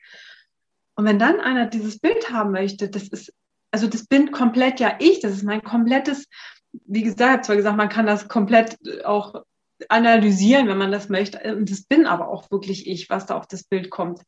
Und 0.95 1.05
wenn 1.05 1.19
dann 1.19 1.41
einer 1.41 1.67
dieses 1.67 1.99
Bild 1.99 2.31
haben 2.31 2.53
möchte, 2.53 2.89
das 2.89 3.09
ist 3.09 3.33
also 3.73 3.89
das 3.89 4.07
bin 4.07 4.31
komplett 4.31 4.79
ja 4.79 4.97
ich, 5.01 5.21
das 5.21 5.33
ist 5.33 5.43
mein 5.43 5.63
komplettes, 5.63 6.29
wie 6.73 7.03
gesagt, 7.03 7.47
zwar 7.47 7.57
gesagt, 7.57 7.77
man 7.77 7.89
kann 7.89 8.07
das 8.07 8.29
komplett 8.29 8.79
auch 9.05 9.43
analysieren, 9.89 10.69
wenn 10.69 10.79
man 10.79 10.93
das 10.93 11.09
möchte. 11.09 11.57
Und 11.57 11.71
das 11.71 11.83
bin 11.83 12.07
aber 12.07 12.29
auch 12.29 12.51
wirklich 12.51 12.87
ich, 12.87 13.11
was 13.11 13.27
da 13.27 13.37
auf 13.37 13.47
das 13.47 13.65
Bild 13.65 13.91
kommt. 13.91 14.23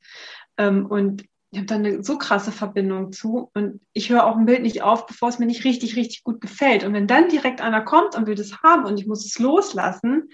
Ähm, 0.57 0.87
und 0.87 1.25
ich 1.51 1.59
habe 1.59 1.67
da 1.67 1.77
eine 1.77 2.03
so 2.03 2.19
krasse 2.19 2.51
Verbindung 2.51 3.13
zu. 3.13 3.51
Und 3.55 3.81
ich 3.93 4.11
höre 4.11 4.27
auch 4.27 4.37
ein 4.37 4.47
Bild 4.47 4.63
nicht 4.63 4.83
auf, 4.83 5.07
bevor 5.07 5.29
es 5.29 5.39
mir 5.39 5.47
nicht 5.47 5.65
richtig, 5.65 5.95
richtig 5.95 6.25
gut 6.25 6.41
gefällt. 6.41 6.83
Und 6.83 6.93
wenn 6.93 7.07
dann 7.07 7.29
direkt 7.29 7.61
einer 7.61 7.83
kommt 7.83 8.17
und 8.17 8.27
will 8.27 8.35
das 8.35 8.63
haben 8.63 8.85
und 8.85 8.99
ich 8.99 9.07
muss 9.07 9.25
es 9.25 9.39
loslassen, 9.39 10.31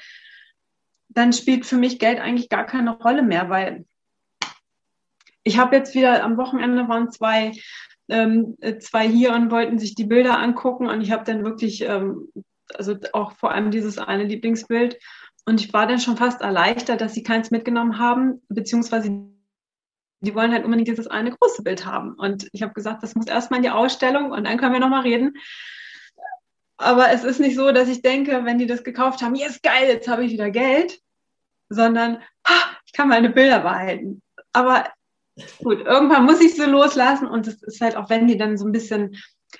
dann 1.08 1.32
spielt 1.32 1.66
für 1.66 1.76
mich 1.76 1.98
Geld 1.98 2.20
eigentlich 2.20 2.48
gar 2.48 2.64
keine 2.64 2.96
Rolle 2.96 3.22
mehr, 3.22 3.50
weil 3.50 3.84
ich 5.42 5.58
habe 5.58 5.76
jetzt 5.76 5.94
wieder 5.94 6.22
am 6.22 6.36
Wochenende 6.36 6.88
waren 6.88 7.10
zwei, 7.10 7.52
ähm, 8.10 8.56
zwei 8.80 9.08
hier 9.08 9.32
und 9.32 9.50
wollten 9.50 9.78
sich 9.78 9.94
die 9.94 10.04
Bilder 10.04 10.38
angucken 10.38 10.88
und 10.88 11.00
ich 11.00 11.10
habe 11.10 11.24
dann 11.24 11.44
wirklich, 11.44 11.82
ähm, 11.82 12.28
also 12.74 12.96
auch 13.12 13.32
vor 13.32 13.52
allem 13.52 13.70
dieses 13.70 13.98
eine 13.98 14.24
Lieblingsbild 14.24 14.98
und 15.46 15.60
ich 15.60 15.72
war 15.72 15.86
dann 15.86 16.00
schon 16.00 16.16
fast 16.16 16.40
erleichtert, 16.40 17.00
dass 17.00 17.14
sie 17.14 17.22
keins 17.22 17.50
mitgenommen 17.50 17.98
haben, 17.98 18.42
beziehungsweise 18.48 19.10
die 20.20 20.34
wollen 20.34 20.52
halt 20.52 20.64
unbedingt 20.64 20.88
dieses 20.88 21.06
eine 21.06 21.30
große 21.30 21.62
Bild 21.62 21.86
haben. 21.86 22.12
Und 22.14 22.48
ich 22.52 22.62
habe 22.62 22.74
gesagt, 22.74 23.02
das 23.02 23.14
muss 23.14 23.26
erstmal 23.26 23.58
in 23.58 23.64
die 23.64 23.70
Ausstellung 23.70 24.32
und 24.32 24.44
dann 24.44 24.58
können 24.58 24.74
wir 24.74 24.80
nochmal 24.80 25.02
reden. 25.02 25.34
Aber 26.76 27.10
es 27.10 27.24
ist 27.24 27.40
nicht 27.40 27.56
so, 27.56 27.72
dass 27.72 27.88
ich 27.88 28.02
denke, 28.02 28.44
wenn 28.44 28.58
die 28.58 28.66
das 28.66 28.84
gekauft 28.84 29.22
haben, 29.22 29.34
yes, 29.34 29.60
geil, 29.62 29.88
jetzt 29.88 30.08
habe 30.08 30.24
ich 30.24 30.32
wieder 30.32 30.50
Geld, 30.50 31.00
sondern 31.68 32.18
ha, 32.46 32.76
ich 32.84 32.92
kann 32.92 33.08
meine 33.08 33.30
Bilder 33.30 33.60
behalten. 33.60 34.22
Aber 34.52 34.88
gut, 35.62 35.80
irgendwann 35.80 36.24
muss 36.24 36.40
ich 36.40 36.56
so 36.56 36.64
loslassen 36.64 37.26
und 37.26 37.46
es 37.46 37.62
ist 37.62 37.80
halt 37.80 37.96
auch, 37.96 38.10
wenn 38.10 38.26
die 38.26 38.36
dann 38.36 38.58
so 38.58 38.66
ein 38.66 38.72
bisschen 38.72 39.16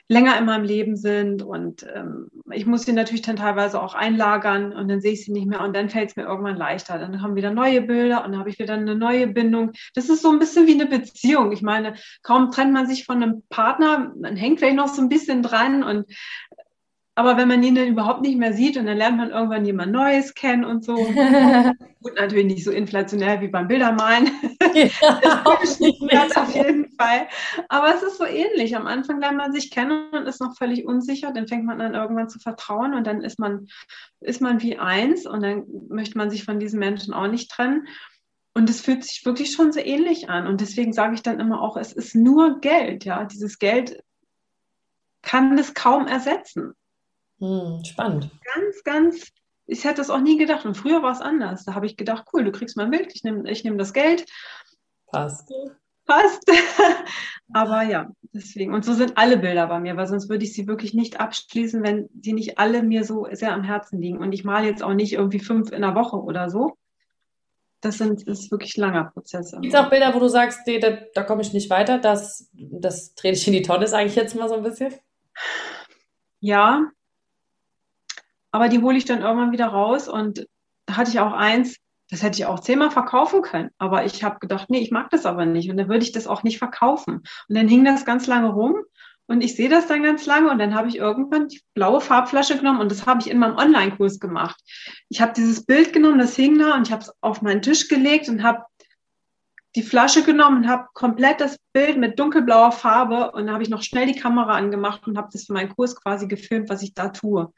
länger 0.09 0.39
in 0.39 0.45
meinem 0.45 0.65
Leben 0.65 0.97
sind 0.97 1.43
und 1.43 1.87
ähm, 1.95 2.29
ich 2.53 2.67
muss 2.67 2.83
sie 2.83 2.93
natürlich 2.93 3.23
dann 3.23 3.37
teilweise 3.37 3.81
auch 3.81 3.95
einlagern 3.95 4.73
und 4.73 4.89
dann 4.89 5.01
sehe 5.01 5.13
ich 5.13 5.25
sie 5.25 5.33
nicht 5.33 5.47
mehr 5.47 5.63
und 5.63 5.75
dann 5.75 5.89
fällt 5.89 6.11
es 6.11 6.17
mir 6.17 6.25
irgendwann 6.25 6.57
leichter. 6.57 6.99
Dann 6.99 7.23
haben 7.23 7.37
wieder 7.37 7.51
neue 7.51 7.81
Bilder 7.83 8.25
und 8.25 8.33
dann 8.33 8.41
habe 8.41 8.51
ich 8.51 8.59
wieder 8.59 8.75
eine 8.75 8.95
neue 8.95 9.27
Bindung. 9.27 9.73
Das 9.95 10.09
ist 10.09 10.23
so 10.23 10.31
ein 10.31 10.39
bisschen 10.39 10.67
wie 10.67 10.75
eine 10.75 10.87
Beziehung. 10.87 11.53
Ich 11.53 11.63
meine, 11.63 11.95
kaum 12.23 12.51
trennt 12.51 12.73
man 12.73 12.87
sich 12.87 13.05
von 13.05 13.23
einem 13.23 13.43
Partner, 13.51 14.13
man 14.21 14.37
hängt 14.37 14.59
vielleicht 14.59 14.77
noch 14.77 14.89
so 14.89 15.01
ein 15.01 15.09
bisschen 15.09 15.43
dran 15.43 15.83
und 15.83 16.07
aber 17.21 17.37
wenn 17.37 17.49
man 17.49 17.63
ihn 17.63 17.75
dann 17.75 17.87
überhaupt 17.87 18.23
nicht 18.23 18.39
mehr 18.39 18.55
sieht 18.55 18.79
und 18.79 18.87
dann 18.87 18.97
lernt 18.97 19.19
man 19.19 19.29
irgendwann 19.29 19.67
jemand 19.67 19.93
Neues 19.93 20.33
kennen 20.33 20.65
und 20.65 20.83
so. 20.83 20.95
Gut, 22.03 22.15
natürlich 22.17 22.47
nicht 22.47 22.65
so 22.65 22.71
inflationell 22.71 23.43
wie 23.43 23.49
beim 23.49 23.69
Bildermalen. 23.69 24.31
Ja, 24.73 26.27
das 26.29 26.37
auf 26.37 26.55
jeden 26.55 26.93
Fall. 26.93 27.27
Aber 27.69 27.93
es 27.93 28.03
ist 28.03 28.19
so 28.19 28.25
ähnlich. 28.25 28.77
Am 28.77 28.87
Anfang 28.87 29.21
lernt 29.21 29.37
man 29.37 29.53
sich 29.53 29.71
kennen 29.71 30.11
und 30.13 30.27
ist 30.27 30.41
noch 30.41 30.57
völlig 30.57 30.87
unsicher. 30.87 31.33
Dann 31.33 31.49
fängt 31.49 31.65
man 31.65 31.81
an, 31.81 31.95
irgendwann 31.95 32.29
zu 32.29 32.39
vertrauen 32.39 32.95
und 32.95 33.05
dann 33.05 33.23
ist 33.23 33.41
man, 33.41 33.67
ist 34.21 34.41
man 34.41 34.63
wie 34.63 34.79
eins 34.79 35.27
und 35.27 35.43
dann 35.43 35.65
möchte 35.89 36.17
man 36.17 36.31
sich 36.31 36.45
von 36.45 36.61
diesen 36.61 36.79
Menschen 36.79 37.13
auch 37.13 37.27
nicht 37.27 37.51
trennen. 37.51 37.89
Und 38.55 38.71
es 38.71 38.81
fühlt 38.81 39.03
sich 39.03 39.25
wirklich 39.27 39.51
schon 39.51 39.73
so 39.73 39.81
ähnlich 39.81 40.29
an. 40.31 40.47
Und 40.47 40.61
deswegen 40.61 40.93
sage 40.93 41.15
ich 41.15 41.23
dann 41.23 41.41
immer 41.41 41.61
auch, 41.61 41.77
es 41.77 41.93
ist 41.93 42.15
nur 42.15 42.61
Geld. 42.61 43.05
Ja, 43.05 43.25
dieses 43.25 43.59
Geld 43.59 44.01
kann 45.23 45.57
das 45.57 45.75
kaum 45.75 46.07
ersetzen. 46.07 46.75
Hm, 47.41 47.83
spannend. 47.85 48.31
Ganz, 48.55 48.85
ganz, 48.85 49.33
ich 49.67 49.85
hätte 49.85 49.97
das 49.97 50.11
auch 50.11 50.21
nie 50.21 50.37
gedacht. 50.37 50.67
Und 50.67 50.77
früher 50.77 51.03
war 51.03 51.13
es 51.13 51.21
anders. 51.21 51.65
Da 51.65 51.75
habe 51.75 51.87
ich 51.87 51.97
gedacht, 51.97 52.27
cool, 52.33 52.45
du 52.45 52.53
kriegst 52.53 52.77
mein 52.77 52.91
Bild, 52.91 53.15
ich 53.15 53.25
nehme 53.25 53.49
ich 53.51 53.65
nehm 53.65 53.79
das 53.79 53.93
Geld. 53.93 54.27
Passt. 55.07 55.53
Passt. 56.07 56.43
Aber 57.53 57.83
ja, 57.83 58.11
deswegen. 58.33 58.75
Und 58.75 58.85
so 58.85 58.95
sind 58.95 59.17
alle 59.17 59.39
Bilder 59.39 59.69
bei 59.69 59.81
mir, 59.81 59.97
weil 59.97 60.07
sonst 60.07 60.29
würde 60.29 60.45
ich 60.45 60.53
sie 60.53 60.67
wirklich 60.67 60.93
nicht 60.93 61.21
abschließen, 61.21 61.83
wenn 61.83 62.09
die 62.13 62.33
nicht 62.33 62.59
alle 62.59 62.83
mir 62.83 63.05
so 63.05 63.27
sehr 63.33 63.53
am 63.53 63.63
Herzen 63.63 64.01
liegen. 64.01 64.19
Und 64.19 64.33
ich 64.33 64.45
male 64.45 64.67
jetzt 64.67 64.83
auch 64.83 64.95
nicht 64.95 65.13
irgendwie 65.13 65.41
fünf 65.41 65.71
in 65.71 65.83
der 65.83 65.95
Woche 65.95 66.17
oder 66.17 66.51
so. 66.51 66.77
Das, 67.81 67.97
sind, 67.97 68.29
das 68.29 68.41
ist 68.41 68.51
wirklich 68.51 68.77
ein 68.77 68.83
langer 68.83 69.05
Prozess. 69.05 69.53
Gibt 69.53 69.73
es 69.73 69.75
auch 69.75 69.89
Bilder, 69.89 70.15
wo 70.15 70.19
du 70.19 70.29
sagst, 70.29 70.67
nee, 70.67 70.79
da, 70.79 70.99
da 71.15 71.23
komme 71.23 71.43
ich 71.43 71.55
nicht 71.55 71.71
weiter, 71.71 71.99
das, 71.99 72.51
das 72.53 73.15
trete 73.15 73.39
ich 73.39 73.47
in 73.47 73.55
die 73.55 73.63
Tonne, 73.63 73.87
sage 73.87 74.07
ich 74.07 74.17
jetzt 74.17 74.35
mal 74.35 74.49
so 74.51 74.57
ein 74.57 74.63
bisschen? 74.63 74.93
Ja, 76.41 76.91
aber 78.53 78.69
die 78.69 78.81
hole 78.81 78.97
ich 78.97 79.05
dann 79.05 79.23
irgendwann 79.23 79.53
wieder 79.53 79.67
raus 79.67 80.09
und 80.09 80.47
da 80.87 80.97
hatte 80.97 81.11
ich 81.11 81.21
auch 81.21 81.33
eins, 81.33 81.77
das 82.11 82.23
hätte 82.23 82.39
ich 82.39 82.47
auch 82.47 82.61
zehnmal 82.61 82.91
verkaufen 82.91 83.43
können. 83.43 83.71
Aber 83.79 84.05
ich 84.05 84.25
habe 84.25 84.41
gedacht, 84.41 84.69
nee, 84.69 84.81
ich 84.81 84.91
mag 84.91 85.11
das 85.11 85.27
aber 85.27 85.47
nicht 85.47 85.71
und 85.71 85.77
dann 85.77 85.89
würde 85.89 86.03
ich 86.03 86.13
das 86.13 86.27
auch 86.27 86.43
nicht 86.43 86.59
verkaufen. 86.59 87.23
Und 87.49 87.55
dann 87.57 87.69
hing 87.69 87.85
das 87.85 88.05
ganz 88.05 88.27
lange 88.27 88.49
rum 88.49 88.77
und 89.27 89.43
ich 89.43 89.55
sehe 89.55 89.69
das 89.69 89.87
dann 89.87 90.03
ganz 90.03 90.27
lange 90.27 90.51
und 90.51 90.59
dann 90.59 90.75
habe 90.75 90.89
ich 90.89 90.97
irgendwann 90.97 91.47
die 91.47 91.61
blaue 91.75 92.01
Farbflasche 92.01 92.57
genommen 92.57 92.81
und 92.81 92.91
das 92.91 93.07
habe 93.07 93.21
ich 93.21 93.31
in 93.31 93.39
meinem 93.39 93.57
Online-Kurs 93.57 94.19
gemacht. 94.19 94.61
Ich 95.09 95.21
habe 95.21 95.33
dieses 95.37 95.65
Bild 95.65 95.93
genommen, 95.93 96.19
das 96.19 96.35
hing 96.35 96.59
da 96.59 96.75
und 96.75 96.89
ich 96.89 96.93
habe 96.93 97.03
es 97.03 97.13
auf 97.21 97.41
meinen 97.43 97.63
Tisch 97.63 97.87
gelegt 97.87 98.29
und 98.29 98.43
habe 98.43 98.65
die 99.77 99.85
Flasche 99.85 100.25
genommen 100.25 100.65
und 100.65 100.69
habe 100.69 100.89
komplett 100.95 101.41
das 101.41 101.57
Bild 101.73 101.97
mit 101.97 102.19
dunkelblauer 102.19 102.73
Farbe 102.73 103.31
und 103.31 103.47
dann 103.47 103.53
habe 103.53 103.63
ich 103.63 103.71
noch 103.71 103.85
schnell 103.85 104.07
die 104.07 104.19
Kamera 104.19 104.55
angemacht 104.57 105.07
und 105.07 105.17
habe 105.17 105.29
das 105.33 105.45
für 105.45 105.53
meinen 105.53 105.73
Kurs 105.77 105.95
quasi 105.95 106.27
gefilmt, 106.27 106.69
was 106.69 106.83
ich 106.83 106.93
da 106.93 107.11
tue 107.11 107.53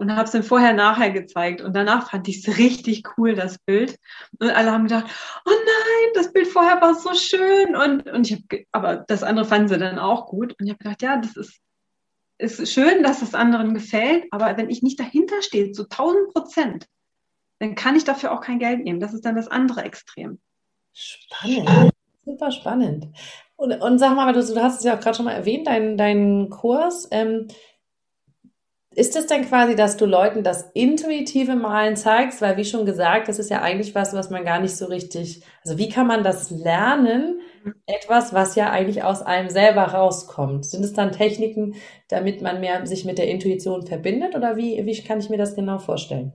und 0.00 0.16
habe 0.16 0.24
es 0.24 0.30
dann 0.30 0.42
vorher 0.42 0.72
nachher 0.72 1.10
gezeigt. 1.10 1.60
Und 1.60 1.76
danach 1.76 2.10
fand 2.10 2.26
ich 2.26 2.38
es 2.38 2.58
richtig 2.58 3.04
cool 3.16 3.34
das 3.34 3.58
Bild. 3.58 3.96
Und 4.38 4.50
alle 4.50 4.72
haben 4.72 4.84
gedacht 4.84 5.06
oh 5.44 5.50
nein 5.50 6.10
das 6.14 6.32
Bild 6.32 6.48
vorher 6.48 6.80
war 6.80 6.94
so 6.94 7.14
schön. 7.14 7.76
Und 7.76 8.08
und 8.10 8.30
ich 8.30 8.32
habe 8.32 8.64
aber 8.72 8.96
das 8.96 9.22
andere 9.22 9.44
fanden 9.44 9.68
sie 9.68 9.78
dann 9.78 9.98
auch 9.98 10.26
gut. 10.26 10.54
Und 10.58 10.66
ich 10.66 10.72
habe 10.72 10.82
gedacht 10.82 11.02
ja 11.02 11.18
das 11.18 11.36
ist 11.36 11.60
ist 12.38 12.72
schön 12.72 13.02
dass 13.02 13.20
es 13.20 13.34
anderen 13.34 13.74
gefällt. 13.74 14.24
Aber 14.30 14.56
wenn 14.56 14.70
ich 14.70 14.82
nicht 14.82 14.98
dahinter 14.98 15.42
stehe 15.42 15.72
zu 15.72 15.82
1000 15.82 16.32
Prozent 16.32 16.86
dann 17.58 17.74
kann 17.74 17.94
ich 17.94 18.04
dafür 18.04 18.32
auch 18.32 18.40
kein 18.40 18.58
Geld 18.58 18.82
nehmen. 18.82 19.00
Das 19.00 19.12
ist 19.12 19.24
dann 19.26 19.36
das 19.36 19.48
andere 19.48 19.84
Extrem. 19.84 20.40
Spannend. 20.94 21.90
Super 22.24 22.52
spannend. 22.52 23.08
Und, 23.56 23.72
und 23.74 23.98
sag 23.98 24.16
mal 24.16 24.32
du, 24.32 24.42
du 24.42 24.62
hast 24.62 24.78
es 24.78 24.84
ja 24.84 24.96
auch 24.96 25.00
gerade 25.00 25.16
schon 25.16 25.26
mal 25.26 25.32
erwähnt 25.32 25.66
deinen 25.66 25.98
dein 25.98 26.48
Kurs. 26.48 27.06
Ähm, 27.10 27.48
ist 28.94 29.16
es 29.16 29.26
denn 29.26 29.46
quasi, 29.46 29.76
dass 29.76 29.96
du 29.96 30.04
Leuten 30.04 30.42
das 30.42 30.70
intuitive 30.74 31.54
Malen 31.54 31.96
zeigst? 31.96 32.42
Weil, 32.42 32.56
wie 32.56 32.64
schon 32.64 32.86
gesagt, 32.86 33.28
das 33.28 33.38
ist 33.38 33.50
ja 33.50 33.62
eigentlich 33.62 33.94
was, 33.94 34.14
was 34.14 34.30
man 34.30 34.44
gar 34.44 34.60
nicht 34.60 34.76
so 34.76 34.86
richtig, 34.86 35.44
also 35.64 35.78
wie 35.78 35.88
kann 35.88 36.06
man 36.06 36.24
das 36.24 36.50
lernen? 36.50 37.40
Etwas, 37.86 38.32
was 38.34 38.56
ja 38.56 38.70
eigentlich 38.70 39.02
aus 39.04 39.22
einem 39.22 39.50
selber 39.50 39.82
rauskommt. 39.84 40.64
Sind 40.66 40.84
es 40.84 40.92
dann 40.92 41.12
Techniken, 41.12 41.74
damit 42.08 42.42
man 42.42 42.60
mehr 42.60 42.86
sich 42.86 43.04
mit 43.04 43.18
der 43.18 43.28
Intuition 43.28 43.86
verbindet? 43.86 44.34
Oder 44.34 44.56
wie, 44.56 44.84
wie 44.84 45.02
kann 45.02 45.20
ich 45.20 45.30
mir 45.30 45.38
das 45.38 45.54
genau 45.54 45.78
vorstellen? 45.78 46.32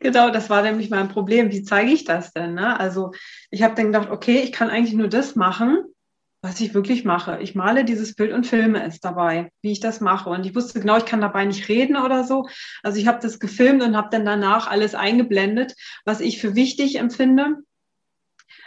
Genau, 0.00 0.30
das 0.30 0.50
war 0.50 0.62
nämlich 0.62 0.90
mein 0.90 1.08
Problem. 1.08 1.50
Wie 1.50 1.62
zeige 1.62 1.90
ich 1.92 2.04
das 2.04 2.32
denn? 2.32 2.54
Ne? 2.54 2.78
Also 2.78 3.12
ich 3.50 3.62
habe 3.62 3.74
dann 3.74 3.86
gedacht, 3.86 4.10
okay, 4.10 4.40
ich 4.40 4.52
kann 4.52 4.70
eigentlich 4.70 4.94
nur 4.94 5.08
das 5.08 5.36
machen, 5.36 5.84
was 6.42 6.60
ich 6.60 6.72
wirklich 6.72 7.04
mache. 7.04 7.38
Ich 7.42 7.54
male 7.54 7.84
dieses 7.84 8.14
Bild 8.14 8.32
und 8.32 8.46
filme 8.46 8.82
es 8.84 9.00
dabei, 9.00 9.52
wie 9.62 9.72
ich 9.72 9.80
das 9.80 10.00
mache. 10.00 10.30
Und 10.30 10.46
ich 10.46 10.54
wusste 10.54 10.80
genau, 10.80 10.96
ich 10.96 11.04
kann 11.04 11.20
dabei 11.20 11.44
nicht 11.44 11.68
reden 11.68 11.96
oder 11.96 12.24
so. 12.24 12.48
Also 12.82 12.98
ich 12.98 13.06
habe 13.06 13.18
das 13.20 13.40
gefilmt 13.40 13.82
und 13.82 13.96
habe 13.96 14.08
dann 14.10 14.24
danach 14.24 14.66
alles 14.66 14.94
eingeblendet, 14.94 15.74
was 16.04 16.20
ich 16.20 16.40
für 16.40 16.54
wichtig 16.54 16.98
empfinde. 16.98 17.56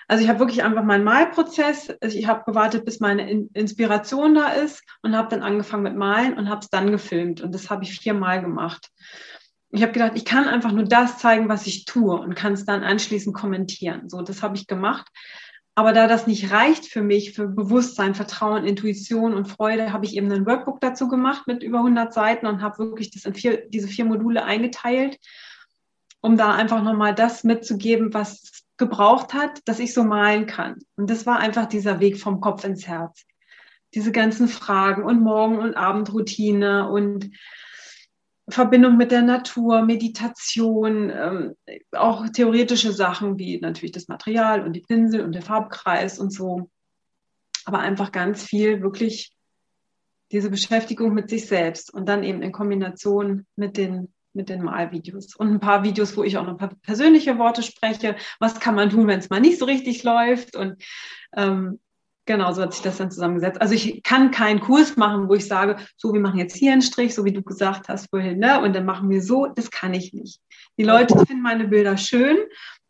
Also 0.07 0.23
ich 0.23 0.29
habe 0.29 0.39
wirklich 0.39 0.63
einfach 0.63 0.83
meinen 0.83 1.03
Malprozess. 1.03 1.91
Also 2.01 2.17
ich 2.17 2.27
habe 2.27 2.43
gewartet, 2.45 2.86
bis 2.86 2.99
meine 2.99 3.47
Inspiration 3.53 4.36
da 4.36 4.49
ist 4.49 4.83
und 5.01 5.15
habe 5.15 5.29
dann 5.29 5.41
angefangen 5.41 5.83
mit 5.83 5.95
Malen 5.95 6.38
und 6.38 6.49
habe 6.49 6.62
es 6.62 6.69
dann 6.69 6.91
gefilmt. 6.91 7.41
Und 7.41 7.55
das 7.55 7.69
habe 7.69 7.83
ich 7.83 7.99
viermal 7.99 8.41
gemacht. 8.41 8.89
Ich 9.71 9.81
habe 9.81 9.93
gedacht, 9.93 10.12
ich 10.13 10.25
kann 10.25 10.47
einfach 10.47 10.71
nur 10.71 10.83
das 10.83 11.17
zeigen, 11.17 11.49
was 11.49 11.65
ich 11.65 11.86
tue 11.86 12.13
und 12.13 12.36
kann 12.36 12.53
es 12.53 12.65
dann 12.65 12.83
anschließend 12.83 13.36
kommentieren. 13.36 14.07
So, 14.07 14.21
das 14.21 14.43
habe 14.43 14.55
ich 14.55 14.67
gemacht. 14.67 15.07
Aber 15.75 15.91
da 15.93 16.07
das 16.07 16.27
nicht 16.27 16.51
reicht 16.51 16.86
für 16.86 17.01
mich, 17.01 17.33
für 17.33 17.47
Bewusstsein, 17.47 18.13
Vertrauen, 18.13 18.65
Intuition 18.65 19.33
und 19.33 19.47
Freude, 19.47 19.91
habe 19.91 20.05
ich 20.05 20.15
eben 20.15 20.31
ein 20.31 20.45
Workbook 20.45 20.79
dazu 20.79 21.07
gemacht 21.07 21.47
mit 21.47 21.63
über 21.63 21.79
100 21.79 22.13
Seiten 22.13 22.45
und 22.45 22.62
habe 22.62 22.77
wirklich 22.77 23.09
das 23.09 23.25
in 23.25 23.33
vier, 23.33 23.67
diese 23.69 23.88
vier 23.88 24.05
Module 24.05 24.43
eingeteilt, 24.43 25.17
um 26.21 26.38
da 26.38 26.53
einfach 26.53 26.83
nochmal 26.83 27.15
das 27.15 27.43
mitzugeben, 27.43 28.13
was 28.13 28.43
es 28.43 28.63
gebraucht 28.77 29.33
hat, 29.33 29.62
dass 29.65 29.79
ich 29.79 29.93
so 29.93 30.03
malen 30.03 30.45
kann. 30.45 30.77
Und 30.95 31.09
das 31.09 31.25
war 31.25 31.39
einfach 31.39 31.65
dieser 31.65 31.99
Weg 31.99 32.19
vom 32.19 32.39
Kopf 32.39 32.63
ins 32.63 32.88
Herz. 32.88 33.25
Diese 33.95 34.12
ganzen 34.12 34.47
Fragen 34.47 35.03
und 35.03 35.21
Morgen- 35.21 35.59
und 35.59 35.75
Abendroutine 35.75 36.88
und 36.89 37.31
Verbindung 38.49 38.97
mit 38.97 39.12
der 39.12 39.21
Natur, 39.21 39.84
Meditation, 39.84 41.10
ähm, 41.10 41.56
auch 41.93 42.27
theoretische 42.29 42.91
Sachen 42.91 43.38
wie 43.39 43.60
natürlich 43.60 43.93
das 43.93 44.08
Material 44.10 44.65
und 44.65 44.73
die 44.73 44.82
Pinsel 44.82 45.21
und 45.21 45.34
der 45.34 45.41
Farbkreis 45.41 46.19
und 46.19 46.32
so. 46.32 46.69
Aber 47.65 47.79
einfach 47.79 48.12
ganz 48.12 48.43
viel 48.43 48.82
wirklich 48.82 49.34
diese 50.32 50.49
Beschäftigung 50.49 51.13
mit 51.13 51.29
sich 51.29 51.47
selbst 51.47 51.93
und 51.93 52.10
dann 52.10 52.23
eben 52.23 52.41
in 52.41 52.51
Kombination 52.51 53.45
mit 53.56 53.77
den, 53.77 54.13
mit 54.34 54.49
den 54.49 54.63
Malvideos. 54.63 55.36
Und 55.36 55.49
ein 55.49 55.59
paar 55.59 55.84
Videos, 55.84 56.18
wo 56.18 56.24
ich 56.24 56.38
auch 56.38 56.43
noch 56.43 56.53
ein 56.53 56.57
paar 56.57 56.76
persönliche 56.82 57.38
Worte 57.38 57.63
spreche. 57.63 58.18
Was 58.39 58.59
kann 58.59 58.76
man 58.76 58.89
tun, 58.89 59.07
wenn 59.07 59.20
es 59.20 59.30
mal 59.30 59.39
nicht 59.39 59.59
so 59.59 59.65
richtig 59.65 60.03
läuft? 60.03 60.55
Und 60.55 60.84
ähm, 61.38 61.80
Genau, 62.26 62.53
so 62.53 62.61
hat 62.61 62.74
sich 62.74 62.82
das 62.82 62.97
dann 62.97 63.11
zusammengesetzt. 63.11 63.61
Also 63.61 63.74
ich 63.74 64.01
kann 64.01 64.32
keinen 64.32 64.61
Kurs 64.61 64.95
machen, 64.95 65.28
wo 65.28 65.34
ich 65.34 65.45
sage, 65.45 65.78
so, 65.97 66.13
wir 66.13 66.21
machen 66.21 66.39
jetzt 66.39 66.55
hier 66.55 66.71
einen 66.71 66.82
Strich, 66.82 67.13
so 67.13 67.26
wie 67.26 67.34
du 67.34 67.41
gesagt 67.41 67.89
hast 67.89 68.09
vorhin, 68.09 68.39
ne? 68.39 68.61
Und 68.61 68.74
dann 68.74 68.86
machen 68.86 69.09
wir 69.09 69.21
so. 69.21 69.47
Das 69.47 69.69
kann 69.69 69.93
ich 69.93 70.13
nicht. 70.13 70.39
Die 70.78 70.84
Leute 70.84 71.17
finden 71.26 71.41
meine 71.41 71.67
Bilder 71.67 71.97
schön. 71.97 72.38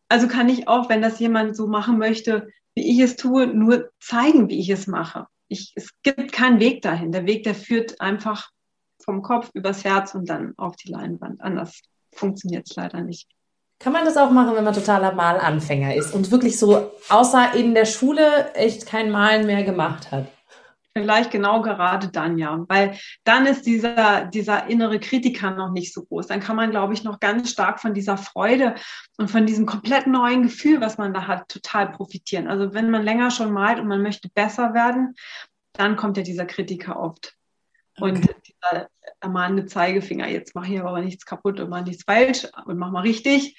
Also 0.07 0.27
kann 0.27 0.49
ich 0.49 0.67
auch, 0.67 0.87
wenn 0.89 1.01
das 1.01 1.19
jemand 1.19 1.55
so 1.55 1.65
machen 1.65 1.97
möchte, 1.97 2.47
wie 2.75 2.91
ich 2.91 2.99
es 2.99 3.15
tue, 3.15 3.47
nur 3.47 3.89
zeigen, 3.99 4.49
wie 4.49 4.59
ich 4.59 4.69
es 4.69 4.85
mache. 4.85 5.25
Ich, 5.47 5.73
es 5.75 5.89
gibt 6.03 6.31
keinen 6.31 6.59
Weg 6.59 6.83
dahin. 6.83 7.11
Der 7.11 7.25
Weg, 7.25 7.43
der 7.43 7.55
führt 7.55 7.99
einfach 7.99 8.51
vom 9.03 9.23
Kopf 9.23 9.49
übers 9.53 9.83
Herz 9.83 10.13
und 10.13 10.29
dann 10.29 10.53
auf 10.57 10.75
die 10.75 10.91
Leinwand. 10.91 11.41
Anders 11.41 11.81
funktioniert 12.13 12.69
es 12.69 12.75
leider 12.75 13.01
nicht. 13.01 13.27
Kann 13.83 13.91
man 13.91 14.05
das 14.05 14.15
auch 14.15 14.31
machen, 14.31 14.55
wenn 14.55 14.63
man 14.63 14.73
totaler 14.73 15.11
Malanfänger 15.11 15.93
ist 15.93 16.13
und 16.13 16.31
wirklich 16.31 16.57
so 16.57 16.91
außer 17.09 17.53
in 17.53 17.75
der 17.75 17.83
Schule 17.83 18.53
echt 18.53 18.85
kein 18.85 19.11
Malen 19.11 19.45
mehr 19.45 19.63
gemacht 19.63 20.09
hat? 20.09 20.27
Vielleicht 20.95 21.31
genau 21.31 21.61
gerade 21.61 22.07
dann, 22.07 22.37
ja. 22.37 22.63
Weil 22.69 22.97
dann 23.25 23.45
ist 23.45 23.65
dieser, 23.65 24.25
dieser 24.25 24.67
innere 24.67 24.99
Kritiker 24.99 25.51
noch 25.51 25.71
nicht 25.71 25.93
so 25.93 26.03
groß. 26.03 26.27
Dann 26.27 26.39
kann 26.39 26.55
man, 26.55 26.71
glaube 26.71 26.93
ich, 26.93 27.03
noch 27.03 27.19
ganz 27.19 27.49
stark 27.49 27.81
von 27.81 27.93
dieser 27.93 28.15
Freude 28.15 28.75
und 29.17 29.29
von 29.29 29.45
diesem 29.45 29.65
komplett 29.65 30.07
neuen 30.07 30.43
Gefühl, 30.43 30.79
was 30.79 30.97
man 30.97 31.13
da 31.13 31.27
hat, 31.27 31.49
total 31.49 31.91
profitieren. 31.91 32.47
Also 32.47 32.73
wenn 32.73 32.89
man 32.89 33.03
länger 33.03 33.31
schon 33.31 33.51
malt 33.51 33.79
und 33.79 33.87
man 33.87 34.01
möchte 34.01 34.29
besser 34.29 34.73
werden, 34.73 35.15
dann 35.73 35.97
kommt 35.97 36.15
ja 36.15 36.23
dieser 36.23 36.45
Kritiker 36.45 36.97
oft. 36.97 37.35
Okay. 37.97 38.09
Und 38.09 38.29
dieser 38.47 38.89
ermahnende 39.19 39.65
Zeigefinger, 39.65 40.27
jetzt 40.27 40.55
mache 40.55 40.73
ich 40.73 40.79
aber 40.79 41.01
nichts 41.01 41.25
kaputt 41.25 41.59
und 41.59 41.69
mach 41.69 41.85
nichts 41.85 42.03
falsch 42.03 42.47
und 42.65 42.77
mach 42.77 42.91
mal 42.91 43.01
richtig. 43.01 43.57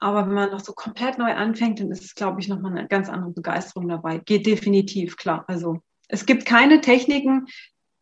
Aber 0.00 0.26
wenn 0.26 0.34
man 0.34 0.50
noch 0.50 0.60
so 0.60 0.72
komplett 0.72 1.18
neu 1.18 1.32
anfängt, 1.32 1.80
dann 1.80 1.90
ist 1.90 2.04
es, 2.04 2.14
glaube 2.14 2.40
ich, 2.40 2.48
nochmal 2.48 2.76
eine 2.76 2.88
ganz 2.88 3.08
andere 3.08 3.32
Begeisterung 3.32 3.88
dabei. 3.88 4.18
Geht 4.18 4.46
definitiv, 4.46 5.16
klar. 5.16 5.44
Also 5.48 5.80
es 6.08 6.24
gibt 6.24 6.44
keine 6.44 6.80
Techniken, 6.80 7.46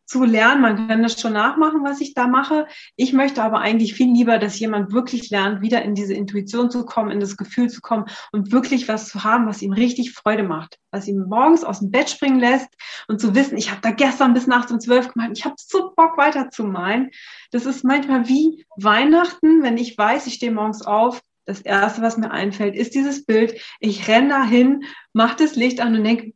zu 0.07 0.23
lernen. 0.23 0.61
Man 0.61 0.87
kann 0.87 1.03
das 1.03 1.19
schon 1.19 1.33
nachmachen, 1.33 1.83
was 1.83 2.01
ich 2.01 2.13
da 2.13 2.27
mache. 2.27 2.65
Ich 2.95 3.13
möchte 3.13 3.43
aber 3.43 3.59
eigentlich 3.59 3.93
viel 3.93 4.11
lieber, 4.11 4.39
dass 4.39 4.57
jemand 4.57 4.93
wirklich 4.93 5.29
lernt, 5.29 5.61
wieder 5.61 5.83
in 5.83 5.95
diese 5.95 6.13
Intuition 6.13 6.71
zu 6.71 6.85
kommen, 6.85 7.11
in 7.11 7.19
das 7.19 7.37
Gefühl 7.37 7.69
zu 7.69 7.81
kommen 7.81 8.05
und 8.31 8.51
wirklich 8.51 8.87
was 8.87 9.09
zu 9.09 9.23
haben, 9.23 9.47
was 9.47 9.61
ihm 9.61 9.73
richtig 9.73 10.13
Freude 10.13 10.43
macht, 10.43 10.79
was 10.91 11.07
ihm 11.07 11.25
morgens 11.27 11.63
aus 11.63 11.79
dem 11.79 11.91
Bett 11.91 12.09
springen 12.09 12.39
lässt 12.39 12.69
und 13.07 13.19
zu 13.19 13.35
wissen, 13.35 13.57
ich 13.57 13.69
habe 13.69 13.81
da 13.81 13.91
gestern 13.91 14.33
bis 14.33 14.47
nachts 14.47 14.71
um 14.71 14.79
zwölf 14.79 15.09
gemacht, 15.13 15.31
ich 15.33 15.45
habe 15.45 15.55
so 15.57 15.93
Bock 15.95 16.17
weiterzumalen. 16.17 17.11
Das 17.51 17.65
ist 17.65 17.83
manchmal 17.83 18.27
wie 18.29 18.65
Weihnachten, 18.77 19.61
wenn 19.61 19.77
ich 19.77 19.97
weiß, 19.97 20.25
ich 20.27 20.35
stehe 20.35 20.51
morgens 20.51 20.81
auf, 20.81 21.21
das 21.45 21.61
erste, 21.61 22.01
was 22.01 22.17
mir 22.17 22.31
einfällt, 22.31 22.75
ist 22.75 22.93
dieses 22.93 23.25
Bild. 23.25 23.61
Ich 23.79 24.09
renne 24.09 24.29
dahin, 24.29 24.83
mache 25.13 25.37
das 25.43 25.55
Licht 25.55 25.79
an 25.79 25.95
und 25.95 26.03
denke, 26.03 26.33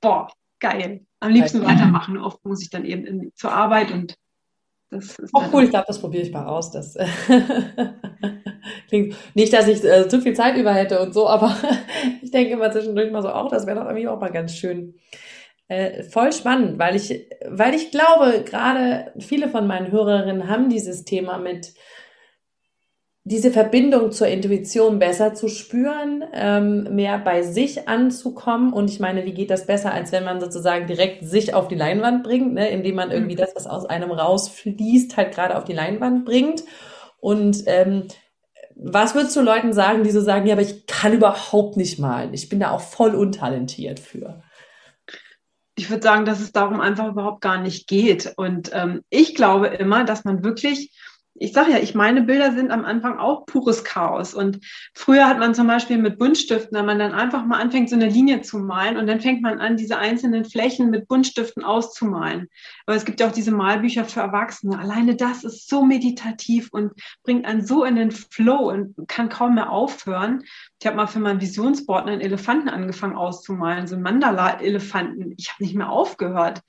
boah, 0.00 0.32
geil 0.58 1.06
am 1.20 1.32
liebsten 1.32 1.64
weitermachen. 1.64 2.18
Oft 2.18 2.44
muss 2.44 2.62
ich 2.62 2.70
dann 2.70 2.84
eben 2.84 3.04
in, 3.04 3.32
zur 3.34 3.52
Arbeit 3.52 3.90
und 3.90 4.16
das 4.90 5.18
ist. 5.18 5.34
Auch 5.34 5.52
cool, 5.52 5.64
ich 5.64 5.70
glaube, 5.70 5.84
das 5.86 6.00
probiere 6.00 6.22
ich 6.22 6.32
mal 6.32 6.46
aus. 6.46 6.70
Das 6.70 6.96
klingt 8.88 9.16
nicht, 9.34 9.52
dass 9.52 9.68
ich 9.68 9.84
äh, 9.84 10.08
zu 10.08 10.20
viel 10.20 10.34
Zeit 10.34 10.56
über 10.56 10.72
hätte 10.72 11.00
und 11.00 11.12
so, 11.12 11.28
aber 11.28 11.54
ich 12.22 12.30
denke 12.30 12.52
immer 12.52 12.70
zwischendurch 12.70 13.10
mal 13.10 13.22
so, 13.22 13.28
auch 13.28 13.50
das 13.50 13.66
wäre 13.66 13.80
doch 13.80 13.86
irgendwie 13.86 14.08
auch 14.08 14.20
mal 14.20 14.32
ganz 14.32 14.54
schön. 14.54 14.94
Äh, 15.68 16.04
voll 16.04 16.32
spannend, 16.32 16.78
weil 16.78 16.96
ich, 16.96 17.28
weil 17.46 17.74
ich 17.74 17.90
glaube, 17.90 18.42
gerade 18.44 19.12
viele 19.18 19.50
von 19.50 19.66
meinen 19.66 19.92
Hörerinnen 19.92 20.48
haben 20.48 20.70
dieses 20.70 21.04
Thema 21.04 21.36
mit 21.36 21.74
diese 23.28 23.50
Verbindung 23.50 24.10
zur 24.10 24.26
Intuition 24.26 24.98
besser 24.98 25.34
zu 25.34 25.48
spüren, 25.48 26.24
ähm, 26.32 26.94
mehr 26.94 27.18
bei 27.18 27.42
sich 27.42 27.86
anzukommen. 27.86 28.72
Und 28.72 28.88
ich 28.88 29.00
meine, 29.00 29.26
wie 29.26 29.34
geht 29.34 29.50
das 29.50 29.66
besser, 29.66 29.92
als 29.92 30.12
wenn 30.12 30.24
man 30.24 30.40
sozusagen 30.40 30.86
direkt 30.86 31.26
sich 31.26 31.52
auf 31.52 31.68
die 31.68 31.74
Leinwand 31.74 32.24
bringt, 32.24 32.54
ne? 32.54 32.70
indem 32.70 32.94
man 32.96 33.10
irgendwie 33.10 33.34
mhm. 33.34 33.40
das, 33.40 33.54
was 33.54 33.66
aus 33.66 33.84
einem 33.84 34.12
rausfließt, 34.12 35.16
halt 35.18 35.34
gerade 35.34 35.58
auf 35.58 35.64
die 35.64 35.74
Leinwand 35.74 36.24
bringt. 36.24 36.64
Und 37.20 37.64
ähm, 37.66 38.04
was 38.74 39.14
würdest 39.14 39.36
du 39.36 39.42
Leuten 39.42 39.74
sagen, 39.74 40.04
die 40.04 40.10
so 40.10 40.22
sagen, 40.22 40.46
ja, 40.46 40.54
aber 40.54 40.62
ich 40.62 40.86
kann 40.86 41.12
überhaupt 41.12 41.76
nicht 41.76 41.98
malen. 41.98 42.32
Ich 42.32 42.48
bin 42.48 42.60
da 42.60 42.70
auch 42.70 42.80
voll 42.80 43.14
untalentiert 43.14 44.00
für. 44.00 44.42
Ich 45.76 45.90
würde 45.90 46.02
sagen, 46.02 46.24
dass 46.24 46.40
es 46.40 46.52
darum 46.52 46.80
einfach 46.80 47.08
überhaupt 47.08 47.42
gar 47.42 47.60
nicht 47.60 47.88
geht. 47.88 48.32
Und 48.36 48.70
ähm, 48.72 49.02
ich 49.10 49.34
glaube 49.34 49.66
immer, 49.66 50.04
dass 50.04 50.24
man 50.24 50.42
wirklich 50.42 50.92
ich 51.40 51.52
sage 51.52 51.72
ja, 51.72 51.78
ich 51.78 51.94
meine 51.94 52.22
Bilder 52.22 52.52
sind 52.52 52.70
am 52.70 52.84
Anfang 52.84 53.18
auch 53.18 53.46
pures 53.46 53.84
Chaos. 53.84 54.34
Und 54.34 54.60
früher 54.94 55.26
hat 55.26 55.38
man 55.38 55.54
zum 55.54 55.66
Beispiel 55.66 55.98
mit 55.98 56.18
Buntstiften, 56.18 56.76
wenn 56.76 56.86
man 56.86 56.98
dann 56.98 57.12
einfach 57.12 57.44
mal 57.44 57.60
anfängt, 57.60 57.90
so 57.90 57.96
eine 57.96 58.08
Linie 58.08 58.42
zu 58.42 58.58
malen 58.58 58.96
und 58.96 59.06
dann 59.06 59.20
fängt 59.20 59.42
man 59.42 59.60
an, 59.60 59.76
diese 59.76 59.98
einzelnen 59.98 60.44
Flächen 60.44 60.90
mit 60.90 61.08
Buntstiften 61.08 61.64
auszumalen. 61.64 62.48
Aber 62.86 62.96
es 62.96 63.04
gibt 63.04 63.20
ja 63.20 63.28
auch 63.28 63.32
diese 63.32 63.52
Malbücher 63.52 64.04
für 64.04 64.20
Erwachsene. 64.20 64.78
Alleine 64.78 65.16
das 65.16 65.44
ist 65.44 65.68
so 65.68 65.84
meditativ 65.84 66.68
und 66.72 66.92
bringt 67.22 67.46
einen 67.46 67.64
so 67.64 67.84
in 67.84 67.96
den 67.96 68.10
Flow 68.10 68.70
und 68.70 68.94
kann 69.08 69.28
kaum 69.28 69.54
mehr 69.54 69.70
aufhören. 69.70 70.42
Ich 70.80 70.86
habe 70.86 70.96
mal 70.96 71.06
für 71.06 71.20
mein 71.20 71.40
Visionsboard 71.40 72.06
einen 72.06 72.20
Elefanten 72.20 72.68
angefangen 72.68 73.16
auszumalen, 73.16 73.86
so 73.86 73.94
einen 73.94 74.04
Mandala-Elefanten. 74.04 75.34
Ich 75.36 75.50
habe 75.50 75.62
nicht 75.62 75.74
mehr 75.74 75.90
aufgehört. 75.90 76.62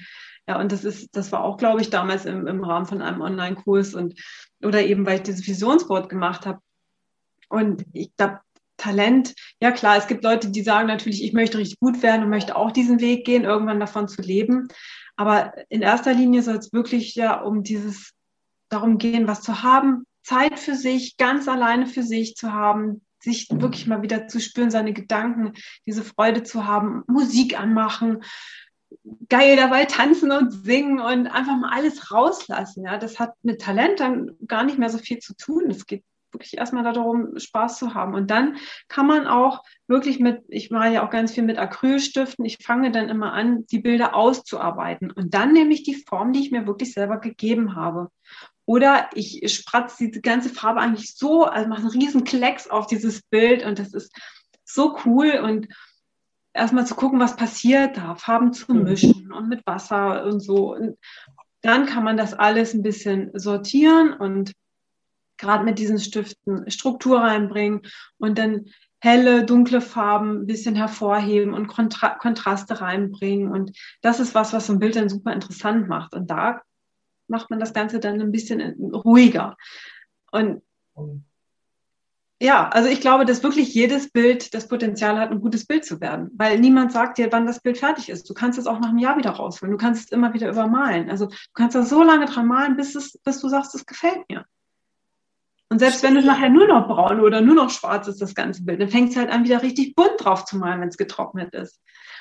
Ja, 0.50 0.60
und 0.60 0.72
das 0.72 0.84
ist, 0.84 1.16
das 1.16 1.32
war 1.32 1.44
auch, 1.44 1.58
glaube 1.58 1.80
ich, 1.80 1.92
damals 1.92 2.26
im, 2.26 2.48
im 2.48 2.64
Rahmen 2.64 2.88
von 2.88 3.04
einem 3.04 3.22
Online-Kurs 3.22 3.94
und 3.94 4.20
oder 4.64 4.84
eben, 4.84 5.06
weil 5.06 5.18
ich 5.18 5.22
dieses 5.22 5.48
Visionsboard 5.48 6.10
gemacht 6.10 6.48
habe. 6.48 6.60
Und 7.50 7.86
ich 7.94 8.16
glaube, 8.16 8.40
Talent, 8.76 9.36
ja 9.62 9.70
klar, 9.72 9.98
es 9.98 10.08
gibt 10.08 10.24
Leute, 10.24 10.50
die 10.50 10.64
sagen 10.64 10.88
natürlich, 10.88 11.24
ich 11.24 11.34
möchte 11.34 11.60
richtig 11.60 11.80
gut 11.80 12.02
werden 12.02 12.24
und 12.24 12.32
möchte 12.32 12.56
auch 12.56 12.72
diesen 12.72 13.00
Weg 13.00 13.26
gehen, 13.26 13.44
irgendwann 13.44 13.80
davon 13.80 14.08
zu 14.08 14.24
leben. 14.24 14.70
Aber 15.18 15.54
in 15.70 15.84
erster 15.84 16.16
Linie 16.16 16.42
soll 16.42 16.56
es 16.56 16.74
wirklich 16.74 17.14
ja 17.14 17.42
um 17.42 17.62
dieses, 17.62 18.14
darum 18.70 18.98
gehen, 18.98 19.28
was 19.28 19.44
zu 19.44 19.62
haben, 19.62 20.04
Zeit 20.24 20.58
für 20.58 20.74
sich, 20.74 21.18
ganz 21.18 21.48
alleine 21.48 21.86
für 21.86 22.02
sich 22.02 22.36
zu 22.36 22.54
haben, 22.54 23.06
sich 23.20 23.50
wirklich 23.52 23.86
mal 23.86 24.02
wieder 24.02 24.28
zu 24.28 24.40
spüren, 24.40 24.72
seine 24.72 24.94
Gedanken, 24.94 25.54
diese 25.86 26.04
Freude 26.04 26.42
zu 26.42 26.66
haben, 26.66 27.04
Musik 27.06 27.60
anmachen, 27.60 28.24
geil 29.30 29.56
dabei 29.56 29.86
tanzen 29.86 30.32
und 30.32 30.52
singen 30.52 31.00
und 31.00 31.28
einfach 31.28 31.58
mal 31.58 31.72
alles 31.72 32.12
rauslassen. 32.12 32.86
Ja, 32.86 32.98
das 32.98 33.20
hat 33.20 33.34
mit 33.44 33.62
Talent 33.62 34.00
dann 34.00 34.32
gar 34.48 34.64
nicht 34.64 34.80
mehr 34.80 34.90
so 34.90 34.98
viel 34.98 35.20
zu 35.20 35.36
tun. 35.36 35.70
Es 35.70 35.86
geht 35.86 36.04
wirklich 36.32 36.58
erstmal 36.58 36.84
darum, 36.84 37.38
Spaß 37.38 37.80
zu 37.80 37.94
haben. 37.94 38.14
Und 38.14 38.30
dann 38.30 38.58
kann 38.88 39.08
man 39.08 39.28
auch 39.28 39.64
wirklich 39.88 40.20
mit, 40.20 40.44
ich 40.48 40.70
mache 40.70 40.94
ja 40.94 41.06
auch 41.06 41.10
ganz 41.10 41.34
viel 41.34 41.44
mit 41.44 41.58
Acrylstiften, 41.58 42.46
ich 42.46 42.58
fange 42.64 42.92
dann 42.92 43.10
immer 43.10 43.34
an, 43.34 43.66
die 43.68 43.80
Bilder 43.80 44.16
auszuarbeiten. 44.16 45.12
Und 45.12 45.34
dann 45.34 45.54
nehme 45.54 45.74
ich 45.74 45.84
die 45.84 45.96
Form, 45.96 46.34
die 46.34 46.42
ich 46.42 46.52
mir 46.52 46.68
wirklich 46.68 46.94
selber 46.94 47.20
gegeben 47.20 47.76
habe. 47.76 48.10
Oder 48.66 49.10
ich 49.16 49.42
spratze 49.52 50.10
die 50.10 50.22
ganze 50.22 50.50
Farbe 50.50 50.80
eigentlich 50.80 51.16
so, 51.16 51.46
also 51.46 51.68
mache 51.68 51.82
einen 51.82 51.90
riesen 51.90 52.24
Klecks 52.24 52.70
auf 52.70 52.86
dieses 52.86 53.24
Bild 53.24 53.66
und 53.66 53.80
das 53.80 53.94
ist 53.94 54.16
so 54.64 54.96
cool 55.06 55.40
und 55.44 55.68
erstmal 56.60 56.86
zu 56.86 56.96
gucken, 56.96 57.20
was 57.20 57.36
passiert 57.36 57.98
da, 57.98 58.16
Farben 58.16 58.54
zu 58.54 58.74
mhm. 58.74 58.84
mischen 58.84 59.32
und 59.32 59.50
mit 59.50 59.66
Wasser 59.66 60.26
und 60.26 60.40
so. 60.40 60.76
Und 60.76 60.98
dann 61.62 61.86
kann 61.86 62.04
man 62.04 62.18
das 62.18 62.34
alles 62.34 62.74
ein 62.74 62.84
bisschen 62.84 63.32
sortieren 63.34 64.14
und 64.14 64.54
gerade 65.38 65.64
mit 65.64 65.80
diesen 65.80 66.00
Stiften 66.00 66.70
Struktur 66.70 67.22
reinbringen 67.22 67.82
und 68.18 68.38
dann 68.38 68.66
helle, 69.00 69.46
dunkle 69.46 69.82
Farben 69.82 70.42
ein 70.42 70.46
bisschen 70.46 70.76
hervorheben 70.76 71.54
und 71.54 71.68
Kontra 71.68 72.10
Kontraste 72.10 72.82
reinbringen. 72.82 73.50
Und 73.50 73.78
das 74.02 74.20
ist 74.20 74.36
was, 74.36 74.52
was 74.54 74.68
so 74.68 74.74
ein 74.74 74.80
Bild 74.80 74.96
dann 74.96 75.10
super 75.10 75.34
interessant 75.34 75.88
macht. 75.88 76.14
Und 76.14 76.30
da 76.30 76.62
macht 77.28 77.50
man 77.50 77.60
das 77.60 77.74
Ganze 77.74 78.00
dann 78.00 78.20
ein 78.20 78.32
bisschen 78.32 78.62
ruhiger. 78.94 79.56
Und 80.32 80.62
ja, 82.42 82.70
also 82.70 82.88
ich 82.88 83.02
glaube, 83.02 83.26
dass 83.26 83.44
wirklich 83.44 83.74
jedes 83.74 84.12
Bild 84.12 84.54
das 84.54 84.70
Potenzial 84.70 85.20
hat, 85.20 85.32
ein 85.32 85.42
gutes 85.42 85.66
Bild 85.66 85.84
zu 85.84 86.00
werden, 86.00 86.30
weil 86.36 86.58
niemand 86.58 86.94
sagt 86.94 87.18
dir, 87.18 87.32
wann 87.32 87.46
das 87.46 87.60
Bild 87.60 87.78
fertig 87.78 88.08
ist. 88.10 88.30
Du 88.30 88.34
kannst 88.34 88.58
es 88.58 88.66
auch 88.66 88.80
nach 88.80 88.90
einem 88.90 88.98
Jahr 88.98 89.18
wieder 89.18 89.32
rausholen. 89.32 89.72
Du 89.72 89.78
kannst 89.78 90.06
es 90.06 90.12
immer 90.12 90.34
wieder 90.34 90.50
übermalen. 90.50 91.10
Also 91.10 91.26
du 91.26 91.36
kannst 91.54 91.76
da 91.76 91.84
so 91.84 92.02
lange 92.02 92.26
dran 92.28 92.48
malen, 92.48 92.78
bis, 92.78 92.96
es, 92.96 93.18
bis 93.24 93.42
du 93.42 93.50
sagst, 93.50 93.76
es 93.76 93.86
gefällt 93.86 94.22
mir. 94.30 94.46
Und 95.68 95.80
selbst 95.80 96.02
wenn 96.02 96.18
es 96.18 96.26
nachher 96.26 96.50
nur 96.50 96.66
noch 96.66 96.88
braun 96.88 97.20
oder 97.20 97.42
nur 97.42 97.56
noch 97.56 97.70
schwarz 97.70 98.08
ist, 98.08 98.22
das 98.22 98.34
ganze 98.34 98.64
Bild, 98.64 98.82
dann 98.82 98.90
fängt 98.90 99.12
es 99.12 99.18
halt 99.18 99.30
an, 99.30 99.44
wieder 99.44 99.62
richtig 99.62 99.94
bunt 99.94 100.14
drauf 100.18 100.46
zu 100.46 100.58
malen, 100.58 100.82
wenn 100.82 100.90
es 100.90 100.98
getrocknet 100.98 101.54
ist. 101.54 101.80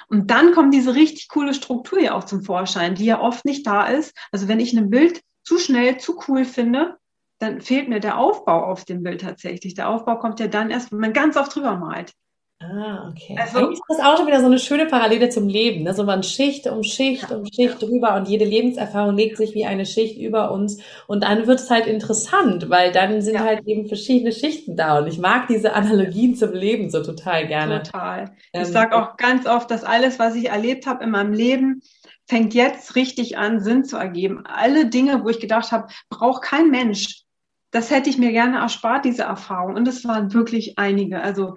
Und 0.08 0.30
dann 0.30 0.52
kommt 0.52 0.74
diese 0.74 0.94
richtig 0.94 1.28
coole 1.28 1.54
Struktur 1.54 2.00
ja 2.00 2.14
auch 2.14 2.24
zum 2.24 2.42
Vorschein, 2.42 2.94
die 2.94 3.06
ja 3.06 3.20
oft 3.20 3.44
nicht 3.44 3.66
da 3.66 3.86
ist. 3.86 4.14
Also 4.32 4.48
wenn 4.48 4.60
ich 4.60 4.76
ein 4.76 4.90
Bild 4.90 5.22
zu 5.44 5.58
schnell, 5.58 5.96
zu 5.98 6.20
cool 6.28 6.44
finde, 6.44 6.98
dann 7.38 7.60
fehlt 7.60 7.88
mir 7.88 8.00
der 8.00 8.18
Aufbau 8.18 8.64
auf 8.64 8.84
dem 8.84 9.02
Bild 9.02 9.20
tatsächlich. 9.20 9.74
Der 9.74 9.88
Aufbau 9.88 10.16
kommt 10.16 10.40
ja 10.40 10.48
dann 10.48 10.70
erst, 10.70 10.92
wenn 10.92 11.00
man 11.00 11.12
ganz 11.12 11.36
oft 11.36 11.54
drüber 11.54 11.76
malt. 11.76 12.12
Ah, 12.60 13.08
okay. 13.08 13.36
Also, 13.38 13.58
Eigentlich 13.58 13.78
ist 13.78 13.84
das 13.88 14.00
auch 14.00 14.16
schon 14.16 14.26
wieder 14.26 14.40
so 14.40 14.46
eine 14.46 14.58
schöne 14.58 14.86
Parallele 14.86 15.28
zum 15.28 15.46
Leben. 15.46 15.84
Ne? 15.84 15.94
So 15.94 16.02
man 16.02 16.24
Schicht 16.24 16.66
um 16.66 16.82
Schicht 16.82 17.30
ja, 17.30 17.36
um 17.36 17.46
Schicht 17.46 17.80
ja. 17.80 17.86
drüber 17.86 18.16
und 18.16 18.28
jede 18.28 18.44
Lebenserfahrung 18.44 19.14
legt 19.14 19.36
sich 19.36 19.54
wie 19.54 19.64
eine 19.64 19.86
Schicht 19.86 20.18
über 20.18 20.50
uns. 20.50 20.82
Und 21.06 21.22
dann 21.22 21.46
wird 21.46 21.60
es 21.60 21.70
halt 21.70 21.86
interessant, 21.86 22.68
weil 22.68 22.90
dann 22.90 23.22
sind 23.22 23.34
ja. 23.34 23.44
halt 23.44 23.64
eben 23.66 23.86
verschiedene 23.86 24.32
Schichten 24.32 24.76
da. 24.76 24.98
Und 24.98 25.06
ich 25.06 25.18
mag 25.18 25.46
diese 25.46 25.72
Analogien 25.72 26.34
zum 26.34 26.52
Leben 26.52 26.90
so 26.90 27.00
total 27.00 27.46
gerne. 27.46 27.84
Total. 27.84 28.32
Ähm, 28.52 28.62
ich 28.62 28.68
sage 28.68 28.96
auch 28.96 29.16
ganz 29.16 29.46
oft, 29.46 29.70
dass 29.70 29.84
alles, 29.84 30.18
was 30.18 30.34
ich 30.34 30.48
erlebt 30.48 30.86
habe 30.86 31.04
in 31.04 31.10
meinem 31.10 31.32
Leben, 31.32 31.82
fängt 32.26 32.54
jetzt 32.54 32.96
richtig 32.96 33.38
an, 33.38 33.60
Sinn 33.60 33.84
zu 33.84 33.96
ergeben. 33.96 34.42
Alle 34.44 34.86
Dinge, 34.86 35.22
wo 35.22 35.28
ich 35.28 35.38
gedacht 35.38 35.70
habe, 35.70 35.86
braucht 36.10 36.42
kein 36.42 36.70
Mensch. 36.70 37.22
Das 37.70 37.90
hätte 37.90 38.08
ich 38.08 38.18
mir 38.18 38.32
gerne 38.32 38.58
erspart, 38.58 39.04
diese 39.04 39.24
Erfahrung. 39.24 39.74
Und 39.74 39.86
es 39.88 40.04
waren 40.04 40.32
wirklich 40.32 40.78
einige. 40.78 41.20
Also 41.20 41.56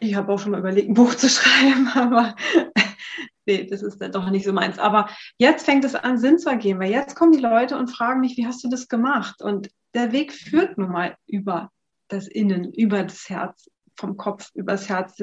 ich 0.00 0.14
habe 0.14 0.32
auch 0.32 0.38
schon 0.38 0.52
mal 0.52 0.60
überlegt, 0.60 0.88
ein 0.88 0.94
Buch 0.94 1.14
zu 1.14 1.28
schreiben, 1.28 1.88
aber 1.94 2.34
nee, 3.46 3.66
das 3.66 3.82
ist 3.82 4.00
dann 4.00 4.12
doch 4.12 4.30
nicht 4.30 4.44
so 4.44 4.52
meins. 4.52 4.78
Aber 4.78 5.08
jetzt 5.38 5.64
fängt 5.64 5.84
es 5.84 5.94
an, 5.94 6.18
Sinn 6.18 6.38
zu 6.38 6.48
ergeben, 6.48 6.80
weil 6.80 6.90
jetzt 6.90 7.14
kommen 7.14 7.32
die 7.32 7.40
Leute 7.40 7.76
und 7.76 7.88
fragen 7.88 8.20
mich, 8.20 8.36
wie 8.36 8.46
hast 8.46 8.64
du 8.64 8.68
das 8.68 8.88
gemacht? 8.88 9.42
Und 9.42 9.70
der 9.94 10.12
Weg 10.12 10.32
führt 10.32 10.78
nun 10.78 10.90
mal 10.90 11.16
über 11.26 11.70
das 12.08 12.26
Innen, 12.26 12.72
über 12.72 13.02
das 13.02 13.28
Herz, 13.28 13.70
vom 13.96 14.16
Kopf 14.16 14.50
übers 14.54 14.88
Herz. 14.88 15.16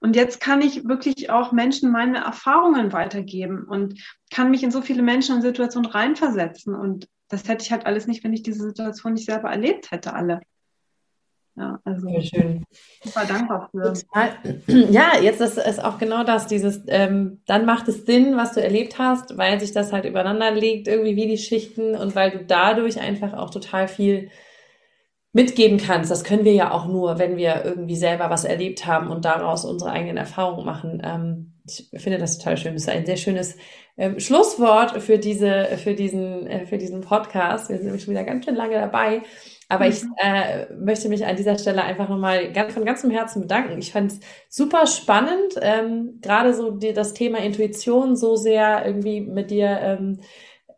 Und 0.00 0.16
jetzt 0.16 0.40
kann 0.40 0.60
ich 0.60 0.86
wirklich 0.86 1.30
auch 1.30 1.52
Menschen 1.52 1.92
meine 1.92 2.18
Erfahrungen 2.18 2.92
weitergeben 2.92 3.64
und 3.64 4.00
kann 4.30 4.50
mich 4.50 4.62
in 4.62 4.70
so 4.70 4.82
viele 4.82 5.02
Menschen 5.02 5.34
und 5.36 5.42
Situationen 5.42 5.90
reinversetzen. 5.90 6.74
Und 6.74 7.08
das 7.28 7.48
hätte 7.48 7.64
ich 7.64 7.72
halt 7.72 7.86
alles 7.86 8.06
nicht, 8.06 8.24
wenn 8.24 8.32
ich 8.32 8.42
diese 8.42 8.62
Situation 8.62 9.14
nicht 9.14 9.26
selber 9.26 9.50
erlebt 9.50 9.90
hätte, 9.90 10.14
alle. 10.14 10.40
Ja, 11.54 11.78
also 11.84 12.08
Sehr 12.08 12.22
schön. 12.22 12.64
Super 13.04 13.26
dankbar 13.26 13.68
für. 13.70 13.92
Ja, 14.90 15.18
jetzt 15.20 15.40
ist 15.40 15.58
es 15.58 15.78
auch 15.78 15.98
genau 15.98 16.24
das, 16.24 16.46
dieses, 16.46 16.80
ähm, 16.88 17.42
dann 17.46 17.66
macht 17.66 17.88
es 17.88 18.06
Sinn, 18.06 18.36
was 18.36 18.52
du 18.54 18.62
erlebt 18.62 18.98
hast, 18.98 19.36
weil 19.36 19.60
sich 19.60 19.72
das 19.72 19.92
halt 19.92 20.06
übereinander 20.06 20.50
legt, 20.50 20.88
irgendwie 20.88 21.16
wie 21.16 21.28
die 21.28 21.38
Schichten 21.38 21.94
und 21.94 22.14
weil 22.14 22.30
du 22.30 22.44
dadurch 22.44 23.00
einfach 23.00 23.34
auch 23.34 23.50
total 23.50 23.86
viel 23.86 24.30
mitgeben 25.32 25.78
kannst. 25.78 26.10
Das 26.10 26.24
können 26.24 26.44
wir 26.44 26.52
ja 26.52 26.70
auch 26.72 26.86
nur, 26.86 27.18
wenn 27.18 27.36
wir 27.36 27.64
irgendwie 27.64 27.96
selber 27.96 28.28
was 28.28 28.44
erlebt 28.44 28.86
haben 28.86 29.08
und 29.08 29.24
daraus 29.24 29.64
unsere 29.64 29.90
eigenen 29.90 30.18
Erfahrungen 30.18 30.66
machen. 30.66 31.02
Ähm, 31.04 31.52
ich 31.66 31.88
finde 31.96 32.18
das 32.18 32.38
total 32.38 32.56
schön. 32.56 32.74
Das 32.74 32.82
ist 32.82 32.88
ein 32.88 33.06
sehr 33.06 33.16
schönes 33.16 33.56
ähm, 33.96 34.18
Schlusswort 34.20 35.00
für 35.02 35.18
diese, 35.18 35.68
für 35.76 35.94
diesen, 35.94 36.46
äh, 36.46 36.66
für 36.66 36.76
diesen 36.76 37.00
Podcast. 37.00 37.70
Wir 37.70 37.76
sind 37.76 37.86
nämlich 37.86 38.04
schon 38.04 38.14
wieder 38.14 38.24
ganz 38.24 38.44
schön 38.44 38.56
lange 38.56 38.74
dabei. 38.74 39.22
Aber 39.68 39.86
ich 39.86 40.02
mhm. 40.02 40.12
äh, 40.18 40.66
möchte 40.74 41.08
mich 41.08 41.24
an 41.24 41.36
dieser 41.36 41.58
Stelle 41.58 41.82
einfach 41.82 42.10
nochmal 42.10 42.52
ganz, 42.52 42.74
von 42.74 42.84
ganzem 42.84 43.10
Herzen 43.10 43.40
bedanken. 43.40 43.78
Ich 43.78 43.92
fand 43.92 44.12
es 44.12 44.20
super 44.50 44.86
spannend, 44.86 45.54
ähm, 45.62 46.18
gerade 46.20 46.52
so 46.52 46.72
die, 46.72 46.92
das 46.92 47.14
Thema 47.14 47.38
Intuition 47.38 48.16
so 48.16 48.36
sehr 48.36 48.84
irgendwie 48.84 49.22
mit 49.22 49.50
dir 49.50 49.78
ähm, 49.80 50.20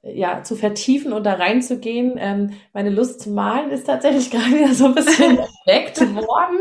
ja, 0.04 0.42
zu 0.42 0.56
vertiefen 0.56 1.12
und 1.12 1.24
da 1.24 1.34
reinzugehen. 1.34 2.14
Ähm, 2.18 2.52
meine 2.72 2.90
Lust 2.90 3.20
zu 3.20 3.30
malen 3.30 3.70
ist 3.70 3.86
tatsächlich 3.86 4.30
gerade 4.32 4.50
wieder 4.50 4.74
so 4.74 4.86
ein 4.86 4.94
bisschen 4.94 5.38
entdeckt 5.38 6.00
worden. 6.00 6.58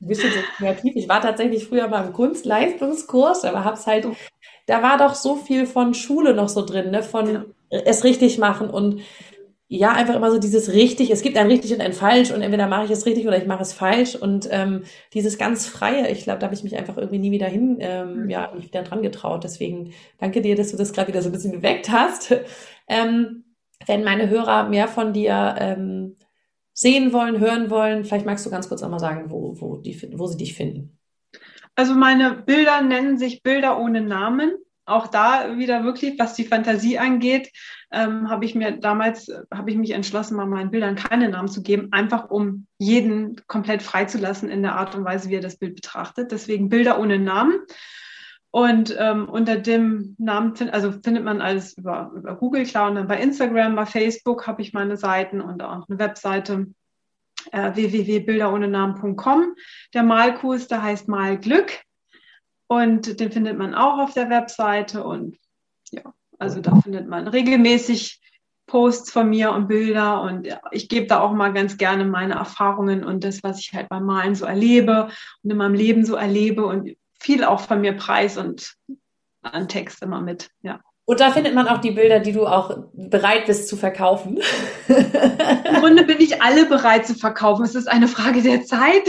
Ein 0.00 0.06
bisschen 0.06 0.30
so 0.30 0.38
kreativ. 0.56 0.96
Ich 0.96 1.08
war 1.08 1.20
tatsächlich 1.20 1.66
früher 1.66 1.88
mal 1.88 2.06
im 2.06 2.12
Kunstleistungskurs, 2.12 3.44
aber 3.44 3.64
hab's 3.64 3.86
halt, 3.86 4.06
da 4.66 4.82
war 4.82 4.98
doch 4.98 5.14
so 5.14 5.36
viel 5.36 5.66
von 5.66 5.94
Schule 5.94 6.34
noch 6.34 6.48
so 6.48 6.64
drin, 6.64 6.90
ne, 6.90 7.02
von 7.02 7.44
es 7.68 8.04
richtig 8.04 8.38
machen 8.38 8.70
und 8.70 9.00
ja, 9.68 9.92
einfach 9.92 10.14
immer 10.14 10.30
so 10.30 10.38
dieses 10.38 10.72
richtig, 10.72 11.10
es 11.10 11.22
gibt 11.22 11.36
ein 11.36 11.48
richtig 11.48 11.72
und 11.74 11.80
ein 11.80 11.92
falsch 11.92 12.30
und 12.30 12.40
entweder 12.40 12.68
mache 12.68 12.84
ich 12.84 12.90
es 12.92 13.04
richtig 13.04 13.26
oder 13.26 13.36
ich 13.36 13.46
mache 13.46 13.62
es 13.62 13.72
falsch 13.72 14.14
und 14.14 14.48
ähm, 14.52 14.84
dieses 15.12 15.38
ganz 15.38 15.66
freie, 15.66 16.08
ich 16.08 16.22
glaube, 16.22 16.38
da 16.38 16.46
habe 16.46 16.54
ich 16.54 16.62
mich 16.62 16.76
einfach 16.76 16.96
irgendwie 16.96 17.18
nie 17.18 17.32
wieder 17.32 17.48
hin, 17.48 17.78
ähm, 17.80 18.22
mhm. 18.24 18.30
ja, 18.30 18.54
nicht 18.54 18.68
wieder 18.68 18.84
dran 18.84 19.02
getraut. 19.02 19.42
Deswegen 19.42 19.92
danke 20.18 20.40
dir, 20.40 20.54
dass 20.54 20.70
du 20.70 20.76
das 20.76 20.92
gerade 20.92 21.08
wieder 21.08 21.20
so 21.20 21.30
ein 21.30 21.32
bisschen 21.32 21.52
geweckt 21.52 21.90
hast. 21.90 22.34
Ähm, 22.88 23.42
wenn 23.84 24.04
meine 24.04 24.30
Hörer 24.30 24.68
mehr 24.68 24.86
von 24.86 25.12
dir 25.12 25.56
ähm, 25.58 26.14
sehen 26.72 27.12
wollen, 27.12 27.40
hören 27.40 27.68
wollen, 27.68 28.04
vielleicht 28.04 28.26
magst 28.26 28.46
du 28.46 28.50
ganz 28.50 28.68
kurz 28.68 28.84
einmal 28.84 29.00
sagen, 29.00 29.28
wo, 29.28 29.60
wo, 29.60 29.78
die, 29.78 30.00
wo 30.16 30.28
sie 30.28 30.36
dich 30.36 30.54
finden. 30.54 30.96
Also 31.74 31.94
meine 31.94 32.44
Bilder 32.46 32.80
nennen 32.82 33.18
sich 33.18 33.42
Bilder 33.42 33.80
ohne 33.80 34.02
Namen 34.02 34.52
auch 34.86 35.08
da 35.08 35.58
wieder 35.58 35.84
wirklich, 35.84 36.18
was 36.18 36.34
die 36.34 36.44
Fantasie 36.44 36.98
angeht, 36.98 37.50
ähm, 37.92 38.30
habe 38.30 38.44
ich 38.44 38.54
mir 38.54 38.72
damals, 38.72 39.30
habe 39.52 39.70
ich 39.70 39.76
mich 39.76 39.90
entschlossen, 39.90 40.36
mal 40.36 40.46
meinen 40.46 40.70
Bildern 40.70 40.94
keine 40.94 41.28
Namen 41.28 41.48
zu 41.48 41.62
geben, 41.62 41.88
einfach 41.92 42.30
um 42.30 42.66
jeden 42.78 43.40
komplett 43.46 43.82
freizulassen 43.82 44.48
in 44.48 44.62
der 44.62 44.76
Art 44.76 44.94
und 44.94 45.04
Weise, 45.04 45.28
wie 45.28 45.34
er 45.34 45.40
das 45.40 45.58
Bild 45.58 45.74
betrachtet. 45.74 46.32
Deswegen 46.32 46.68
Bilder 46.68 46.98
ohne 47.00 47.18
Namen. 47.18 47.54
Und 48.50 48.96
ähm, 48.98 49.28
unter 49.28 49.56
dem 49.56 50.14
Namen, 50.18 50.54
also 50.70 50.92
findet 50.92 51.24
man 51.24 51.42
alles 51.42 51.76
über, 51.76 52.10
über 52.16 52.36
Google, 52.36 52.64
klar, 52.64 52.88
und 52.88 52.94
dann 52.94 53.06
bei 53.06 53.20
Instagram, 53.20 53.76
bei 53.76 53.84
Facebook 53.84 54.46
habe 54.46 54.62
ich 54.62 54.72
meine 54.72 54.96
Seiten 54.96 55.42
und 55.42 55.62
auch 55.62 55.86
eine 55.88 55.98
Webseite 55.98 56.68
äh, 57.52 57.74
www.bilderohnenamen.com. 57.74 59.54
Der 59.94 60.02
Malkurs, 60.02 60.68
der 60.68 60.82
heißt 60.82 61.08
Malglück. 61.08 61.85
Und 62.68 63.20
den 63.20 63.30
findet 63.30 63.58
man 63.58 63.74
auch 63.74 63.98
auf 63.98 64.14
der 64.14 64.30
Webseite. 64.30 65.04
Und 65.04 65.38
ja, 65.90 66.02
also 66.38 66.60
da 66.60 66.74
findet 66.76 67.08
man 67.08 67.28
regelmäßig 67.28 68.20
Posts 68.66 69.12
von 69.12 69.28
mir 69.28 69.52
und 69.52 69.68
Bilder. 69.68 70.22
Und 70.22 70.48
ich 70.72 70.88
gebe 70.88 71.06
da 71.06 71.20
auch 71.20 71.32
mal 71.32 71.52
ganz 71.52 71.76
gerne 71.76 72.04
meine 72.04 72.34
Erfahrungen 72.34 73.04
und 73.04 73.24
das, 73.24 73.42
was 73.42 73.60
ich 73.60 73.72
halt 73.72 73.88
beim 73.88 74.04
Malen 74.04 74.34
so 74.34 74.44
erlebe 74.44 75.08
und 75.42 75.50
in 75.50 75.56
meinem 75.56 75.74
Leben 75.74 76.04
so 76.04 76.16
erlebe 76.16 76.66
und 76.66 76.96
viel 77.18 77.44
auch 77.44 77.60
von 77.60 77.80
mir 77.80 77.96
preis 77.96 78.36
und 78.36 78.74
an 79.42 79.68
Text 79.68 80.02
immer 80.02 80.20
mit. 80.20 80.50
Ja. 80.62 80.80
Und 81.08 81.20
da 81.20 81.30
findet 81.30 81.54
man 81.54 81.68
auch 81.68 81.78
die 81.78 81.92
Bilder, 81.92 82.18
die 82.18 82.32
du 82.32 82.46
auch 82.46 82.76
bereit 82.92 83.46
bist 83.46 83.68
zu 83.68 83.76
verkaufen. 83.76 84.40
Im 84.88 85.74
Grunde 85.80 86.02
bin 86.02 86.20
ich 86.20 86.42
alle 86.42 86.66
bereit 86.66 87.06
zu 87.06 87.14
verkaufen. 87.14 87.64
Es 87.64 87.76
ist 87.76 87.86
eine 87.86 88.08
Frage 88.08 88.42
der 88.42 88.64
Zeit. 88.64 89.04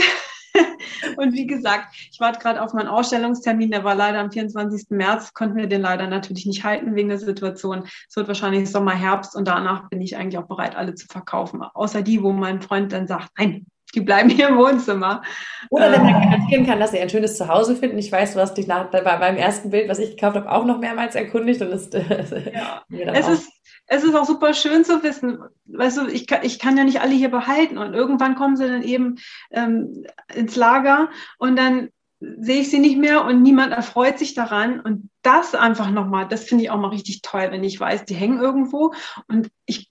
Und 1.16 1.32
wie 1.32 1.46
gesagt, 1.46 1.94
ich 2.12 2.20
warte 2.20 2.38
gerade 2.38 2.62
auf 2.62 2.72
meinen 2.72 2.88
Ausstellungstermin, 2.88 3.70
der 3.70 3.84
war 3.84 3.94
leider 3.94 4.20
am 4.20 4.30
24. 4.30 4.90
März, 4.90 5.32
konnten 5.34 5.56
wir 5.56 5.66
den 5.66 5.82
leider 5.82 6.06
natürlich 6.06 6.46
nicht 6.46 6.64
halten 6.64 6.94
wegen 6.94 7.08
der 7.08 7.18
Situation. 7.18 7.84
Es 8.08 8.16
wird 8.16 8.28
wahrscheinlich 8.28 8.70
Sommer, 8.70 8.92
Herbst 8.92 9.36
und 9.36 9.48
danach 9.48 9.88
bin 9.88 10.00
ich 10.00 10.16
eigentlich 10.16 10.38
auch 10.38 10.46
bereit, 10.46 10.76
alle 10.76 10.94
zu 10.94 11.06
verkaufen. 11.06 11.62
Außer 11.62 12.02
die, 12.02 12.22
wo 12.22 12.32
mein 12.32 12.62
Freund 12.62 12.92
dann 12.92 13.06
sagt, 13.06 13.30
nein, 13.38 13.66
die 13.94 14.00
bleiben 14.00 14.28
hier 14.28 14.48
im 14.48 14.58
Wohnzimmer. 14.58 15.22
Oder 15.70 15.92
wenn 15.92 16.06
er 16.06 16.14
ähm. 16.16 16.22
garantieren 16.22 16.66
kann, 16.66 16.80
dass 16.80 16.90
sie 16.90 16.98
ein 16.98 17.08
schönes 17.08 17.36
Zuhause 17.36 17.74
finden. 17.74 17.98
Ich 17.98 18.12
weiß, 18.12 18.34
du 18.34 18.40
hast 18.40 18.54
dich 18.54 18.66
nach, 18.66 18.90
bei, 18.90 19.00
beim 19.00 19.36
ersten 19.36 19.70
Bild, 19.70 19.88
was 19.88 19.98
ich 19.98 20.10
gekauft 20.10 20.36
habe, 20.36 20.50
auch 20.50 20.64
noch 20.64 20.78
mehrmals 20.78 21.14
erkundigt 21.14 21.62
und 21.62 21.68
ist, 21.72 21.94
ja. 21.94 22.82
es 22.88 23.28
ist 23.28 23.50
es 23.88 24.04
ist 24.04 24.14
auch 24.14 24.26
super 24.26 24.52
schön 24.52 24.84
zu 24.84 25.02
wissen, 25.02 25.38
weißt 25.66 25.98
du, 25.98 26.06
ich 26.08 26.26
kann, 26.26 26.40
ich 26.42 26.58
kann 26.58 26.76
ja 26.76 26.84
nicht 26.84 27.00
alle 27.00 27.14
hier 27.14 27.30
behalten. 27.30 27.78
Und 27.78 27.94
irgendwann 27.94 28.34
kommen 28.34 28.56
sie 28.56 28.68
dann 28.68 28.82
eben 28.82 29.16
ähm, 29.50 30.04
ins 30.34 30.56
Lager 30.56 31.08
und 31.38 31.56
dann 31.56 31.88
sehe 32.20 32.60
ich 32.60 32.70
sie 32.70 32.80
nicht 32.80 32.98
mehr 32.98 33.24
und 33.24 33.42
niemand 33.42 33.72
erfreut 33.72 34.18
sich 34.18 34.34
daran. 34.34 34.80
Und 34.80 35.08
das 35.22 35.54
einfach 35.54 35.90
nochmal, 35.90 36.28
das 36.28 36.44
finde 36.44 36.64
ich 36.64 36.70
auch 36.70 36.78
mal 36.78 36.88
richtig 36.88 37.22
toll, 37.22 37.48
wenn 37.50 37.64
ich 37.64 37.80
weiß, 37.80 38.04
die 38.04 38.14
hängen 38.14 38.40
irgendwo. 38.40 38.92
Und 39.26 39.50
ich 39.64 39.90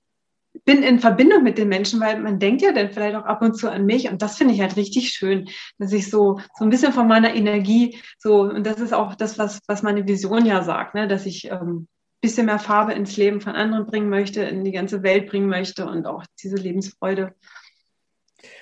bin 0.63 0.83
in 0.83 0.99
Verbindung 0.99 1.43
mit 1.43 1.57
den 1.57 1.69
Menschen, 1.69 1.99
weil 1.99 2.19
man 2.19 2.39
denkt 2.39 2.61
ja 2.61 2.73
dann 2.73 2.91
vielleicht 2.91 3.15
auch 3.15 3.25
ab 3.25 3.41
und 3.41 3.55
zu 3.55 3.71
an 3.71 3.85
mich. 3.85 4.09
Und 4.11 4.21
das 4.21 4.37
finde 4.37 4.53
ich 4.53 4.61
halt 4.61 4.75
richtig 4.75 5.09
schön, 5.09 5.49
dass 5.79 5.91
ich 5.91 6.09
so 6.09 6.39
so 6.55 6.65
ein 6.65 6.69
bisschen 6.69 6.93
von 6.93 7.07
meiner 7.07 7.33
Energie 7.33 7.99
so 8.19 8.41
und 8.41 8.65
das 8.65 8.79
ist 8.79 8.93
auch 8.93 9.15
das, 9.15 9.39
was 9.39 9.61
was 9.67 9.81
meine 9.81 10.07
Vision 10.07 10.45
ja 10.45 10.63
sagt, 10.63 10.93
ne, 10.93 11.07
dass 11.07 11.25
ich 11.25 11.49
ähm, 11.49 11.87
bisschen 12.21 12.47
mehr 12.47 12.59
Farbe 12.59 12.93
ins 12.93 13.17
Leben 13.17 13.41
von 13.41 13.53
anderen 13.53 13.85
bringen 13.85 14.09
möchte, 14.09 14.41
in 14.43 14.63
die 14.63 14.71
ganze 14.71 15.03
Welt 15.03 15.29
bringen 15.29 15.49
möchte 15.49 15.85
und 15.85 16.05
auch 16.07 16.25
diese 16.41 16.55
Lebensfreude. 16.55 17.35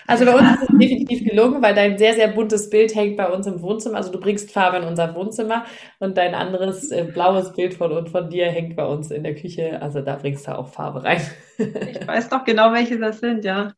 Also 0.08 0.26
bei 0.26 0.36
uns 0.36 0.62
ist 0.62 0.70
es 0.70 0.78
definitiv 0.78 1.24
gelungen, 1.24 1.62
weil 1.62 1.74
dein 1.74 1.98
sehr, 1.98 2.14
sehr 2.14 2.28
buntes 2.28 2.70
Bild 2.70 2.94
hängt 2.96 3.18
bei 3.18 3.28
uns 3.28 3.48
im 3.48 3.62
Wohnzimmer. 3.62 3.98
Also 3.98 4.12
du 4.12 4.20
bringst 4.20 4.52
Farbe 4.52 4.78
in 4.78 4.84
unser 4.84 5.16
Wohnzimmer 5.16 5.66
und 6.00 6.18
dein 6.18 6.36
anderes 6.36 6.92
äh, 6.92 7.04
blaues 7.04 7.54
Bild 7.54 7.74
von, 7.74 8.08
von 8.08 8.30
dir 8.30 8.46
hängt 8.48 8.76
bei 8.76 8.86
uns 8.86 9.12
in 9.12 9.24
der 9.24 9.36
Küche. 9.36 9.82
Also 9.82 10.02
da 10.02 10.16
bringst 10.16 10.48
du 10.48 10.58
auch 10.58 10.68
Farbe 10.68 11.04
rein. 11.04 11.22
Ich 11.58 12.06
weiß 12.06 12.30
doch 12.30 12.44
genau, 12.44 12.74
welche 12.74 13.00
das 13.00 13.20
sind, 13.20 13.46
ja. 13.46 13.72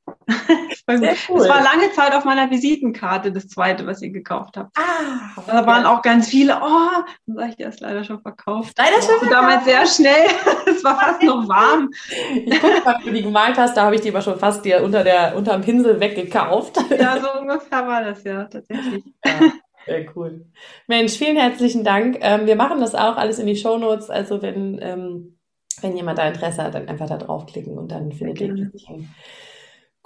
Sehr 0.89 1.15
cool. 1.30 1.39
Das 1.39 1.49
war 1.49 1.61
lange 1.61 1.91
Zeit 1.91 2.13
auf 2.13 2.23
meiner 2.23 2.49
Visitenkarte, 2.49 3.32
das 3.32 3.49
zweite, 3.49 3.86
was 3.86 4.01
ihr 4.01 4.09
gekauft 4.09 4.55
habt. 4.55 4.71
Ah, 4.78 5.32
okay. 5.36 5.51
Da 5.51 5.67
waren 5.67 5.86
auch 5.86 6.01
ganz 6.01 6.30
viele, 6.30 6.57
oh, 6.61 7.03
dann 7.25 7.36
sag 7.36 7.49
ich, 7.49 7.59
erst 7.59 7.82
leider 7.82 8.05
schon 8.05 8.21
verkauft. 8.21 8.78
Leider 8.78 8.95
schon 9.01 9.19
verkauft. 9.19 9.32
Damals 9.32 9.65
sehr 9.65 9.86
schnell. 9.86 10.28
es 10.65 10.84
war 10.86 10.97
fast 10.97 11.23
noch 11.23 11.47
warm. 11.47 11.89
Ich 12.34 12.59
gucke 12.61 12.82
mal, 12.86 12.97
wie 13.01 13.05
du 13.05 13.13
die 13.15 13.23
gemalt 13.23 13.57
hast, 13.57 13.75
da 13.75 13.84
habe 13.84 13.95
ich 13.95 14.01
die 14.01 14.09
aber 14.09 14.21
schon 14.21 14.39
fast 14.39 14.63
dir 14.63 14.82
unter 14.82 15.03
der, 15.03 15.36
unterm 15.36 15.61
Pinsel 15.61 15.99
weggekauft. 16.18 16.78
Ja, 16.99 17.20
so 17.20 17.39
ungefähr 17.39 17.88
war 17.88 18.03
das 18.03 18.24
ja, 18.24 18.45
tatsächlich. 18.45 19.03
Ja. 19.26 19.39
Sehr 19.86 20.05
cool. 20.15 20.45
Mensch, 20.88 21.13
vielen 21.13 21.38
herzlichen 21.38 21.86
Dank. 21.86 22.18
Ähm, 22.20 22.45
wir 22.45 22.57
machen 22.57 22.82
das 22.82 22.93
auch 22.93 23.15
alles 23.15 23.39
in 23.39 23.47
die 23.47 23.55
Show 23.55 23.78
Notes. 23.78 24.09
Also 24.09 24.41
wenn, 24.41 24.80
ähm, 24.82 25.38
wenn 25.82 25.95
jemand 25.95 26.20
da 26.20 26.28
Interesse 26.28 26.63
hat, 26.63 26.76
dann 26.76 26.89
einfach 26.89 27.07
da 27.07 27.18
draufklicken 27.18 27.78
und 27.78 27.91
dann 27.91 28.11
findet 28.11 28.41
ihr 28.41 28.53
die. 28.53 29.07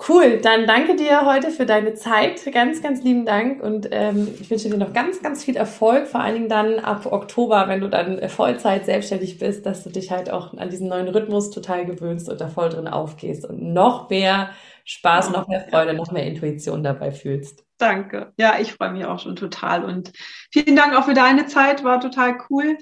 Cool, 0.07 0.39
dann 0.41 0.65
danke 0.65 0.95
dir 0.95 1.27
heute 1.27 1.51
für 1.51 1.67
deine 1.67 1.93
Zeit. 1.93 2.41
Ganz, 2.51 2.81
ganz 2.81 3.03
lieben 3.03 3.23
Dank 3.25 3.61
und 3.61 3.87
ähm, 3.91 4.29
ich 4.39 4.49
wünsche 4.49 4.67
dir 4.67 4.77
noch 4.77 4.93
ganz, 4.93 5.21
ganz 5.21 5.43
viel 5.43 5.55
Erfolg, 5.55 6.07
vor 6.07 6.21
allen 6.21 6.33
Dingen 6.33 6.49
dann 6.49 6.79
ab 6.79 7.05
Oktober, 7.05 7.67
wenn 7.67 7.81
du 7.81 7.87
dann 7.87 8.27
Vollzeit 8.27 8.85
selbstständig 8.85 9.37
bist, 9.37 9.65
dass 9.67 9.83
du 9.83 9.91
dich 9.91 10.09
halt 10.09 10.31
auch 10.31 10.55
an 10.55 10.71
diesen 10.71 10.87
neuen 10.87 11.07
Rhythmus 11.07 11.51
total 11.51 11.85
gewöhnst 11.85 12.29
und 12.29 12.41
da 12.41 12.47
voll 12.47 12.69
drin 12.69 12.87
aufgehst 12.87 13.45
und 13.45 13.61
noch 13.61 14.09
mehr 14.09 14.49
Spaß, 14.85 15.31
noch 15.31 15.47
mehr 15.47 15.67
Freude, 15.69 15.93
noch 15.93 16.11
mehr 16.11 16.25
Intuition 16.25 16.83
dabei 16.83 17.11
fühlst. 17.11 17.63
Danke. 17.77 18.33
Ja, 18.37 18.59
ich 18.59 18.73
freue 18.73 18.91
mich 18.91 19.05
auch 19.05 19.19
schon 19.19 19.35
total 19.35 19.83
und 19.83 20.11
vielen 20.51 20.75
Dank 20.75 20.95
auch 20.95 21.05
für 21.05 21.13
deine 21.13 21.47
Zeit. 21.47 21.83
War 21.83 21.99
total 21.99 22.37
cool, 22.49 22.77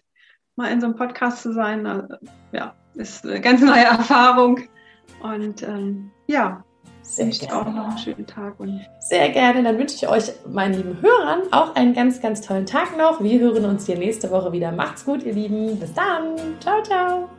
mal 0.55 0.71
in 0.71 0.81
so 0.81 0.87
einem 0.87 0.95
Podcast 0.95 1.41
zu 1.41 1.53
sein. 1.53 1.85
Also, 1.85 2.07
ja, 2.51 2.75
ist 2.95 3.25
eine 3.25 3.39
ganz 3.41 3.61
neue 3.61 3.85
Erfahrung 3.85 4.59
und 5.21 5.63
ähm, 5.63 6.11
ja, 6.27 6.63
sehr 7.01 7.25
wünsche 7.25 7.47
gerne. 7.47 7.55
auch 7.55 7.73
noch 7.73 7.89
einen 7.89 7.97
schönen 7.97 8.27
Tag. 8.27 8.59
Und 8.59 8.85
Sehr 8.99 9.29
gerne. 9.29 9.63
Dann 9.63 9.77
wünsche 9.77 9.95
ich 9.95 10.07
euch, 10.07 10.31
meinen 10.47 10.75
lieben 10.75 11.01
Hörern, 11.01 11.41
auch 11.51 11.75
einen 11.75 11.93
ganz, 11.93 12.21
ganz 12.21 12.41
tollen 12.41 12.65
Tag 12.65 12.97
noch. 12.97 13.21
Wir 13.21 13.39
hören 13.39 13.65
uns 13.65 13.85
hier 13.85 13.97
nächste 13.97 14.29
Woche 14.29 14.51
wieder. 14.51 14.71
Macht's 14.71 15.05
gut, 15.05 15.23
ihr 15.23 15.33
Lieben. 15.33 15.79
Bis 15.79 15.93
dann. 15.93 16.35
Ciao, 16.59 16.83
ciao. 16.83 17.38